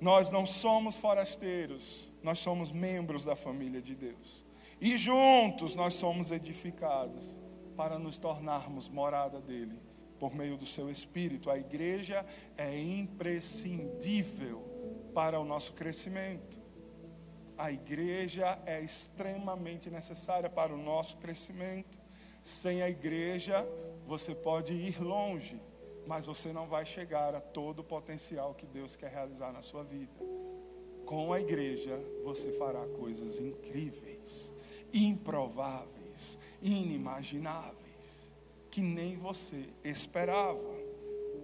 Nós 0.00 0.30
não 0.30 0.46
somos 0.46 0.96
forasteiros, 0.96 2.10
nós 2.22 2.38
somos 2.38 2.72
membros 2.72 3.26
da 3.26 3.36
família 3.36 3.82
de 3.82 3.94
Deus. 3.94 4.46
E 4.80 4.96
juntos 4.96 5.74
nós 5.74 5.92
somos 5.92 6.30
edificados 6.30 7.38
para 7.76 7.98
nos 7.98 8.16
tornarmos 8.16 8.88
morada 8.88 9.38
dele 9.38 9.78
por 10.18 10.34
meio 10.34 10.56
do 10.56 10.64
seu 10.64 10.88
espírito. 10.88 11.50
A 11.50 11.58
igreja 11.58 12.24
é 12.56 12.80
imprescindível 12.80 14.64
para 15.14 15.38
o 15.38 15.44
nosso 15.44 15.74
crescimento. 15.74 16.65
A 17.58 17.72
igreja 17.72 18.60
é 18.66 18.80
extremamente 18.80 19.90
necessária 19.90 20.50
para 20.50 20.74
o 20.74 20.76
nosso 20.76 21.16
crescimento. 21.16 21.98
Sem 22.42 22.82
a 22.82 22.90
igreja, 22.90 23.66
você 24.04 24.34
pode 24.34 24.74
ir 24.74 25.00
longe, 25.00 25.60
mas 26.06 26.26
você 26.26 26.52
não 26.52 26.66
vai 26.66 26.84
chegar 26.84 27.34
a 27.34 27.40
todo 27.40 27.80
o 27.80 27.84
potencial 27.84 28.54
que 28.54 28.66
Deus 28.66 28.94
quer 28.94 29.10
realizar 29.10 29.52
na 29.52 29.62
sua 29.62 29.82
vida. 29.82 30.12
Com 31.06 31.32
a 31.32 31.40
igreja, 31.40 31.98
você 32.22 32.52
fará 32.52 32.86
coisas 32.88 33.40
incríveis, 33.40 34.54
improváveis, 34.92 36.38
inimagináveis, 36.60 38.32
que 38.70 38.82
nem 38.82 39.16
você 39.16 39.64
esperava, 39.82 40.74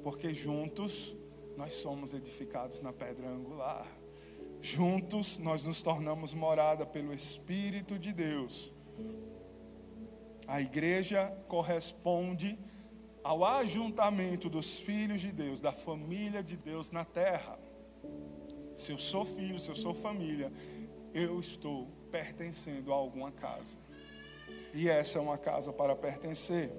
porque 0.02 0.34
juntos 0.34 1.16
nós 1.56 1.74
somos 1.74 2.12
edificados 2.12 2.82
na 2.82 2.92
pedra 2.92 3.28
angular. 3.28 4.01
Juntos 4.64 5.38
nós 5.38 5.66
nos 5.66 5.82
tornamos 5.82 6.32
morada 6.32 6.86
pelo 6.86 7.12
Espírito 7.12 7.98
de 7.98 8.12
Deus. 8.12 8.72
A 10.46 10.60
igreja 10.60 11.36
corresponde 11.48 12.56
ao 13.24 13.44
ajuntamento 13.44 14.48
dos 14.48 14.78
filhos 14.78 15.20
de 15.20 15.32
Deus, 15.32 15.60
da 15.60 15.72
família 15.72 16.44
de 16.44 16.56
Deus 16.56 16.92
na 16.92 17.04
terra. 17.04 17.58
Se 18.72 18.92
eu 18.92 18.98
sou 18.98 19.24
filho, 19.24 19.58
se 19.58 19.68
eu 19.68 19.74
sou 19.74 19.92
família, 19.92 20.52
eu 21.12 21.40
estou 21.40 21.88
pertencendo 22.12 22.92
a 22.92 22.96
alguma 22.96 23.32
casa. 23.32 23.78
E 24.72 24.88
essa 24.88 25.18
é 25.18 25.20
uma 25.20 25.38
casa 25.38 25.72
para 25.72 25.96
pertencer. 25.96 26.72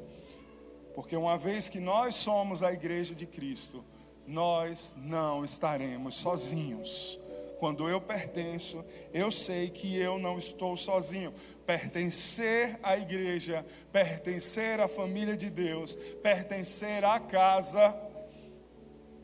Porque 0.94 1.18
uma 1.18 1.38
vez 1.38 1.68
que 1.68 1.82
nós 1.82 2.16
somos 2.16 2.64
a 2.64 2.72
igreja 2.72 3.14
de 3.14 3.26
Cristo, 3.26 3.84
nós 4.26 4.96
não 5.02 5.44
estaremos 5.44 6.16
sozinhos. 6.16 7.20
Quando 7.64 7.88
eu 7.88 8.02
pertenço, 8.02 8.84
eu 9.14 9.32
sei 9.32 9.70
que 9.70 9.98
eu 9.98 10.20
não 10.20 10.38
estou 10.38 10.76
sozinho. 10.76 11.34
Pertencer 11.66 12.78
à 12.84 12.98
igreja, 12.98 13.66
pertencer 13.90 14.82
à 14.82 14.88
família 14.90 15.38
de 15.38 15.50
Deus, 15.50 15.96
pertencer 16.22 17.06
à 17.06 17.22
casa, 17.22 17.98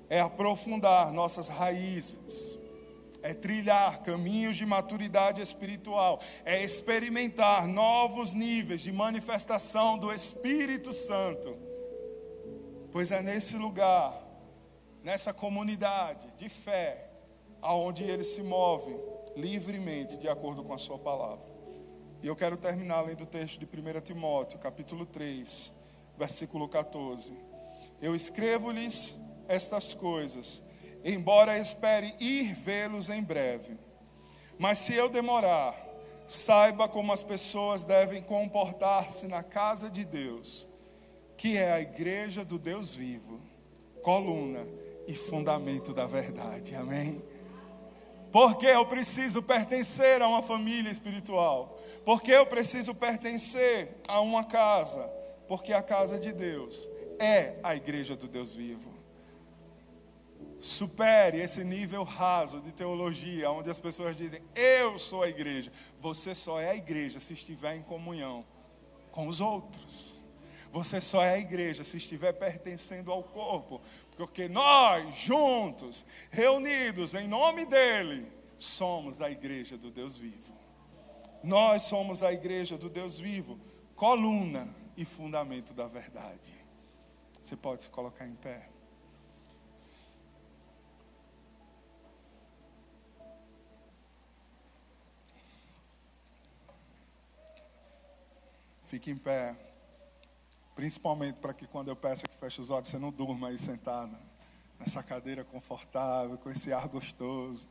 é 0.09 0.21
aprofundar 0.21 1.11
nossas 1.11 1.49
raízes, 1.49 2.57
é 3.21 3.33
trilhar 3.33 4.01
caminhos 4.03 4.55
de 4.55 4.65
maturidade 4.65 5.41
espiritual, 5.41 6.21
é 6.45 6.63
experimentar 6.63 7.67
novos 7.67 8.31
níveis 8.31 8.79
de 8.79 8.93
manifestação 8.93 9.97
do 9.97 10.13
Espírito 10.13 10.93
Santo. 10.93 11.57
Pois 12.89 13.11
é 13.11 13.21
nesse 13.21 13.57
lugar, 13.57 14.17
nessa 15.03 15.33
comunidade 15.33 16.25
de 16.37 16.47
fé, 16.47 17.08
aonde 17.61 18.03
ele 18.03 18.23
se 18.23 18.41
move 18.41 18.95
livremente 19.35 20.17
de 20.17 20.27
acordo 20.27 20.63
com 20.63 20.73
a 20.73 20.77
sua 20.77 20.97
palavra. 20.97 21.47
E 22.21 22.27
eu 22.27 22.35
quero 22.35 22.57
terminar 22.57 23.01
lendo 23.01 23.23
o 23.23 23.27
texto 23.27 23.59
de 23.59 23.65
1 23.65 24.01
Timóteo, 24.01 24.59
capítulo 24.59 25.05
3, 25.05 25.73
versículo 26.17 26.67
14. 26.67 27.31
Eu 28.01 28.13
escrevo-lhes 28.13 29.21
estas 29.47 29.93
coisas, 29.93 30.63
embora 31.03 31.57
espere 31.57 32.13
ir 32.19 32.53
vê-los 32.53 33.09
em 33.09 33.23
breve. 33.23 33.77
Mas 34.57 34.79
se 34.79 34.93
eu 34.93 35.09
demorar, 35.09 35.73
saiba 36.27 36.87
como 36.89 37.13
as 37.13 37.23
pessoas 37.23 37.85
devem 37.85 38.21
comportar-se 38.21 39.27
na 39.27 39.41
casa 39.41 39.89
de 39.89 40.03
Deus, 40.03 40.67
que 41.37 41.57
é 41.57 41.71
a 41.71 41.79
igreja 41.79 42.43
do 42.43 42.59
Deus 42.59 42.93
vivo, 42.93 43.39
coluna 44.03 44.67
e 45.07 45.15
fundamento 45.15 45.93
da 45.93 46.05
verdade. 46.05 46.75
Amém? 46.75 47.23
Porque 48.31 48.67
eu 48.67 48.85
preciso 48.85 49.41
pertencer 49.41 50.21
a 50.21 50.27
uma 50.27 50.41
família 50.41 50.91
espiritual. 50.91 51.79
Porque 52.05 52.31
eu 52.31 52.45
preciso 52.45 52.93
pertencer 52.93 54.01
a 54.07 54.21
uma 54.21 54.43
casa. 54.43 55.01
Porque 55.47 55.73
a 55.73 55.81
casa 55.81 56.19
de 56.19 56.31
Deus 56.31 56.89
é 57.19 57.55
a 57.63 57.75
igreja 57.75 58.15
do 58.15 58.27
Deus 58.27 58.53
vivo. 58.53 58.93
Supere 60.59 61.39
esse 61.39 61.63
nível 61.63 62.03
raso 62.03 62.59
de 62.59 62.73
teologia, 62.73 63.49
onde 63.49 63.69
as 63.69 63.79
pessoas 63.79 64.15
dizem: 64.15 64.41
Eu 64.53 64.99
sou 64.99 65.23
a 65.23 65.29
igreja. 65.29 65.71
Você 65.97 66.35
só 66.35 66.59
é 66.59 66.71
a 66.71 66.75
igreja 66.75 67.19
se 67.19 67.33
estiver 67.33 67.75
em 67.75 67.81
comunhão 67.81 68.45
com 69.11 69.27
os 69.27 69.41
outros. 69.41 70.23
Você 70.71 71.01
só 71.01 71.23
é 71.23 71.35
a 71.35 71.39
igreja 71.39 71.83
se 71.83 71.97
estiver 71.97 72.33
pertencendo 72.33 73.11
ao 73.11 73.23
corpo, 73.23 73.81
porque 74.19 74.49
nós, 74.49 75.15
juntos, 75.15 76.05
reunidos 76.29 77.15
em 77.15 77.25
nome 77.25 77.65
dEle, 77.65 78.29
somos 78.57 79.21
a 79.21 79.31
igreja 79.31 79.77
do 79.77 79.89
Deus 79.89 80.17
vivo. 80.17 80.53
Nós 81.41 81.83
somos 81.83 82.21
a 82.21 82.33
igreja 82.33 82.77
do 82.77 82.89
Deus 82.89 83.17
vivo, 83.17 83.57
coluna 83.95 84.75
e 84.97 85.05
fundamento 85.05 85.73
da 85.73 85.87
verdade. 85.87 86.53
Você 87.41 87.55
pode 87.55 87.83
se 87.83 87.89
colocar 87.89 88.27
em 88.27 88.35
pé. 88.35 88.69
Fique 98.83 99.11
em 99.11 99.17
pé. 99.17 99.68
Principalmente 100.79 101.41
para 101.41 101.53
que 101.53 101.67
quando 101.67 101.89
eu 101.89 101.95
peço 101.97 102.23
que 102.25 102.37
feche 102.37 102.61
os 102.61 102.69
olhos, 102.69 102.87
você 102.87 102.97
não 102.97 103.11
durma 103.11 103.49
aí 103.49 103.59
sentado 103.59 104.17
nessa 104.79 105.03
cadeira 105.03 105.43
confortável, 105.43 106.37
com 106.37 106.49
esse 106.49 106.71
ar 106.71 106.87
gostoso. 106.87 107.67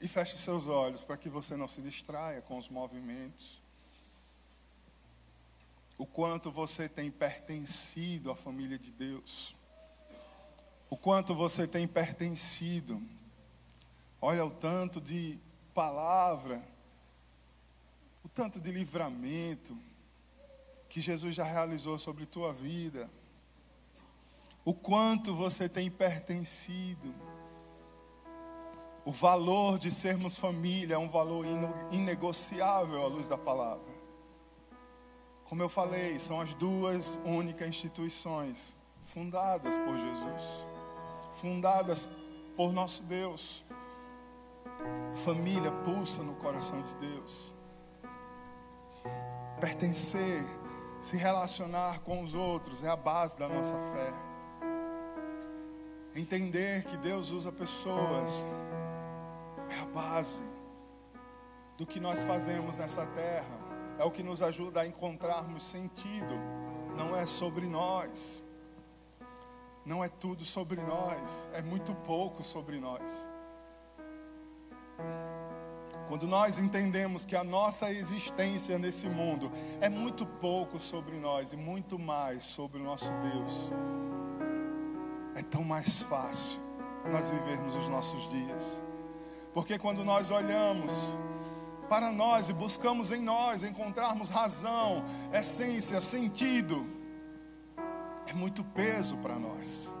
E 0.00 0.08
feche 0.08 0.34
os 0.34 0.40
seus 0.40 0.66
olhos 0.66 1.04
para 1.04 1.16
que 1.16 1.28
você 1.28 1.56
não 1.56 1.68
se 1.68 1.80
distraia 1.80 2.42
com 2.42 2.58
os 2.58 2.68
movimentos. 2.68 3.62
O 5.96 6.04
quanto 6.04 6.50
você 6.50 6.88
tem 6.88 7.08
pertencido 7.08 8.28
à 8.32 8.34
família 8.34 8.80
de 8.80 8.90
Deus. 8.90 9.54
O 10.90 10.96
quanto 10.96 11.36
você 11.36 11.68
tem 11.68 11.86
pertencido. 11.86 13.00
Olha 14.20 14.44
o 14.44 14.50
tanto 14.50 15.00
de 15.00 15.38
palavra, 15.72 16.60
o 18.24 18.28
tanto 18.28 18.60
de 18.60 18.72
livramento, 18.72 19.78
que 20.88 21.00
Jesus 21.00 21.34
já 21.34 21.44
realizou 21.44 21.98
sobre 21.98 22.26
tua 22.26 22.52
vida, 22.52 23.10
o 24.64 24.74
quanto 24.74 25.34
você 25.34 25.68
tem 25.68 25.90
pertencido. 25.90 27.14
O 29.04 29.12
valor 29.12 29.78
de 29.78 29.90
sermos 29.90 30.36
família 30.36 30.96
é 30.96 30.98
um 30.98 31.08
valor 31.08 31.46
inegociável 31.92 33.04
à 33.04 33.06
luz 33.06 33.28
da 33.28 33.38
palavra. 33.38 33.94
Como 35.44 35.62
eu 35.62 35.68
falei, 35.68 36.18
são 36.18 36.40
as 36.40 36.52
duas 36.54 37.20
únicas 37.24 37.68
instituições 37.68 38.76
fundadas 39.00 39.78
por 39.78 39.96
Jesus, 39.96 40.66
fundadas 41.30 42.08
por 42.56 42.72
nosso 42.72 43.04
Deus. 43.04 43.64
Família 45.14 45.70
pulsa 45.70 46.24
no 46.24 46.34
coração 46.34 46.82
de 46.82 46.96
Deus. 46.96 47.54
Pertencer 49.60 50.44
se 51.00 51.16
relacionar 51.16 52.00
com 52.00 52.22
os 52.22 52.34
outros 52.34 52.82
é 52.82 52.88
a 52.88 52.96
base 52.96 53.38
da 53.38 53.48
nossa 53.48 53.74
fé. 53.92 54.12
Entender 56.14 56.84
que 56.84 56.96
Deus 56.96 57.30
usa 57.30 57.52
pessoas 57.52 58.48
é 59.68 59.80
a 59.80 59.86
base 59.86 60.44
do 61.76 61.86
que 61.86 62.00
nós 62.00 62.22
fazemos 62.22 62.78
nessa 62.78 63.06
terra, 63.06 63.58
é 63.98 64.04
o 64.04 64.10
que 64.10 64.22
nos 64.22 64.40
ajuda 64.42 64.80
a 64.80 64.86
encontrarmos 64.86 65.62
sentido. 65.64 66.34
Não 66.96 67.14
é 67.14 67.26
sobre 67.26 67.66
nós, 67.66 68.42
não 69.84 70.02
é 70.02 70.08
tudo 70.08 70.44
sobre 70.44 70.80
nós, 70.80 71.48
é 71.52 71.60
muito 71.60 71.94
pouco 71.94 72.42
sobre 72.42 72.80
nós. 72.80 73.28
Quando 76.08 76.28
nós 76.28 76.58
entendemos 76.58 77.24
que 77.24 77.34
a 77.34 77.42
nossa 77.42 77.90
existência 77.90 78.78
nesse 78.78 79.08
mundo 79.08 79.50
é 79.80 79.88
muito 79.88 80.24
pouco 80.24 80.78
sobre 80.78 81.18
nós 81.18 81.52
e 81.52 81.56
muito 81.56 81.98
mais 81.98 82.44
sobre 82.44 82.80
o 82.80 82.84
nosso 82.84 83.10
Deus, 83.14 83.72
é 85.34 85.42
tão 85.42 85.64
mais 85.64 86.02
fácil 86.02 86.60
nós 87.10 87.28
vivermos 87.30 87.74
os 87.74 87.88
nossos 87.88 88.30
dias. 88.30 88.82
Porque 89.52 89.78
quando 89.78 90.04
nós 90.04 90.30
olhamos 90.30 91.10
para 91.88 92.12
nós 92.12 92.48
e 92.48 92.52
buscamos 92.52 93.10
em 93.10 93.22
nós 93.22 93.64
encontrarmos 93.64 94.28
razão, 94.28 95.04
essência, 95.32 96.00
sentido, 96.00 96.86
é 98.28 98.32
muito 98.32 98.62
peso 98.62 99.16
para 99.16 99.36
nós. 99.36 99.94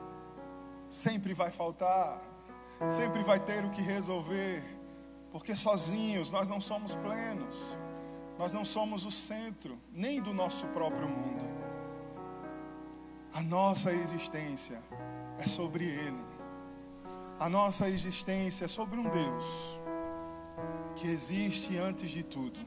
Sempre 0.88 1.34
vai 1.34 1.50
faltar, 1.50 2.20
sempre 2.86 3.24
vai 3.24 3.40
ter 3.40 3.64
o 3.64 3.70
que 3.70 3.82
resolver 3.82 4.75
porque 5.30 5.56
sozinhos 5.56 6.30
nós 6.30 6.48
não 6.48 6.60
somos 6.60 6.94
plenos, 6.94 7.76
nós 8.38 8.52
não 8.52 8.64
somos 8.64 9.04
o 9.04 9.10
centro 9.10 9.78
nem 9.94 10.20
do 10.20 10.32
nosso 10.32 10.66
próprio 10.68 11.08
mundo. 11.08 11.44
A 13.32 13.42
nossa 13.42 13.92
existência 13.92 14.82
é 15.38 15.46
sobre 15.46 15.84
Ele, 15.84 16.24
a 17.38 17.48
nossa 17.48 17.88
existência 17.88 18.64
é 18.64 18.68
sobre 18.68 18.98
um 18.98 19.08
Deus 19.08 19.80
que 20.94 21.06
existe 21.08 21.76
antes 21.76 22.10
de 22.10 22.22
tudo. 22.22 22.58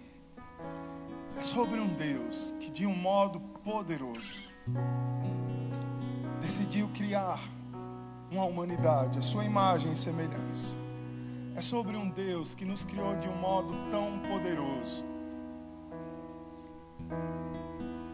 É 1.36 1.41
sobre 1.41 1.80
um 1.80 1.88
Deus 1.88 2.53
que, 2.60 2.70
de 2.70 2.86
um 2.86 2.95
modo 2.95 3.39
poderoso, 3.64 4.49
decidiu 6.39 6.88
criar 6.89 7.39
uma 8.30 8.43
humanidade, 8.43 9.18
a 9.18 9.22
sua 9.22 9.45
imagem 9.45 9.91
e 9.91 9.95
semelhança 9.95 10.89
é 11.56 11.62
sobre 11.62 11.95
um 11.97 12.10
Deus 12.10 12.54
que 12.54 12.66
nos 12.66 12.84
criou 12.84 13.16
de 13.18 13.28
um 13.28 13.36
modo 13.36 13.74
tão 13.91 14.20
poderoso, 14.30 15.06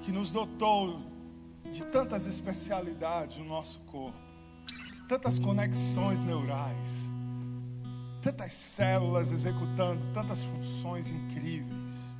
que 0.03 0.11
nos 0.11 0.31
dotou 0.31 0.99
de 1.71 1.83
tantas 1.85 2.25
especialidades 2.25 3.37
no 3.37 3.45
nosso 3.45 3.79
corpo, 3.81 4.17
tantas 5.07 5.37
conexões 5.37 6.21
neurais, 6.21 7.11
tantas 8.21 8.53
células 8.53 9.31
executando 9.31 10.07
tantas 10.07 10.43
funções 10.43 11.11
incríveis. 11.11 12.15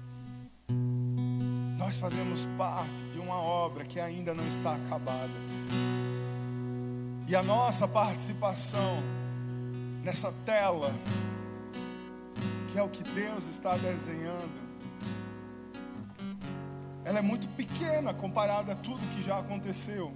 Nós 1.77 1.97
fazemos 1.97 2.45
parte 2.57 3.03
de 3.13 3.19
uma 3.19 3.35
obra 3.35 3.85
que 3.85 3.99
ainda 3.99 4.33
não 4.33 4.45
está 4.47 4.75
acabada. 4.75 5.33
E 7.27 7.35
a 7.35 7.41
nossa 7.41 7.87
participação 7.87 9.01
nessa 10.05 10.31
tela, 10.45 10.93
que 12.67 12.77
é 12.77 12.83
o 12.83 12.87
que 12.87 13.01
Deus 13.01 13.47
está 13.47 13.75
desenhando, 13.75 14.63
ela 17.03 17.17
é 17.17 17.21
muito 17.23 17.49
pequena 17.49 18.13
comparada 18.13 18.73
a 18.73 18.75
tudo 18.75 18.99
que 19.07 19.23
já 19.23 19.39
aconteceu. 19.39 20.13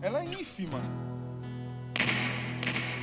Ela 0.00 0.20
é 0.20 0.24
ínfima. 0.24 0.80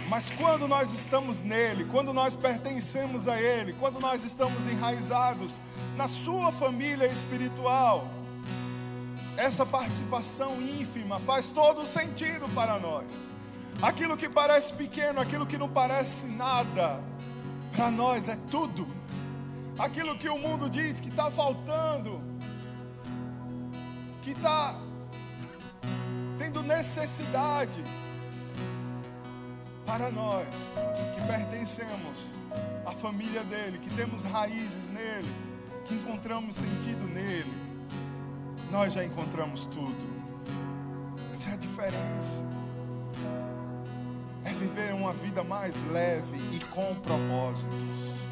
Mas 0.10 0.32
quando 0.32 0.68
nós 0.68 0.92
estamos 0.92 1.44
nele, 1.44 1.86
quando 1.86 2.12
nós 2.12 2.36
pertencemos 2.36 3.28
a 3.28 3.40
ele, 3.40 3.74
quando 3.74 4.00
nós 4.00 4.24
estamos 4.24 4.66
enraizados 4.66 5.62
na 5.96 6.08
sua 6.08 6.52
família 6.52 7.06
espiritual, 7.06 8.08
essa 9.36 9.64
participação 9.68 10.60
ínfima 10.60 11.20
faz 11.20 11.52
todo 11.52 11.82
o 11.82 11.86
sentido 11.86 12.50
para 12.56 12.80
nós. 12.80 13.37
Aquilo 13.82 14.18
que 14.18 14.28
parece 14.28 14.74
pequeno, 14.74 15.20
aquilo 15.20 15.46
que 15.46 15.58
não 15.58 15.70
parece 15.70 16.28
nada, 16.28 17.04
para 17.72 17.92
nós 17.92 18.28
é 18.28 18.36
tudo. 18.50 18.88
Aquilo 19.78 20.18
que 20.18 20.28
o 20.28 20.40
mundo 20.40 20.68
diz 20.68 21.00
que 21.00 21.10
está 21.10 21.30
faltando, 21.30 22.20
que 24.24 24.32
está 24.32 24.76
tendo 26.40 26.64
necessidade, 26.64 27.84
para 29.86 30.10
nós 30.10 30.76
que 31.14 31.22
pertencemos 31.28 32.36
à 32.84 32.92
família 32.92 33.44
dele, 33.44 33.78
que 33.78 33.92
temos 33.92 34.24
raízes 34.24 34.90
nele, 34.90 35.32
que 35.86 35.94
encontramos 35.94 36.56
sentido 36.56 37.06
nele, 37.06 37.54
nós 38.72 38.94
já 38.94 39.04
encontramos 39.06 39.68
tudo. 39.68 40.18
Essa 41.32 41.52
é 41.52 41.54
a 41.54 41.58
diferença 41.58 42.58
é 44.46 44.50
viver 44.54 44.94
uma 44.94 45.14
vida 45.14 45.44
mais 45.44 45.84
leve 45.84 46.38
e 46.54 46.60
com 46.66 46.96
propósitos. 46.96 48.26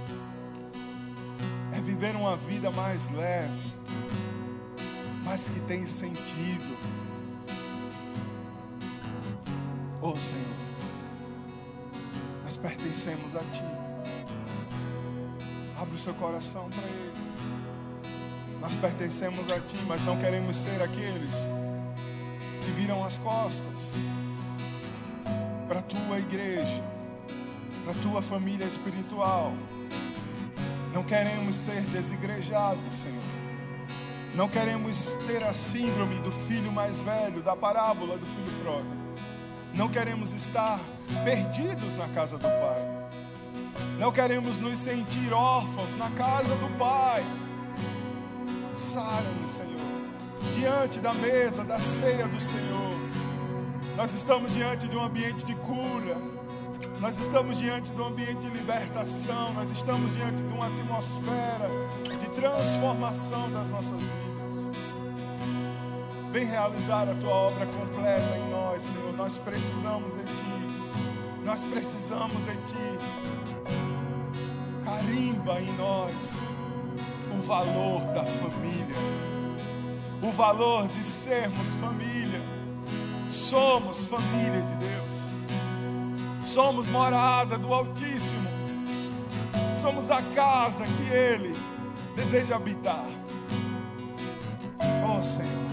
É 1.73 1.81
viver 1.81 2.15
uma 2.15 2.37
vida 2.37 2.71
mais 2.71 3.09
leve, 3.09 3.73
mas 5.23 5.49
que 5.49 5.59
tem 5.61 5.85
sentido. 5.85 6.77
Oh 10.01 10.17
Senhor, 10.19 10.43
nós 12.43 12.55
pertencemos 12.55 13.35
a 13.35 13.39
Ti. 13.39 13.65
Abre 15.77 15.95
o 15.95 15.97
seu 15.97 16.13
coração 16.13 16.69
para 16.69 16.83
Ele. 16.83 17.15
Nós 18.61 18.77
pertencemos 18.77 19.51
a 19.51 19.59
Ti, 19.59 19.77
mas 19.87 20.03
não 20.03 20.17
queremos 20.17 20.55
ser 20.55 20.81
aqueles 20.81 21.49
que 22.63 22.71
viram 22.71 23.03
as 23.03 23.17
costas 23.17 23.97
tua 25.87 26.19
igreja, 26.19 26.83
para 27.83 27.93
tua 27.95 28.21
família 28.21 28.65
espiritual. 28.65 29.53
Não 30.93 31.03
queremos 31.03 31.55
ser 31.55 31.81
desigrejados, 31.81 32.91
Senhor. 32.91 33.23
Não 34.35 34.49
queremos 34.49 35.15
ter 35.27 35.43
a 35.43 35.53
síndrome 35.53 36.19
do 36.19 36.31
filho 36.31 36.71
mais 36.71 37.01
velho, 37.01 37.41
da 37.41 37.55
parábola 37.55 38.17
do 38.17 38.25
filho 38.25 38.51
pródigo. 38.61 39.01
Não 39.73 39.89
queremos 39.89 40.33
estar 40.33 40.79
perdidos 41.23 41.95
na 41.95 42.07
casa 42.09 42.37
do 42.37 42.47
Pai. 42.47 42.95
Não 43.99 44.11
queremos 44.11 44.59
nos 44.59 44.77
sentir 44.77 45.33
órfãos 45.33 45.95
na 45.95 46.09
casa 46.11 46.55
do 46.55 46.69
Pai. 46.77 47.23
Sara-nos, 48.73 49.51
Senhor, 49.51 49.79
diante 50.53 50.99
da 50.99 51.13
mesa 51.13 51.63
da 51.63 51.79
ceia 51.79 52.27
do 52.27 52.39
Senhor. 52.41 52.84
Nós 53.95 54.13
estamos 54.13 54.51
diante 54.51 54.87
de 54.89 54.95
um 54.97 55.03
ambiente 55.03 55.45
de 55.45 55.55
cura. 55.55 56.17
Nós 56.99 57.17
estamos 57.17 57.57
diante 57.57 57.93
de 57.93 58.01
um 58.01 58.07
ambiente 58.07 58.39
de 58.39 58.49
libertação. 58.49 59.53
Nós 59.53 59.71
estamos 59.71 60.13
diante 60.15 60.43
de 60.43 60.53
uma 60.53 60.67
atmosfera 60.67 61.69
de 62.19 62.29
transformação 62.29 63.49
das 63.51 63.71
nossas 63.71 64.09
vidas. 64.09 64.67
Vem 66.31 66.45
realizar 66.45 67.07
a 67.07 67.15
tua 67.15 67.31
obra 67.31 67.65
completa 67.65 68.37
em 68.37 68.49
nós, 68.49 68.83
Senhor. 68.83 69.13
Nós 69.15 69.37
precisamos 69.37 70.13
de 70.13 70.23
ti. 70.23 70.55
Nós 71.45 71.63
precisamos 71.63 72.45
de 72.45 72.57
ti. 72.57 72.99
Carimba 74.83 75.61
em 75.61 75.71
nós 75.73 76.49
o 77.31 77.41
valor 77.41 78.01
da 78.13 78.23
família, 78.23 78.95
o 80.21 80.31
valor 80.31 80.87
de 80.87 81.03
sermos 81.03 81.75
família. 81.75 82.24
Somos 83.27 84.05
família 84.05 84.61
de 84.61 84.75
Deus, 84.77 85.35
somos 86.43 86.85
morada 86.87 87.57
do 87.57 87.73
Altíssimo, 87.73 88.47
somos 89.73 90.11
a 90.11 90.21
casa 90.21 90.85
que 90.85 91.11
Ele 91.11 91.55
deseja 92.15 92.55
habitar. 92.55 93.05
Oh 95.09 95.21
Senhor, 95.23 95.64